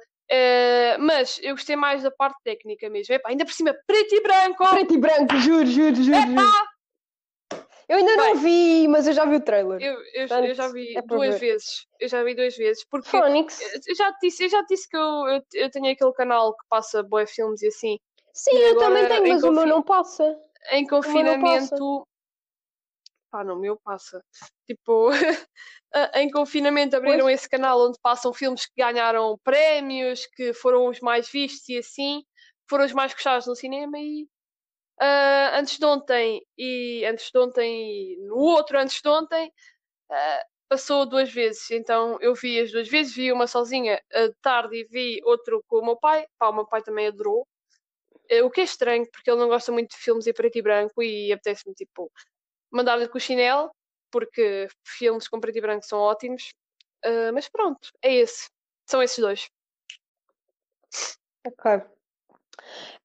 Mas 1.00 1.40
eu 1.42 1.54
gostei 1.54 1.76
mais 1.76 2.02
da 2.02 2.10
parte 2.10 2.38
técnica 2.42 2.88
mesmo. 2.88 3.14
Epá, 3.14 3.30
ainda 3.30 3.44
por 3.44 3.52
cima, 3.52 3.74
preto 3.86 4.14
e 4.14 4.22
branco! 4.22 4.68
Preto 4.70 4.94
e 4.94 4.98
branco, 4.98 5.36
juro, 5.36 5.66
juro, 5.66 5.94
juro. 5.96 6.16
Epá, 6.16 6.68
eu 7.88 7.96
ainda 7.96 8.16
Bem, 8.16 8.34
não 8.34 8.36
vi, 8.36 8.86
mas 8.86 9.06
eu 9.06 9.14
já 9.14 9.24
vi 9.24 9.36
o 9.36 9.40
trailer. 9.40 9.80
Eu, 9.80 9.94
eu, 9.94 10.28
Portanto, 10.28 10.44
eu 10.44 10.54
já 10.54 10.68
vi 10.68 10.94
é 10.94 11.00
duas 11.00 11.40
vezes. 11.40 11.86
Eu 11.98 12.08
já 12.08 12.22
vi 12.22 12.34
duas 12.34 12.54
vezes. 12.54 12.84
Porque 12.84 13.08
Phonics. 13.08 13.58
Eu 13.86 13.94
já 13.94 14.12
te 14.12 14.18
disse, 14.26 14.44
eu 14.44 14.48
já 14.50 14.62
disse 14.62 14.86
que 14.86 14.96
eu, 14.96 15.26
eu, 15.26 15.42
eu 15.54 15.70
tenho 15.70 15.90
aquele 15.90 16.12
canal 16.12 16.54
que 16.54 16.66
passa 16.68 17.02
boé 17.02 17.26
filmes 17.26 17.62
e 17.62 17.68
assim. 17.68 17.98
Sim, 18.34 18.54
e 18.54 18.60
eu 18.60 18.78
também 18.78 19.08
tenho, 19.08 19.28
mas 19.28 19.42
o 19.42 19.50
meu 19.50 19.66
não 19.66 19.82
passa. 19.82 20.38
Em 20.70 20.86
confinamento. 20.86 22.06
Pá, 23.30 23.44
no 23.44 23.58
meu 23.58 23.78
passa. 23.84 24.22
Tipo, 24.66 25.10
em 26.14 26.30
confinamento 26.30 26.96
abriram 26.96 27.24
pois. 27.26 27.40
esse 27.40 27.48
canal 27.48 27.86
onde 27.86 27.98
passam 28.00 28.32
filmes 28.32 28.66
que 28.66 28.72
ganharam 28.76 29.38
prémios, 29.44 30.26
que 30.34 30.52
foram 30.54 30.88
os 30.88 31.00
mais 31.00 31.28
vistos 31.30 31.68
e 31.68 31.78
assim, 31.78 32.22
foram 32.68 32.84
os 32.84 32.92
mais 32.92 33.12
gostados 33.12 33.46
no 33.46 33.54
cinema 33.56 33.98
e 33.98 34.26
Uh, 35.00 35.54
antes 35.54 35.78
de 35.78 35.86
ontem 35.86 36.42
e 36.58 37.04
antes 37.06 37.30
de 37.30 37.38
ontem 37.38 38.14
e 38.14 38.16
no 38.26 38.34
outro 38.34 38.76
antes 38.76 39.00
de 39.00 39.08
ontem 39.08 39.46
uh, 40.10 40.44
passou 40.68 41.06
duas 41.06 41.32
vezes. 41.32 41.70
Então 41.70 42.18
eu 42.20 42.34
vi 42.34 42.60
as 42.60 42.72
duas 42.72 42.88
vezes, 42.88 43.14
vi 43.14 43.30
uma 43.32 43.46
sozinha 43.46 44.02
uh, 44.12 44.34
tarde 44.42 44.76
e 44.76 44.84
vi 44.88 45.20
outro 45.24 45.62
com 45.68 45.78
o 45.78 45.84
meu 45.84 45.96
pai. 45.96 46.26
Pá, 46.36 46.48
o 46.48 46.52
meu 46.52 46.66
pai 46.66 46.82
também 46.82 47.06
adorou. 47.06 47.46
o 48.44 48.50
que 48.50 48.60
é 48.60 48.64
estranho, 48.64 49.06
porque 49.12 49.30
ele 49.30 49.38
não 49.40 49.48
gosta 49.48 49.70
muito 49.72 49.90
de 49.90 49.96
filmes 49.98 50.26
em 50.26 50.32
preto 50.32 50.58
e 50.58 50.62
branco 50.62 51.02
e 51.02 51.32
apetece-me 51.32 51.74
tipo 51.74 52.10
mandar-lhe 52.70 53.08
com 53.08 53.18
o 53.18 53.20
chinelo, 53.20 53.70
porque 54.10 54.68
filmes 54.84 55.28
com 55.28 55.40
preto 55.40 55.58
e 55.58 55.60
branco 55.60 55.84
são 55.84 55.98
ótimos. 55.98 56.50
mas 57.32 57.48
pronto, 57.48 57.90
é 58.02 58.14
esse. 58.14 58.48
São 58.86 59.02
esses 59.02 59.18
dois. 59.18 59.48
Ok. 61.46 61.82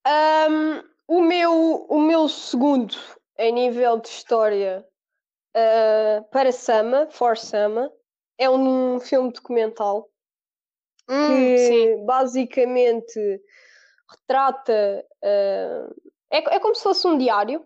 Um, 0.06 0.84
o 1.08 1.22
meu, 1.22 1.86
o 1.90 2.00
meu 2.00 2.28
segundo 2.28 2.96
em 3.38 3.52
nível 3.52 4.00
de 4.00 4.08
história 4.10 4.86
uh, 5.56 6.24
para 6.30 6.52
Sama, 6.52 7.08
For 7.12 7.38
Sama, 7.38 7.92
é 8.38 8.50
um 8.50 9.00
filme 9.00 9.32
documental 9.32 10.10
hum, 11.10 11.28
que 11.28 11.58
sim. 11.58 12.06
basicamente 12.06 13.42
retrata. 14.10 15.06
Uh, 15.24 16.12
é, 16.32 16.56
é 16.56 16.60
como 16.60 16.76
se 16.76 16.84
fosse 16.84 17.08
um 17.08 17.18
diário, 17.18 17.66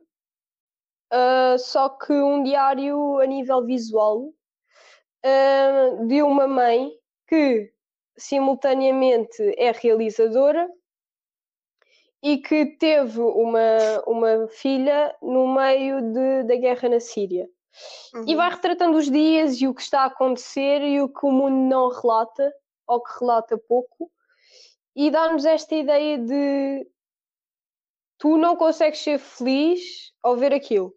uh, 1.13 1.57
só 1.59 1.89
que 1.89 2.13
um 2.13 2.43
diário 2.43 3.19
a 3.19 3.25
nível 3.25 3.65
visual 3.65 4.31
de 6.07 6.21
uma 6.21 6.47
mãe 6.47 6.89
que 7.27 7.69
simultaneamente 8.15 9.43
é 9.57 9.71
realizadora 9.71 10.69
e 12.23 12.37
que 12.37 12.65
teve 12.77 13.19
uma, 13.19 14.01
uma 14.07 14.47
filha 14.47 15.15
no 15.21 15.53
meio 15.53 16.01
de, 16.01 16.43
da 16.43 16.55
guerra 16.55 16.89
na 16.89 16.99
Síria. 16.99 17.47
Uhum. 18.13 18.23
E 18.27 18.35
vai 18.35 18.49
retratando 18.49 18.97
os 18.97 19.09
dias 19.09 19.61
e 19.61 19.67
o 19.67 19.73
que 19.73 19.81
está 19.81 20.01
a 20.01 20.05
acontecer 20.05 20.81
e 20.81 21.01
o 21.01 21.09
que 21.09 21.25
o 21.25 21.31
mundo 21.31 21.69
não 21.69 21.89
relata, 21.89 22.51
ou 22.87 23.01
que 23.01 23.19
relata 23.19 23.57
pouco, 23.57 24.11
e 24.95 25.11
dá-nos 25.11 25.45
esta 25.45 25.75
ideia 25.75 26.17
de 26.17 26.87
tu 28.17 28.35
não 28.35 28.55
consegues 28.55 28.99
ser 28.99 29.19
feliz 29.19 30.11
ao 30.23 30.35
ver 30.35 30.53
aquilo. 30.53 30.96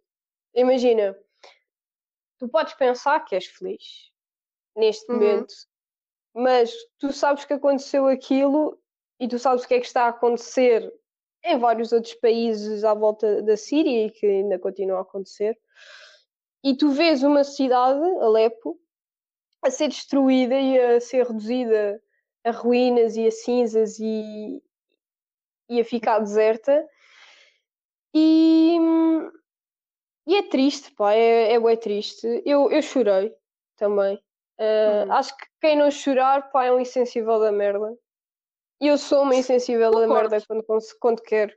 Imagina, 0.54 1.16
tu 2.38 2.48
podes 2.48 2.74
pensar 2.74 3.20
que 3.20 3.34
és 3.34 3.46
feliz 3.46 4.10
neste 4.76 5.10
uhum. 5.10 5.18
momento, 5.18 5.54
mas 6.34 6.72
tu 6.98 7.12
sabes 7.12 7.44
que 7.44 7.52
aconteceu 7.52 8.06
aquilo 8.06 8.78
e 9.18 9.28
tu 9.28 9.38
sabes 9.38 9.64
o 9.64 9.68
que 9.68 9.74
é 9.74 9.80
que 9.80 9.86
está 9.86 10.04
a 10.04 10.08
acontecer 10.08 10.92
em 11.44 11.58
vários 11.58 11.92
outros 11.92 12.14
países 12.14 12.84
à 12.84 12.94
volta 12.94 13.42
da 13.42 13.56
Síria 13.56 14.06
e 14.06 14.10
que 14.10 14.26
ainda 14.26 14.58
continua 14.58 14.98
a 14.98 15.02
acontecer. 15.02 15.58
E 16.62 16.76
tu 16.76 16.90
vês 16.90 17.22
uma 17.22 17.44
cidade, 17.44 18.04
Alepo, 18.20 18.78
a 19.62 19.70
ser 19.70 19.88
destruída 19.88 20.54
e 20.54 20.78
a 20.78 21.00
ser 21.00 21.26
reduzida 21.26 22.02
a 22.44 22.50
ruínas 22.50 23.16
e 23.16 23.26
a 23.26 23.30
cinzas 23.30 23.98
e, 23.98 24.62
e 25.68 25.80
a 25.80 25.84
ficar 25.84 26.18
deserta. 26.18 26.86
E, 28.14 28.78
e 30.30 30.36
é 30.36 30.42
triste, 30.44 30.92
pá, 30.92 31.12
é, 31.12 31.54
é 31.54 31.58
bem 31.58 31.76
triste. 31.76 32.24
Eu, 32.46 32.70
eu 32.70 32.80
chorei 32.82 33.34
também. 33.76 34.14
Uh, 34.60 35.06
uhum. 35.06 35.12
Acho 35.12 35.36
que 35.36 35.44
quem 35.60 35.76
não 35.76 35.90
chorar, 35.90 36.52
pá, 36.52 36.66
é 36.66 36.72
um 36.72 36.78
insensível 36.78 37.40
da 37.40 37.50
merda. 37.50 37.98
E 38.80 38.86
eu 38.86 38.96
sou 38.96 39.24
uma 39.24 39.34
insensível 39.34 39.90
da 39.90 40.06
merda 40.06 40.40
quando, 40.46 40.64
quando 41.00 41.22
quero. 41.22 41.52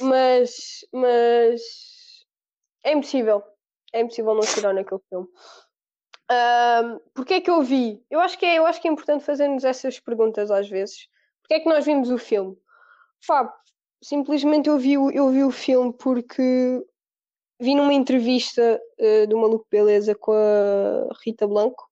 Mas, 0.00 0.84
mas 0.92 1.62
é 2.82 2.90
impossível. 2.90 3.40
É 3.92 4.00
impossível 4.00 4.34
não 4.34 4.42
chorar 4.42 4.74
naquele 4.74 5.00
filme. 5.08 5.28
Um, 6.28 6.98
Porquê 7.14 7.34
é 7.34 7.40
que 7.40 7.50
eu 7.50 7.62
vi? 7.62 8.04
Eu 8.10 8.18
acho 8.18 8.36
que 8.36 8.44
é, 8.44 8.58
eu 8.58 8.66
acho 8.66 8.82
que 8.82 8.88
é 8.88 8.90
importante 8.90 9.24
fazermos 9.24 9.62
essas 9.62 10.00
perguntas 10.00 10.50
às 10.50 10.68
vezes. 10.68 11.06
Porquê 11.42 11.54
é 11.54 11.60
que 11.60 11.68
nós 11.68 11.84
vimos 11.84 12.10
o 12.10 12.18
filme? 12.18 12.58
Fábio, 13.24 13.52
simplesmente 14.02 14.68
eu 14.68 14.76
vi, 14.76 14.94
eu 14.94 15.28
vi 15.30 15.44
o 15.44 15.52
filme 15.52 15.92
porque 15.92 16.84
vi 17.62 17.74
numa 17.76 17.94
entrevista 17.94 18.80
uh, 18.98 19.26
do 19.28 19.38
Maluco 19.38 19.66
Beleza 19.70 20.14
com 20.14 20.32
a 20.32 21.08
Rita 21.24 21.46
Blanco 21.46 21.88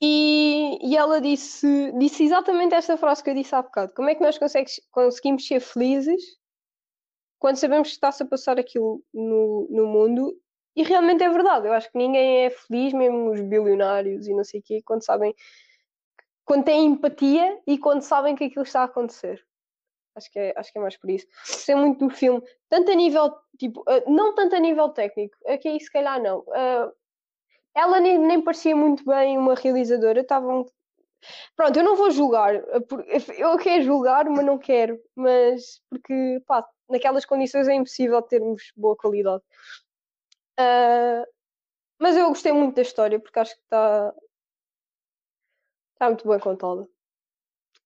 e, 0.00 0.78
e 0.82 0.96
ela 0.96 1.20
disse, 1.20 1.92
disse 1.98 2.24
exatamente 2.24 2.74
esta 2.74 2.96
frase 2.96 3.24
que 3.24 3.30
eu 3.30 3.34
disse 3.34 3.54
há 3.54 3.62
bocado. 3.62 3.92
Como 3.94 4.08
é 4.08 4.14
que 4.14 4.22
nós 4.22 4.38
conseguimos 4.92 5.46
ser 5.46 5.60
felizes 5.60 6.22
quando 7.38 7.56
sabemos 7.56 7.88
que 7.88 7.94
está-se 7.94 8.22
a 8.22 8.26
passar 8.26 8.58
aquilo 8.58 9.02
no, 9.12 9.66
no 9.70 9.86
mundo? 9.86 10.38
E 10.76 10.82
realmente 10.82 11.24
é 11.24 11.28
verdade. 11.30 11.66
Eu 11.66 11.72
acho 11.72 11.90
que 11.90 11.98
ninguém 11.98 12.44
é 12.44 12.50
feliz, 12.50 12.92
mesmo 12.92 13.30
os 13.30 13.40
bilionários 13.40 14.26
e 14.26 14.34
não 14.34 14.44
sei 14.44 14.60
o 14.60 14.62
quê, 14.62 14.82
quando 14.84 15.04
sabem, 15.04 15.34
quando 16.44 16.64
têm 16.64 16.86
empatia 16.86 17.60
e 17.66 17.78
quando 17.78 18.02
sabem 18.02 18.36
que 18.36 18.44
aquilo 18.44 18.64
está 18.64 18.82
a 18.82 18.84
acontecer. 18.84 19.44
Acho 20.14 20.30
que 20.30 20.38
é, 20.38 20.54
acho 20.56 20.72
que 20.72 20.78
é 20.78 20.80
mais 20.80 20.96
por 20.96 21.10
isso. 21.10 21.26
Gostei 21.46 21.74
muito 21.74 22.06
do 22.06 22.14
filme, 22.14 22.42
tanto 22.68 22.90
a 22.90 22.94
nível, 22.94 23.34
tipo, 23.58 23.80
uh, 23.80 24.10
não 24.10 24.34
tanto 24.34 24.54
a 24.54 24.60
nível 24.60 24.88
técnico, 24.90 25.36
aqui 25.46 25.68
é 25.68 25.78
se 25.78 25.90
calhar 25.90 26.22
não. 26.22 26.40
Uh, 26.40 26.92
ela 27.74 28.00
nem, 28.00 28.18
nem 28.18 28.40
parecia 28.40 28.76
muito 28.76 29.04
bem 29.04 29.36
uma 29.36 29.54
realizadora, 29.54 30.20
estava 30.20 30.46
um... 30.46 30.64
Pronto, 31.56 31.76
eu 31.76 31.82
não 31.82 31.96
vou 31.96 32.10
julgar, 32.10 32.54
eu 33.38 33.58
quero 33.58 33.82
julgar, 33.82 34.26
mas 34.26 34.44
não 34.44 34.58
quero, 34.58 35.00
mas 35.16 35.80
porque, 35.90 36.40
pá, 36.46 36.64
naquelas 36.88 37.24
condições 37.24 37.66
é 37.66 37.74
impossível 37.74 38.22
termos 38.22 38.72
boa 38.76 38.96
qualidade. 38.96 39.42
Uh, 40.60 41.26
mas 41.98 42.16
eu 42.16 42.28
gostei 42.28 42.52
muito 42.52 42.76
da 42.76 42.82
história, 42.82 43.18
porque 43.18 43.38
acho 43.38 43.54
que 43.54 43.62
está 43.62 44.14
está 45.94 46.08
muito 46.08 46.28
bem 46.28 46.38
contada. 46.38 46.86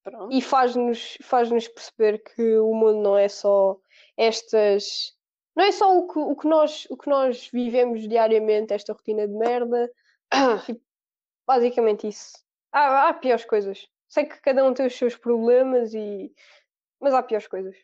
Pronto. 0.04 0.32
E 0.34 0.40
faz-nos 0.40 1.18
faz 1.22 1.50
-nos 1.50 1.68
perceber 1.68 2.22
que 2.22 2.58
o 2.58 2.72
mundo 2.74 3.00
não 3.02 3.18
é 3.18 3.28
só 3.28 3.78
estas. 4.16 5.16
Não 5.54 5.64
é 5.64 5.72
só 5.72 5.96
o 5.96 6.06
que, 6.06 6.18
o 6.18 6.36
que, 6.36 6.46
nós, 6.46 6.86
o 6.88 6.96
que 6.96 7.08
nós 7.08 7.48
vivemos 7.52 8.08
diariamente, 8.08 8.72
esta 8.72 8.92
rotina 8.92 9.26
de 9.26 9.34
merda. 9.34 9.90
Tipo, 10.66 10.80
basicamente 11.46 12.06
isso. 12.08 12.32
Há, 12.72 13.08
há 13.08 13.14
piores 13.14 13.44
coisas. 13.44 13.88
Sei 14.08 14.24
que 14.26 14.40
cada 14.40 14.64
um 14.64 14.72
tem 14.74 14.86
os 14.86 14.96
seus 14.96 15.16
problemas, 15.16 15.94
e 15.94 16.32
mas 17.00 17.14
há 17.14 17.22
piores 17.22 17.46
coisas. 17.48 17.76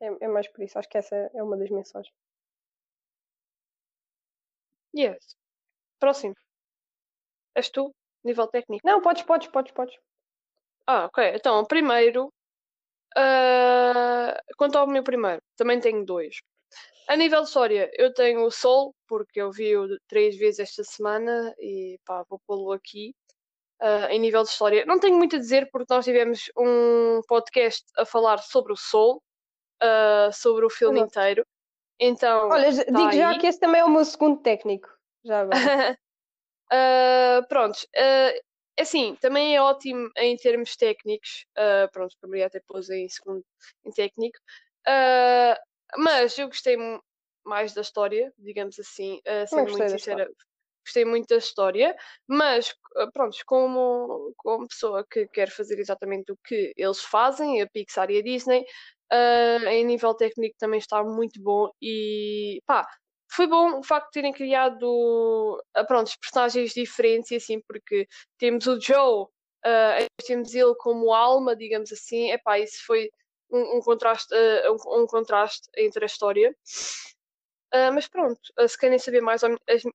É, 0.00 0.24
é 0.24 0.28
mais 0.28 0.48
por 0.48 0.62
isso. 0.62 0.78
Acho 0.78 0.88
que 0.88 0.98
essa 0.98 1.14
é 1.34 1.42
uma 1.42 1.56
das 1.56 1.70
mensagens. 1.70 2.14
Yes. 4.94 5.36
Próximo. 5.98 6.34
És 7.54 7.70
tu? 7.70 7.94
Nível 8.24 8.48
técnico? 8.48 8.86
Não, 8.86 9.00
podes, 9.00 9.22
podes, 9.22 9.48
podes, 9.48 9.72
podes. 9.72 9.96
Ah, 10.86 11.06
ok. 11.06 11.32
Então, 11.34 11.64
primeiro, 11.64 12.32
uh, 13.16 14.54
quanto 14.56 14.78
ao 14.78 14.86
meu 14.86 15.02
primeiro, 15.02 15.40
também 15.56 15.80
tenho 15.80 16.04
dois. 16.04 16.36
A 17.08 17.16
nível 17.16 17.42
de 17.42 17.48
história, 17.48 17.90
eu 17.94 18.12
tenho 18.14 18.44
o 18.44 18.50
Sol, 18.50 18.94
porque 19.06 19.40
eu 19.40 19.50
vi-o 19.50 19.88
três 20.08 20.36
vezes 20.36 20.60
esta 20.60 20.84
semana 20.84 21.54
e 21.58 21.98
pá, 22.04 22.24
vou 22.28 22.40
pô-lo 22.46 22.72
aqui. 22.72 23.14
Uh, 23.80 24.06
em 24.10 24.20
nível 24.20 24.44
de 24.44 24.48
história, 24.48 24.84
não 24.86 25.00
tenho 25.00 25.16
muito 25.16 25.34
a 25.34 25.38
dizer 25.40 25.68
porque 25.72 25.92
nós 25.92 26.04
tivemos 26.04 26.48
um 26.56 27.20
podcast 27.26 27.84
a 27.98 28.04
falar 28.04 28.38
sobre 28.38 28.72
o 28.72 28.76
Sol, 28.76 29.20
uh, 29.82 30.32
sobre 30.32 30.64
o 30.64 30.70
filme 30.70 31.00
inteiro. 31.00 31.44
Então, 31.98 32.48
olha, 32.48 32.72
tá 32.72 32.84
digo 32.84 33.08
aí. 33.08 33.16
já 33.16 33.38
que 33.38 33.46
esse 33.46 33.58
também 33.58 33.80
é 33.80 33.84
o 33.84 33.90
meu 33.90 34.04
segundo 34.04 34.40
técnico. 34.40 34.88
Já 35.24 35.40
agora. 35.40 35.98
uh, 36.72 37.46
pronto, 37.48 37.76
uh, 37.76 38.40
assim, 38.78 39.16
também 39.20 39.56
é 39.56 39.62
ótimo 39.62 40.10
em 40.16 40.36
termos 40.36 40.76
técnicos. 40.76 41.46
Uh, 41.56 41.90
pronto, 41.92 42.16
a 42.22 42.26
Maria 42.26 42.46
até 42.46 42.60
pôs 42.60 42.88
em 42.90 43.08
segundo 43.08 43.44
em 43.84 43.90
técnico. 43.90 44.38
Uh, 44.86 45.56
mas 45.98 46.38
eu 46.38 46.48
gostei 46.48 46.76
mais 47.44 47.74
da 47.74 47.82
história, 47.82 48.32
digamos 48.38 48.78
assim, 48.78 49.20
uh, 49.26 49.46
sendo 49.46 49.72
muito 49.72 49.88
sincera. 49.88 50.28
Gostei 50.84 51.04
muito 51.04 51.28
da 51.28 51.36
história, 51.36 51.94
mas 52.26 52.74
pronto, 53.12 53.36
como, 53.46 54.34
como 54.36 54.66
pessoa 54.66 55.06
que 55.08 55.28
quer 55.28 55.48
fazer 55.48 55.78
exatamente 55.78 56.32
o 56.32 56.38
que 56.44 56.72
eles 56.76 57.00
fazem, 57.00 57.62
a 57.62 57.68
Pixar 57.68 58.10
e 58.10 58.18
a 58.18 58.22
Disney, 58.22 58.64
uh, 59.12 59.68
em 59.68 59.84
nível 59.84 60.12
técnico 60.12 60.56
também 60.58 60.78
está 60.78 61.04
muito 61.04 61.40
bom 61.40 61.70
e 61.80 62.60
pá, 62.66 62.84
foi 63.34 63.46
bom 63.46 63.78
o 63.78 63.82
facto 63.82 64.08
de 64.08 64.12
terem 64.12 64.32
criado 64.32 64.84
uh, 64.84 65.86
pronto, 65.86 66.12
personagens 66.20 66.72
diferentes 66.72 67.30
e 67.30 67.36
assim, 67.36 67.60
porque 67.60 68.06
temos 68.38 68.66
o 68.66 68.78
Joe, 68.78 69.24
uh, 69.24 70.24
temos 70.26 70.54
ele 70.54 70.74
como 70.76 71.14
alma, 71.14 71.56
digamos 71.56 71.90
assim, 71.92 72.30
epá, 72.30 72.58
isso 72.58 72.84
foi 72.84 73.10
um, 73.50 73.78
um 73.78 73.80
contraste, 73.80 74.34
uh, 74.34 74.72
um, 74.72 75.02
um, 75.02 75.06
contraste 75.06 75.68
entre 75.76 76.04
a 76.04 76.06
história. 76.06 76.54
Uh, 77.74 77.90
mas 77.94 78.06
pronto, 78.06 78.40
se 78.68 78.78
querem 78.78 78.98
saber 78.98 79.22
mais, 79.22 79.40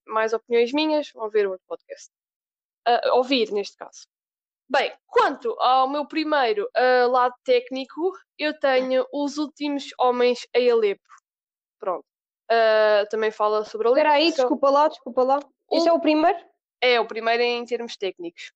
mais 0.07 0.33
opiniões 0.33 0.73
minhas, 0.73 1.11
vão 1.11 1.29
ver 1.29 1.47
outro 1.47 1.63
podcast. 1.67 2.09
ouvir, 3.13 3.51
neste 3.51 3.77
caso. 3.77 4.07
Bem, 4.67 4.91
quanto 5.05 5.55
ao 5.59 5.87
meu 5.87 6.05
primeiro 6.07 6.67
lado 7.09 7.35
técnico, 7.45 8.11
eu 8.37 8.57
tenho 8.59 9.05
Os 9.13 9.37
Últimos 9.37 9.85
Homens 9.99 10.47
em 10.53 10.71
Alepo. 10.71 11.03
Pronto. 11.79 12.16
Uh, 12.49 13.07
também 13.09 13.29
fala 13.29 13.65
sobre 13.65 13.87
a 13.87 13.91
Espera 13.91 14.11
aí, 14.13 14.31
desculpa 14.31 14.69
lá, 14.69 14.87
desculpa 14.87 15.23
lá. 15.23 15.39
O... 15.69 15.75
Este 15.75 15.89
é 15.89 15.93
o 15.93 15.99
primeiro? 15.99 16.39
É, 16.79 16.99
o 16.99 17.05
primeiro 17.05 17.43
em 17.43 17.65
termos 17.65 17.97
técnicos. 17.97 18.53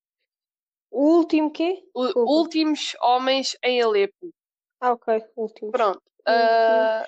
O 0.90 1.18
último 1.18 1.52
quê? 1.52 1.84
O, 1.94 2.40
últimos 2.40 2.96
Homens 3.02 3.58
em 3.64 3.82
Alepo. 3.82 4.34
Ah, 4.80 4.94
ok. 4.94 5.24
Últimos. 5.36 5.72
Pronto. 5.72 6.02
Uh, 6.22 7.06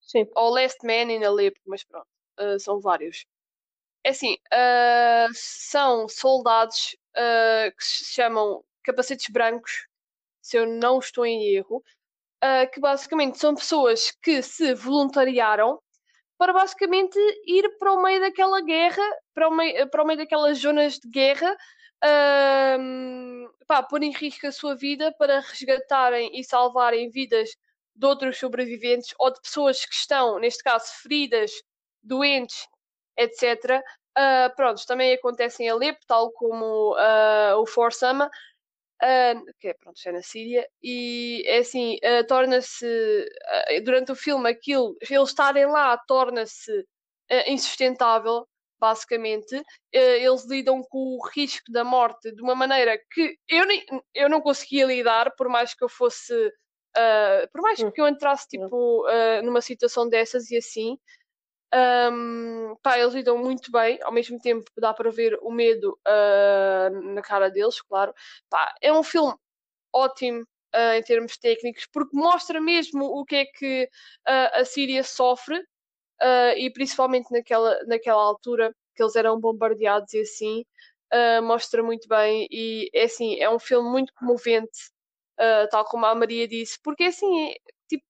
Sim. 0.00 0.28
Ou 0.34 0.50
Last 0.50 0.84
Man 0.84 1.12
in 1.12 1.24
Alepo, 1.24 1.58
mas 1.66 1.82
pronto. 1.84 2.06
Uh, 2.38 2.58
são 2.60 2.80
vários. 2.80 3.26
É 4.04 4.10
assim, 4.10 4.34
uh, 4.52 5.28
são 5.34 6.08
soldados 6.08 6.96
que 7.14 7.84
se 7.84 8.04
chamam 8.12 8.62
capacetes 8.84 9.28
brancos, 9.30 9.88
se 10.42 10.58
eu 10.58 10.66
não 10.66 10.98
estou 10.98 11.24
em 11.24 11.54
erro, 11.54 11.82
que 12.74 12.78
basicamente 12.78 13.38
são 13.38 13.54
pessoas 13.54 14.12
que 14.22 14.42
se 14.42 14.74
voluntariaram 14.74 15.80
para 16.38 16.52
basicamente 16.52 17.18
ir 17.46 17.78
para 17.78 17.92
o 17.92 18.02
meio 18.02 18.20
daquela 18.20 18.60
guerra, 18.60 19.02
para 19.34 19.48
o 19.48 19.50
meio, 19.50 19.88
para 19.88 20.02
o 20.02 20.06
meio 20.06 20.18
daquelas 20.18 20.58
zonas 20.58 20.94
de 20.94 21.08
guerra, 21.08 21.56
um, 22.78 23.48
pá, 23.66 23.82
pôr 23.82 24.02
em 24.02 24.12
risco 24.12 24.46
a 24.46 24.52
sua 24.52 24.74
vida 24.74 25.14
para 25.18 25.40
resgatarem 25.40 26.38
e 26.38 26.44
salvarem 26.44 27.10
vidas 27.10 27.50
de 27.94 28.06
outros 28.06 28.38
sobreviventes 28.38 29.14
ou 29.18 29.32
de 29.32 29.40
pessoas 29.40 29.84
que 29.84 29.94
estão, 29.94 30.38
neste 30.38 30.62
caso, 30.62 30.86
feridas, 31.02 31.50
doentes, 32.02 32.68
etc. 33.16 33.82
Uh, 34.18 34.54
pronto, 34.54 34.84
também 34.86 35.14
acontece 35.14 35.62
em 35.62 35.68
Alepo, 35.68 36.00
tal 36.06 36.30
como 36.32 36.94
uh, 36.94 37.56
o 37.60 37.66
Forsama, 37.66 38.30
Uh, 39.02 39.44
que 39.60 39.68
é, 39.68 39.74
pronto, 39.74 40.00
é 40.06 40.12
na 40.12 40.22
Síria, 40.22 40.66
e 40.82 41.42
é 41.46 41.58
assim, 41.58 41.96
uh, 41.96 42.26
torna-se, 42.26 42.86
uh, 42.86 43.84
durante 43.84 44.10
o 44.10 44.16
filme, 44.16 44.48
aquilo, 44.48 44.96
eles 45.02 45.28
estarem 45.28 45.66
lá, 45.66 45.98
torna-se 45.98 46.86
insustentável, 47.48 48.46
basicamente. 48.78 49.60
eles 49.92 50.46
lidam 50.46 50.80
com 50.88 51.18
o 51.18 51.28
risco 51.34 51.72
da 51.72 51.82
morte 51.82 52.32
de 52.32 52.40
uma 52.40 52.54
maneira 52.54 52.96
que 53.12 53.36
eu, 53.48 53.66
nem, 53.66 53.84
eu 54.14 54.28
não 54.30 54.40
conseguia 54.40 54.86
lidar, 54.86 55.34
por 55.36 55.48
mais 55.48 55.74
que 55.74 55.82
eu 55.82 55.88
fosse, 55.88 56.32
por 57.52 57.62
mais 57.62 57.80
hum. 57.80 57.90
que 57.90 58.00
eu 58.00 58.06
entrasse, 58.06 58.46
tipo, 58.46 59.04
numa 59.42 59.60
situação 59.60 60.08
dessas 60.08 60.52
e 60.52 60.56
assim. 60.56 60.96
Um, 61.76 62.74
pá, 62.82 62.98
eles 62.98 63.12
lidam 63.12 63.36
muito 63.36 63.70
bem, 63.70 63.98
ao 64.02 64.10
mesmo 64.10 64.40
tempo 64.40 64.64
dá 64.78 64.94
para 64.94 65.10
ver 65.10 65.38
o 65.42 65.50
medo 65.50 65.98
uh, 66.08 67.12
na 67.12 67.20
cara 67.20 67.50
deles, 67.50 67.82
claro. 67.82 68.14
Pá, 68.48 68.74
é 68.80 68.90
um 68.90 69.02
filme 69.02 69.34
ótimo 69.92 70.40
uh, 70.74 70.94
em 70.96 71.02
termos 71.02 71.36
técnicos, 71.36 71.86
porque 71.92 72.16
mostra 72.16 72.62
mesmo 72.62 73.04
o 73.04 73.26
que 73.26 73.36
é 73.36 73.44
que 73.44 73.90
uh, 74.26 74.60
a 74.60 74.64
Síria 74.64 75.02
sofre, 75.02 75.62
e 76.56 76.70
principalmente 76.70 77.30
naquela, 77.30 77.78
naquela 77.84 78.22
altura 78.22 78.74
que 78.94 79.02
eles 79.02 79.14
eram 79.16 79.38
bombardeados 79.38 80.14
e 80.14 80.20
assim, 80.20 80.64
mostra 81.42 81.82
muito 81.82 82.08
bem. 82.08 82.48
E 82.50 82.88
é 82.94 83.04
assim, 83.04 83.38
é 83.38 83.50
um 83.50 83.58
filme 83.58 83.90
muito 83.90 84.14
comovente, 84.14 84.90
tal 85.70 85.84
como 85.84 86.06
a 86.06 86.14
Maria 86.14 86.48
disse, 86.48 86.78
porque 86.82 87.04
é 87.04 87.08
assim, 87.08 87.50
é, 87.50 87.56
tipo, 87.86 88.04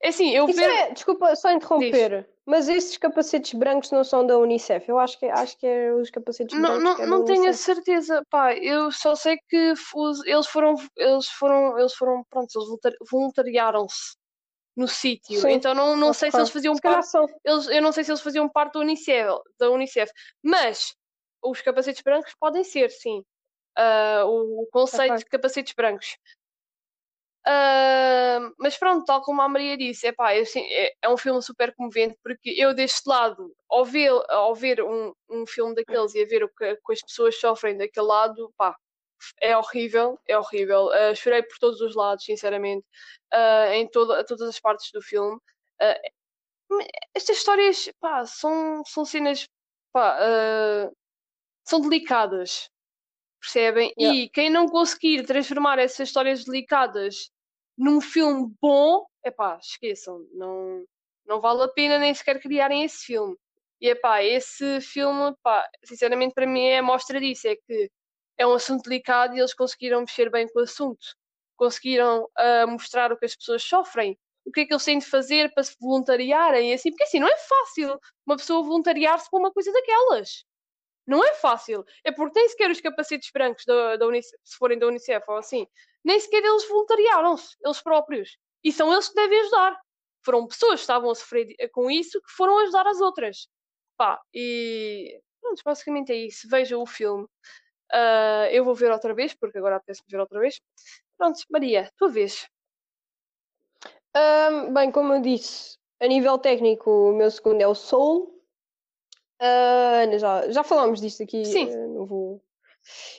é 0.00 0.08
assim, 0.10 0.30
eu 0.30 0.48
Isso 0.48 0.60
ver... 0.60 0.70
é, 0.70 0.90
desculpa 0.92 1.34
só 1.34 1.50
interromper. 1.50 2.22
Diz. 2.22 2.33
Mas 2.46 2.68
esses 2.68 2.98
capacetes 2.98 3.54
brancos 3.54 3.90
não 3.90 4.04
são 4.04 4.26
da 4.26 4.36
Unicef? 4.36 4.86
Eu 4.88 4.98
acho 4.98 5.18
que, 5.18 5.26
acho 5.26 5.58
que 5.58 5.66
é 5.66 5.92
os 5.94 6.10
capacetes 6.10 6.58
não, 6.58 6.78
brancos. 6.78 6.84
Não, 6.84 7.04
é 7.04 7.06
não 7.06 7.24
tenho 7.24 7.48
a 7.48 7.52
certeza, 7.54 8.22
pá. 8.28 8.54
Eu 8.54 8.92
só 8.92 9.14
sei 9.14 9.38
que 9.48 9.72
os, 9.94 10.24
eles 10.26 10.46
foram, 10.46 10.74
eles 10.96 11.26
foram, 11.28 11.78
eles 11.78 11.94
foram, 11.94 12.22
pronto, 12.28 12.50
eles 12.54 12.94
voluntariaram-se 13.10 14.16
no 14.76 14.88
sítio. 14.88 15.48
Então 15.48 15.74
não, 15.74 15.96
não 15.96 16.12
sei 16.12 16.30
se 16.30 16.36
eles 16.36 16.50
faziam 16.50 16.74
se 16.74 16.82
parte. 16.82 17.08
Eles, 17.44 17.66
eu 17.68 17.80
não 17.80 17.92
sei 17.92 18.04
se 18.04 18.10
eles 18.10 18.20
faziam 18.20 18.48
parte 18.48 18.74
da 18.74 18.80
Unicef, 18.80 19.40
da 19.58 19.70
Unicef. 19.70 20.12
Mas 20.42 20.94
os 21.42 21.60
capacetes 21.62 22.02
brancos 22.02 22.34
podem 22.38 22.64
ser, 22.64 22.90
sim. 22.90 23.22
Uh, 23.78 24.24
o, 24.26 24.68
conceito 24.70 25.12
okay. 25.12 25.24
de 25.24 25.30
capacetes 25.30 25.74
brancos. 25.74 26.16
Uh, 27.46 28.54
mas 28.58 28.78
pronto, 28.78 29.04
tal 29.04 29.20
como 29.20 29.42
a 29.42 29.48
Maria 29.48 29.76
disse, 29.76 30.06
epá, 30.06 30.34
eu, 30.34 30.44
é, 30.56 30.94
é 31.02 31.08
um 31.10 31.16
filme 31.16 31.42
super 31.42 31.74
comovente 31.74 32.16
porque 32.22 32.50
eu 32.56 32.72
deste 32.72 33.06
lado, 33.06 33.54
ao 33.68 33.84
ver, 33.84 34.10
ao 34.30 34.54
ver 34.54 34.82
um, 34.82 35.12
um 35.28 35.46
filme 35.46 35.74
daqueles 35.74 36.14
e 36.14 36.22
a 36.22 36.26
ver 36.26 36.42
o 36.42 36.48
que, 36.48 36.74
que 36.74 36.92
as 36.92 37.02
pessoas 37.02 37.38
sofrem 37.38 37.76
daquele 37.76 38.06
lado, 38.06 38.50
pá, 38.56 38.74
é 39.40 39.56
horrível, 39.56 40.18
é 40.26 40.38
horrível. 40.38 40.86
Uh, 40.86 41.14
chorei 41.14 41.42
por 41.42 41.58
todos 41.58 41.80
os 41.82 41.94
lados, 41.94 42.24
sinceramente, 42.24 42.86
uh, 43.34 43.72
em 43.72 43.88
toda, 43.90 44.24
todas 44.24 44.48
as 44.48 44.58
partes 44.58 44.90
do 44.90 45.02
filme. 45.02 45.36
Uh, 45.82 46.80
estas 47.14 47.36
histórias, 47.38 47.90
pá, 48.00 48.24
são, 48.24 48.82
são 48.86 49.04
cenas, 49.04 49.46
pá, 49.92 50.18
são 51.62 51.80
delicadas, 51.80 52.70
percebem? 53.40 53.92
Yeah. 53.98 54.18
E 54.18 54.28
quem 54.30 54.50
não 54.50 54.66
conseguir 54.66 55.24
transformar 55.26 55.78
essas 55.78 56.08
histórias 56.08 56.44
delicadas 56.44 57.30
num 57.76 58.00
filme 58.00 58.52
bom, 58.60 59.06
é 59.22 59.30
pá, 59.30 59.58
esqueçam, 59.60 60.26
não, 60.32 60.84
não 61.26 61.40
vale 61.40 61.62
a 61.62 61.68
pena 61.68 61.98
nem 61.98 62.14
sequer 62.14 62.40
criarem 62.40 62.84
esse 62.84 63.04
filme. 63.04 63.36
E 63.80 63.88
é 63.88 63.94
pá, 63.94 64.22
esse 64.22 64.80
filme, 64.80 65.34
sinceramente 65.84 66.34
para 66.34 66.46
mim 66.46 66.64
é 66.66 66.78
a 66.78 66.82
mostra 66.82 67.20
disso, 67.20 67.48
é 67.48 67.56
que 67.56 67.90
é 68.36 68.46
um 68.46 68.54
assunto 68.54 68.84
delicado 68.88 69.34
e 69.34 69.38
eles 69.38 69.54
conseguiram 69.54 70.00
mexer 70.00 70.30
bem 70.30 70.48
com 70.48 70.60
o 70.60 70.62
assunto. 70.62 71.04
Conseguiram 71.56 72.24
uh, 72.24 72.68
mostrar 72.68 73.12
o 73.12 73.16
que 73.16 73.26
as 73.26 73.36
pessoas 73.36 73.62
sofrem, 73.62 74.18
o 74.44 74.50
que 74.50 74.60
é 74.60 74.66
que 74.66 74.72
eles 74.72 74.84
têm 74.84 74.98
de 74.98 75.06
fazer 75.06 75.52
para 75.54 75.62
se 75.62 75.76
voluntariarem, 75.80 76.72
assim, 76.72 76.90
porque 76.90 77.04
assim, 77.04 77.20
não 77.20 77.28
é 77.28 77.36
fácil 77.36 77.98
uma 78.26 78.36
pessoa 78.36 78.62
voluntariar-se 78.62 79.30
para 79.30 79.38
uma 79.38 79.52
coisa 79.52 79.72
daquelas. 79.72 80.44
Não 81.06 81.24
é 81.24 81.34
fácil. 81.34 81.84
É 82.02 82.10
porque 82.12 82.38
nem 82.38 82.48
sequer 82.48 82.70
os 82.70 82.80
capacetes 82.80 83.30
brancos 83.32 83.64
da, 83.66 83.96
da 83.96 84.06
Unicef, 84.06 84.36
se 84.42 84.56
forem 84.56 84.78
da 84.78 84.86
Unicef 84.86 85.24
ou 85.28 85.36
assim, 85.36 85.66
nem 86.04 86.18
sequer 86.18 86.42
eles 86.42 86.68
voluntariaram-se, 86.68 87.56
eles 87.62 87.82
próprios. 87.82 88.38
E 88.62 88.72
são 88.72 88.92
eles 88.92 89.08
que 89.08 89.14
devem 89.14 89.40
ajudar. 89.40 89.78
Foram 90.24 90.46
pessoas 90.46 90.80
que 90.80 90.84
estavam 90.84 91.10
a 91.10 91.14
sofrer 91.14 91.54
com 91.72 91.90
isso 91.90 92.20
que 92.20 92.30
foram 92.32 92.58
ajudar 92.58 92.86
as 92.86 93.00
outras. 93.00 93.48
Pá, 93.96 94.20
e 94.32 95.20
pronto, 95.40 95.62
basicamente 95.64 96.12
é 96.12 96.16
isso. 96.16 96.48
Vejam 96.48 96.80
o 96.80 96.86
filme. 96.86 97.24
Uh, 97.92 98.48
eu 98.50 98.64
vou 98.64 98.74
ver 98.74 98.90
outra 98.90 99.14
vez, 99.14 99.34
porque 99.34 99.58
agora 99.58 99.76
apetece-me 99.76 100.10
ver 100.10 100.20
outra 100.20 100.40
vez. 100.40 100.60
Pronto, 101.18 101.38
Maria, 101.50 101.90
tua 101.96 102.08
vez. 102.08 102.48
Um, 104.16 104.72
bem, 104.72 104.90
como 104.90 105.12
eu 105.12 105.20
disse, 105.20 105.76
a 106.00 106.06
nível 106.06 106.38
técnico, 106.38 106.90
o 106.90 107.12
meu 107.12 107.30
segundo 107.30 107.60
é 107.60 107.68
o 107.68 107.74
Soul. 107.74 108.33
Uh, 109.40 110.18
já, 110.18 110.50
já 110.50 110.62
falámos 110.62 111.00
disto 111.00 111.22
aqui, 111.22 111.44
Sim. 111.44 111.68
Uh, 111.68 111.94
não 111.94 112.06
vou. 112.06 112.42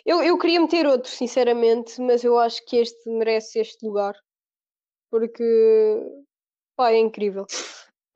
Eu, 0.05 0.21
eu 0.21 0.37
queria 0.37 0.61
meter 0.61 0.85
outro, 0.85 1.09
sinceramente, 1.09 1.99
mas 1.99 2.23
eu 2.23 2.37
acho 2.37 2.63
que 2.65 2.77
este 2.77 3.09
merece 3.09 3.59
este 3.59 3.85
lugar. 3.85 4.15
Porque 5.09 5.43
pá, 6.75 6.91
é 6.91 6.97
incrível. 6.97 7.45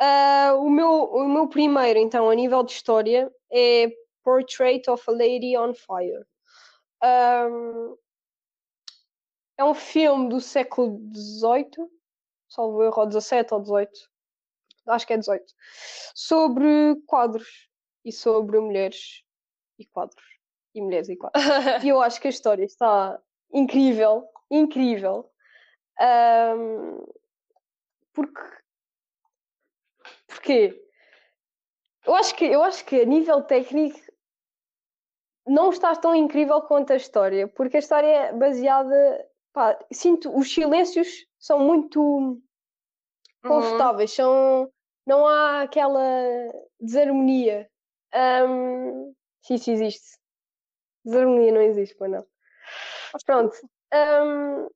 Uh, 0.02 0.56
o, 0.62 0.70
meu, 0.70 0.90
o 0.90 1.28
meu 1.28 1.48
primeiro, 1.48 2.00
então, 2.00 2.30
a 2.30 2.36
nível 2.36 2.64
de 2.64 2.72
história, 2.72 3.32
é 3.52 3.90
Portrait 4.24 4.90
of 4.90 5.04
a 5.08 5.12
Lady 5.12 5.58
on 5.58 5.74
Fire. 5.74 6.26
Um, 7.04 7.98
é 9.58 9.64
um 9.64 9.74
filme 9.74 10.30
do 10.30 10.40
século 10.40 11.00
XVIII, 11.14 11.90
salvo 12.48 12.84
erro, 12.84 13.02
ou 13.02 13.12
XVII 13.12 13.46
ou 13.52 13.66
XVIII, 13.66 14.08
acho 14.88 15.08
que 15.08 15.14
é 15.14 15.22
XVIII, 15.22 15.46
sobre 16.16 16.96
quadros 17.06 17.69
e 18.10 18.12
sobre 18.12 18.60
mulheres 18.60 19.24
e 19.78 19.86
quadros. 19.86 20.26
E 20.74 20.82
mulheres 20.82 21.08
e 21.10 21.16
quadros. 21.16 21.42
e 21.84 21.88
eu 21.88 22.02
acho 22.02 22.20
que 22.20 22.28
a 22.28 22.32
história 22.32 22.66
está 22.66 23.20
incrível, 23.54 24.28
incrível. 24.50 25.32
Um, 26.02 27.06
porque. 28.14 28.42
Porquê? 30.28 30.86
Eu 32.06 32.16
acho 32.16 32.36
que, 32.36 32.46
eu 32.46 32.64
acho 32.64 32.86
que 32.86 33.02
a 33.02 33.06
nível 33.06 33.44
técnico 33.44 34.00
não 35.46 35.70
está 35.70 35.96
tão 35.96 36.16
incrível 36.16 36.62
quanto 36.62 36.94
a 36.94 36.96
história, 36.96 37.48
porque 37.48 37.78
a 37.78 37.80
história 37.80 38.08
é 38.08 38.34
baseada. 38.34 39.28
Pá, 39.52 39.78
sinto 39.92 40.36
os 40.36 40.52
silêncios 40.54 41.26
são 41.40 41.60
muito 41.60 42.02
uhum. 42.02 42.42
confortáveis, 43.44 44.12
uhum. 44.12 44.16
são, 44.16 44.72
não 45.06 45.28
há 45.28 45.62
aquela 45.62 46.02
desarmonia. 46.80 47.69
Um, 48.16 49.14
se 49.42 49.56
isso 49.56 49.72
existe. 49.72 50.18
Desarmonia 51.06 51.52
não 51.52 51.62
existe, 51.62 51.96
pois 51.96 52.12
não. 52.12 52.26
Pronto. 53.26 53.56
Um, 53.94 54.70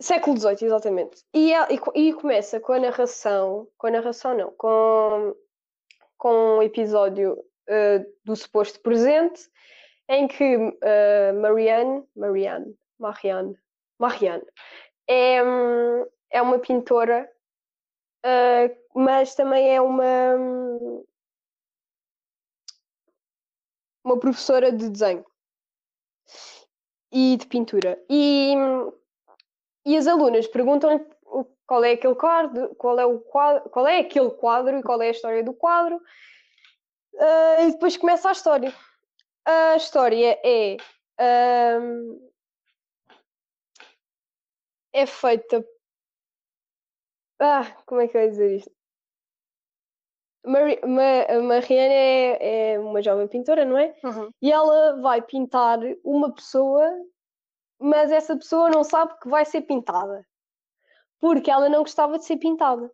século 0.00 0.36
XVIII, 0.36 0.64
exatamente. 0.64 1.22
E, 1.32 1.52
é, 1.52 1.66
e, 1.72 2.08
e, 2.08 2.14
começa 2.14 2.60
com 2.60 2.72
a 2.72 2.80
narração, 2.80 3.68
com 3.76 3.86
a 3.86 3.90
narração 3.90 4.36
não, 4.36 4.50
com 4.52 5.36
com 6.24 6.56
um 6.56 6.62
episódio 6.62 7.34
uh, 7.34 8.14
do 8.24 8.34
suposto 8.34 8.80
presente, 8.80 9.46
em 10.08 10.26
que 10.26 10.56
uh, 10.56 11.40
Marianne, 11.40 12.02
Marianne, 12.16 12.74
Marianne, 12.98 13.54
Marianne 13.98 14.44
é, 15.06 15.36
é 16.30 16.40
uma 16.40 16.58
pintora, 16.58 17.30
uh, 18.24 18.83
mas 18.94 19.34
também 19.34 19.74
é 19.74 19.80
uma, 19.80 20.36
uma 24.04 24.18
professora 24.18 24.70
de 24.70 24.88
desenho 24.88 25.26
e 27.10 27.36
de 27.36 27.46
pintura. 27.46 28.02
E, 28.08 28.54
e 29.84 29.96
as 29.96 30.06
alunas 30.06 30.46
perguntam 30.46 31.04
qual 31.66 31.82
é 31.82 31.92
aquele 31.92 32.14
quadro, 32.14 32.74
qual 32.76 32.98
é 32.98 33.06
o 33.06 33.18
quadro, 33.20 33.70
qual 33.70 33.86
é 33.86 33.98
aquele 33.98 34.30
quadro 34.30 34.78
e 34.78 34.82
qual 34.82 35.00
é 35.02 35.08
a 35.08 35.12
história 35.12 35.42
do 35.42 35.54
quadro. 35.54 35.96
Uh, 37.14 37.62
e 37.62 37.72
depois 37.72 37.96
começa 37.96 38.28
a 38.28 38.32
história. 38.32 38.74
A 39.44 39.76
história 39.76 40.38
é 40.44 40.76
um, 41.80 42.30
é 44.92 45.06
feita. 45.06 45.64
Ah, 47.40 47.70
como 47.86 48.00
é 48.00 48.08
que 48.08 48.16
eu 48.16 48.22
ia 48.22 48.30
dizer 48.30 48.56
isto? 48.56 48.83
Mari 50.44 50.80
Ma 50.82 51.42
Mariana 51.42 51.94
é, 51.94 52.72
é, 52.72 52.78
uma 52.78 53.02
jovem 53.02 53.28
pintora, 53.28 53.64
não 53.64 53.78
é? 53.78 53.94
Uhum. 54.04 54.30
E 54.42 54.52
ela 54.52 55.00
vai 55.00 55.22
pintar 55.22 55.78
uma 56.04 56.32
pessoa, 56.34 56.88
mas 57.78 58.12
essa 58.12 58.36
pessoa 58.36 58.70
não 58.70 58.84
sabe 58.84 59.18
que 59.20 59.28
vai 59.28 59.44
ser 59.44 59.62
pintada 59.62 60.24
porque 61.24 61.50
ela 61.50 61.70
não 61.70 61.78
gostava 61.78 62.18
de 62.18 62.26
ser 62.26 62.36
pintada. 62.36 62.92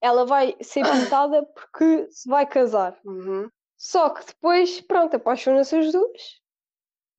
Ela 0.00 0.24
vai 0.24 0.56
ser 0.62 0.82
pintada 0.90 1.42
porque 1.42 2.10
se 2.10 2.26
vai 2.26 2.46
casar. 2.46 2.98
Uhum. 3.04 3.50
Só 3.76 4.08
que 4.08 4.24
depois, 4.24 4.80
pronto, 4.80 5.16
apaixonam-se 5.16 5.76
as 5.76 5.92
duas. 5.92 6.40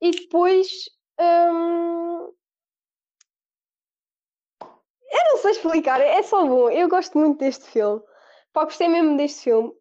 E 0.01 0.09
depois. 0.09 0.67
Hum... 1.19 2.33
Eu 5.11 5.23
não 5.29 5.37
sei 5.37 5.51
explicar, 5.51 6.01
é 6.01 6.23
só 6.23 6.43
bom. 6.43 6.71
Eu 6.71 6.89
gosto 6.89 7.19
muito 7.19 7.37
deste 7.37 7.65
filme. 7.65 8.01
Pá, 8.55 8.63
gostei 8.63 8.87
mesmo 8.87 9.17
deste 9.17 9.43
filme. 9.43 9.73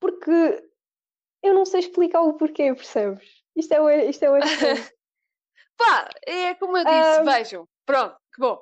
Porque 0.00 0.68
eu 1.40 1.54
não 1.54 1.64
sei 1.64 1.78
explicar 1.78 2.22
o 2.22 2.34
porquê, 2.34 2.74
percebes? 2.74 3.44
Isto 3.54 3.74
é 3.74 3.80
o, 3.80 3.88
isto 3.88 4.24
é 4.24 4.30
o 4.30 4.34
Pá, 5.78 6.10
é 6.26 6.54
como 6.56 6.76
eu 6.76 6.84
disse, 6.84 7.20
um... 7.20 7.24
vejam. 7.24 7.68
Pronto, 7.86 8.16
que 8.34 8.40
bom. 8.40 8.60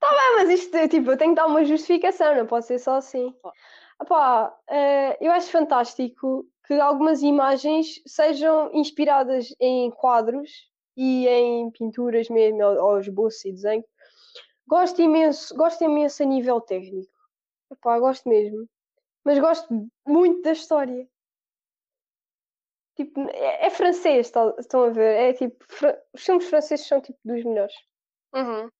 Tá 0.00 0.10
bem, 0.10 0.36
mas 0.36 0.50
isto, 0.58 0.88
tipo, 0.88 1.10
eu 1.10 1.18
tenho 1.18 1.32
que 1.32 1.36
dar 1.36 1.46
uma 1.46 1.66
justificação, 1.66 2.34
não 2.34 2.46
pode 2.46 2.64
ser 2.64 2.78
só 2.78 2.94
assim. 2.94 3.34
Epá, 4.00 4.48
uh, 4.48 5.16
eu 5.20 5.32
acho 5.32 5.50
fantástico 5.50 6.46
que 6.66 6.80
algumas 6.80 7.20
imagens 7.22 8.00
sejam 8.06 8.70
inspiradas 8.72 9.54
em 9.60 9.90
quadros 9.90 10.50
e 10.96 11.28
em 11.28 11.70
pinturas 11.72 12.30
mesmo, 12.30 12.62
ou 12.62 12.98
esboços 12.98 13.44
e 13.44 13.52
desenho. 13.52 13.84
Gosto 14.72 15.02
imenso, 15.02 15.54
gosto 15.54 15.84
imenso 15.84 16.22
a 16.22 16.24
nível 16.24 16.58
técnico. 16.58 17.12
Epá, 17.70 17.98
gosto 17.98 18.26
mesmo. 18.26 18.66
Mas 19.22 19.38
gosto 19.38 19.68
muito 20.06 20.40
da 20.40 20.52
história. 20.52 21.06
Tipo, 22.96 23.20
é, 23.28 23.66
é 23.66 23.68
francês, 23.70 24.30
tá, 24.30 24.54
estão 24.58 24.84
a 24.84 24.88
ver? 24.88 25.14
É 25.14 25.34
tipo, 25.34 25.62
os 26.14 26.24
filmes 26.24 26.48
franceses 26.48 26.86
são 26.86 27.02
tipo 27.02 27.18
dos 27.22 27.44
melhores. 27.44 27.74
Uhum. 28.34 28.70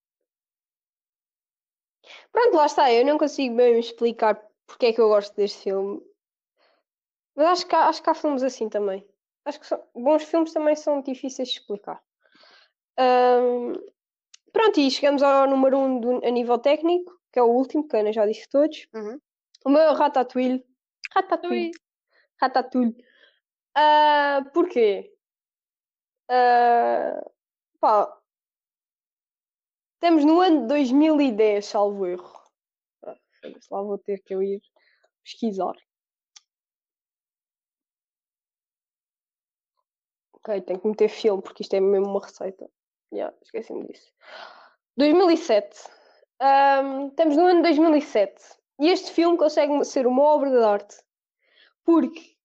Pronto, 2.32 2.56
lá 2.56 2.64
está. 2.64 2.90
Eu 2.90 3.04
não 3.04 3.18
consigo 3.18 3.54
bem 3.54 3.78
explicar 3.78 4.42
porque 4.66 4.86
é 4.86 4.92
que 4.94 5.00
eu 5.00 5.08
gosto 5.08 5.36
deste 5.36 5.64
filme. 5.64 6.00
Mas 7.36 7.48
acho 7.48 7.66
que 7.66 7.76
há, 7.76 7.88
acho 7.88 8.02
que 8.02 8.08
há 8.08 8.14
filmes 8.14 8.42
assim 8.42 8.70
também. 8.70 9.06
Acho 9.44 9.60
que 9.60 9.66
são, 9.66 9.86
bons 9.94 10.24
filmes 10.24 10.54
também 10.54 10.74
são 10.74 11.02
difíceis 11.02 11.50
de 11.50 11.58
explicar. 11.58 12.02
Um, 12.98 13.74
pronto, 14.52 14.80
e 14.80 14.90
chegamos 14.90 15.22
ao 15.22 15.48
número 15.48 15.78
1 15.78 15.84
um 15.84 16.00
do, 16.00 16.26
a 16.26 16.30
nível 16.30 16.58
técnico, 16.58 17.18
que 17.32 17.38
é 17.38 17.42
o 17.42 17.46
último, 17.46 17.86
que 17.86 17.96
a 17.96 18.00
Ana 18.00 18.12
já 18.12 18.26
disse 18.26 18.48
todos. 18.48 18.86
Uhum. 18.94 19.18
O 19.64 19.70
meu 19.70 19.80
é 19.80 19.90
o 19.90 19.94
Ratatouille. 19.94 20.64
Ratatouille. 21.14 21.70
Ratatouille. 22.40 22.96
Uh, 23.76 24.50
porquê? 24.52 25.12
Ah, 26.34 27.22
pá, 27.80 28.18
estamos 29.94 30.24
no 30.24 30.40
ano 30.40 30.62
de 30.62 30.66
2010, 30.68 31.66
salvo 31.66 32.06
erro. 32.06 32.42
Ah, 33.04 33.16
lá 33.70 33.82
vou 33.82 33.98
ter 33.98 34.18
que 34.22 34.34
eu 34.34 34.42
ir 34.42 34.60
pesquisar. 35.22 35.74
Ok, 40.32 40.60
tenho 40.62 40.80
que 40.80 40.88
meter 40.88 41.08
filme 41.08 41.42
porque 41.42 41.62
isto 41.62 41.74
é 41.74 41.80
mesmo 41.80 42.06
uma 42.08 42.24
receita. 42.24 42.68
Yeah, 43.12 43.34
esqueci-me 43.42 43.86
disso. 43.86 44.10
2007. 44.96 45.76
Ahm, 46.40 47.08
estamos 47.08 47.36
no 47.36 47.46
ano 47.46 47.62
de 47.62 47.68
2007. 47.68 48.42
E 48.80 48.88
este 48.88 49.10
filme 49.12 49.36
consegue 49.36 49.84
ser 49.84 50.06
uma 50.06 50.22
obra 50.22 50.50
de 50.50 50.64
arte. 50.64 50.96
Porque 51.84 52.36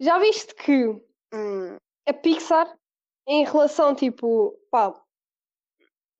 já 0.00 0.18
viste 0.18 0.54
que 0.54 1.00
Hum, 1.34 1.76
a 2.06 2.12
Pixar, 2.12 2.78
em 3.26 3.44
relação 3.44 3.94
tipo, 3.94 4.52
pá, 4.70 4.92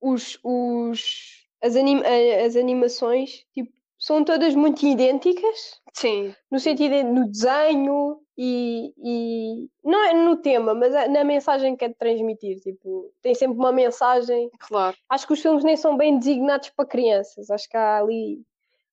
os, 0.01 0.39
os, 0.43 1.47
as, 1.61 1.75
anim, 1.75 2.01
a- 2.03 2.45
as 2.45 2.55
animações 2.55 3.45
tipo, 3.53 3.71
são 4.03 4.21
todas 4.25 4.53
muito 4.53 4.85
idênticas, 4.85 5.79
sim, 5.93 6.35
no 6.51 6.59
sentido 6.59 6.91
de, 6.91 7.03
no 7.03 7.25
desenho 7.31 8.21
e, 8.37 8.93
e 8.97 9.69
não 9.81 10.03
é 10.03 10.13
no 10.13 10.35
tema, 10.35 10.73
mas 10.73 10.93
é 10.93 11.07
na 11.07 11.23
mensagem 11.23 11.73
que 11.73 11.87
quer 11.87 11.95
transmitir. 11.95 12.59
Tipo, 12.59 13.13
tem 13.21 13.33
sempre 13.33 13.57
uma 13.57 13.71
mensagem. 13.71 14.51
claro. 14.59 14.97
Acho 15.07 15.25
que 15.25 15.31
os 15.31 15.41
filmes 15.41 15.63
nem 15.63 15.77
são 15.77 15.95
bem 15.95 16.19
designados 16.19 16.69
para 16.71 16.85
crianças. 16.85 17.49
Acho 17.49 17.69
que 17.69 17.77
há 17.77 17.99
ali. 17.99 18.43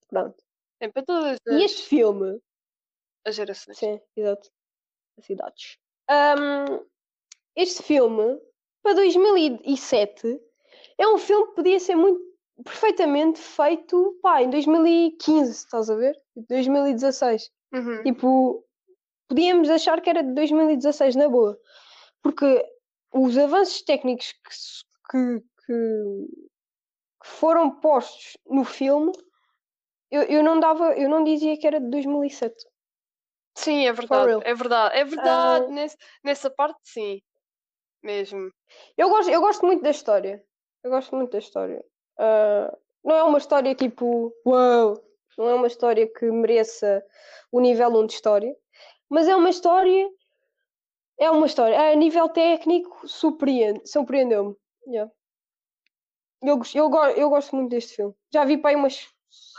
Pronto. 0.08 0.36
É 0.78 0.86
para 0.86 1.02
todas 1.02 1.38
E 1.44 1.56
as, 1.56 1.62
este 1.72 1.88
filme, 1.88 2.40
as 3.26 3.34
gerações. 3.34 3.78
Sim, 3.78 4.00
exato. 4.16 4.48
As 5.18 5.24
cidades. 5.24 5.76
Ahm, 6.08 6.84
este 7.56 7.82
filme, 7.82 8.40
para 8.80 8.94
2007, 8.94 10.40
é 10.96 11.08
um 11.08 11.18
filme 11.18 11.48
que 11.48 11.54
podia 11.56 11.80
ser 11.80 11.96
muito 11.96 12.29
perfeitamente 12.64 13.38
feito 13.40 14.18
pá, 14.22 14.42
em 14.42 14.50
2015, 14.50 15.50
estás 15.50 15.88
a 15.90 15.96
ver? 15.96 16.14
Tipo, 16.34 16.46
2016. 16.48 17.50
Uhum. 17.72 18.02
Tipo, 18.02 18.64
podíamos 19.28 19.70
achar 19.70 20.00
que 20.00 20.10
era 20.10 20.22
de 20.22 20.32
2016, 20.34 21.16
na 21.16 21.28
boa. 21.28 21.58
Porque 22.22 22.64
os 23.12 23.36
avanços 23.38 23.82
técnicos 23.82 24.32
que, 25.10 25.16
que, 25.36 25.40
que- 25.66 26.50
foram 27.24 27.78
postos 27.80 28.36
no 28.46 28.64
filme, 28.64 29.12
eu, 30.10 30.22
eu 30.22 30.42
não 30.42 30.58
dava, 30.58 30.92
eu 30.96 31.08
não 31.08 31.22
dizia 31.22 31.56
que 31.58 31.66
era 31.66 31.78
de 31.80 31.88
2007. 31.90 32.54
Sim, 33.56 33.86
é 33.86 33.94
For 33.94 34.00
verdade, 34.06 34.42
é 34.44 34.54
verdade, 34.54 34.96
é 34.96 35.04
verdade. 35.04 35.64
Ah. 35.66 35.68
nesse- 35.68 35.96
nessa 36.24 36.50
parte, 36.50 36.78
sim, 36.84 37.20
mesmo. 38.02 38.50
Eu 38.96 39.08
gosto, 39.10 39.30
eu 39.30 39.40
gosto 39.40 39.66
muito 39.66 39.82
da 39.82 39.90
história. 39.90 40.42
Eu 40.82 40.90
gosto 40.90 41.14
muito 41.14 41.32
da 41.32 41.38
história. 41.38 41.84
Ah, 42.20 42.76
não 43.02 43.16
é 43.16 43.22
uma 43.22 43.38
história 43.38 43.74
tipo, 43.74 44.30
uau! 44.46 45.02
Não 45.38 45.48
é 45.48 45.54
uma 45.54 45.66
história 45.66 46.06
que 46.06 46.30
mereça 46.30 47.02
o 47.50 47.60
nível 47.60 47.88
1 47.88 48.06
de 48.06 48.12
história. 48.12 48.54
Mas 49.08 49.26
é 49.26 49.34
uma 49.34 49.48
história. 49.48 50.10
É 51.18 51.30
uma 51.30 51.46
história. 51.46 51.80
A 51.80 51.94
nível 51.96 52.28
técnico, 52.28 53.08
surpreende, 53.08 53.88
surpreendeu-me. 53.88 54.54
Yeah. 54.86 55.10
Eu, 56.42 56.60
eu, 56.74 56.90
eu 57.16 57.30
gosto 57.30 57.56
muito 57.56 57.70
deste 57.70 57.96
filme. 57.96 58.14
Já 58.32 58.44
vi 58.44 58.58
para 58.58 58.70
aí 58.70 58.76
umas 58.76 59.08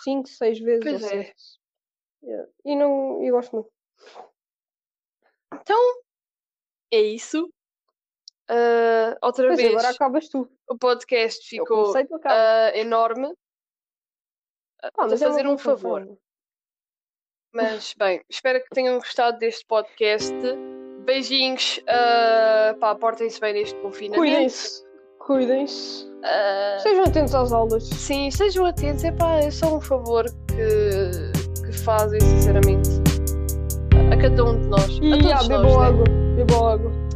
5, 0.03 0.27
6 0.29 0.59
vezes. 0.59 0.83
Pois 0.83 1.03
ou 1.03 1.09
é. 1.09 1.33
Yeah. 2.23 2.49
E 2.65 2.75
não, 2.75 3.23
eu 3.23 3.33
gosto 3.33 3.55
muito. 3.55 3.71
Então, 5.53 5.79
é 6.91 7.01
isso. 7.01 7.51
Ah, 8.47 9.17
outra 9.21 9.47
Pois 9.47 9.59
vez, 9.59 9.73
agora 9.73 9.89
acabas 9.89 10.27
tu. 10.29 10.47
O 10.71 10.77
podcast 10.77 11.47
ficou 11.47 11.93
ah, 12.25 12.71
enorme. 12.73 13.33
Ah, 14.81 14.89
mas 14.97 15.21
é 15.21 15.27
fazer 15.27 15.45
um 15.45 15.57
favor. 15.57 16.07
Mas, 17.53 17.93
bem, 17.99 18.23
espero 18.29 18.63
que 18.63 18.69
tenham 18.73 18.97
gostado 18.97 19.37
deste 19.37 19.65
podcast. 19.65 20.33
Beijinhos. 21.05 21.81
pá, 22.79 22.95
portem-se 22.95 23.39
bem 23.41 23.53
neste 23.53 23.77
confinamento. 23.81 24.21
Cuidem-se. 24.21 24.85
Cuidem-se. 25.19 26.09
Ah, 26.23 26.75
Estejam 26.77 27.03
atentos 27.03 27.35
às 27.35 27.51
aulas. 27.51 27.83
sim, 27.83 28.27
estejam 28.27 28.65
atentos. 28.65 29.03
É 29.03 29.11
pá, 29.11 29.39
é 29.39 29.51
só 29.51 29.75
um 29.75 29.81
favor 29.81 30.25
que, 30.47 31.65
que 31.65 31.77
fazem, 31.79 32.21
sinceramente, 32.21 32.89
a 34.11 34.21
cada 34.21 34.45
um 34.45 34.61
de 34.61 34.67
nós. 34.67 34.89
a 34.89 35.03
E 35.03 35.11
todos 35.11 35.31
ah, 35.31 35.35
nós, 35.35 35.47
bebam 35.49 35.79
né? 35.79 35.85
água. 35.85 36.03
Bebam 36.37 36.67
água. 36.67 37.10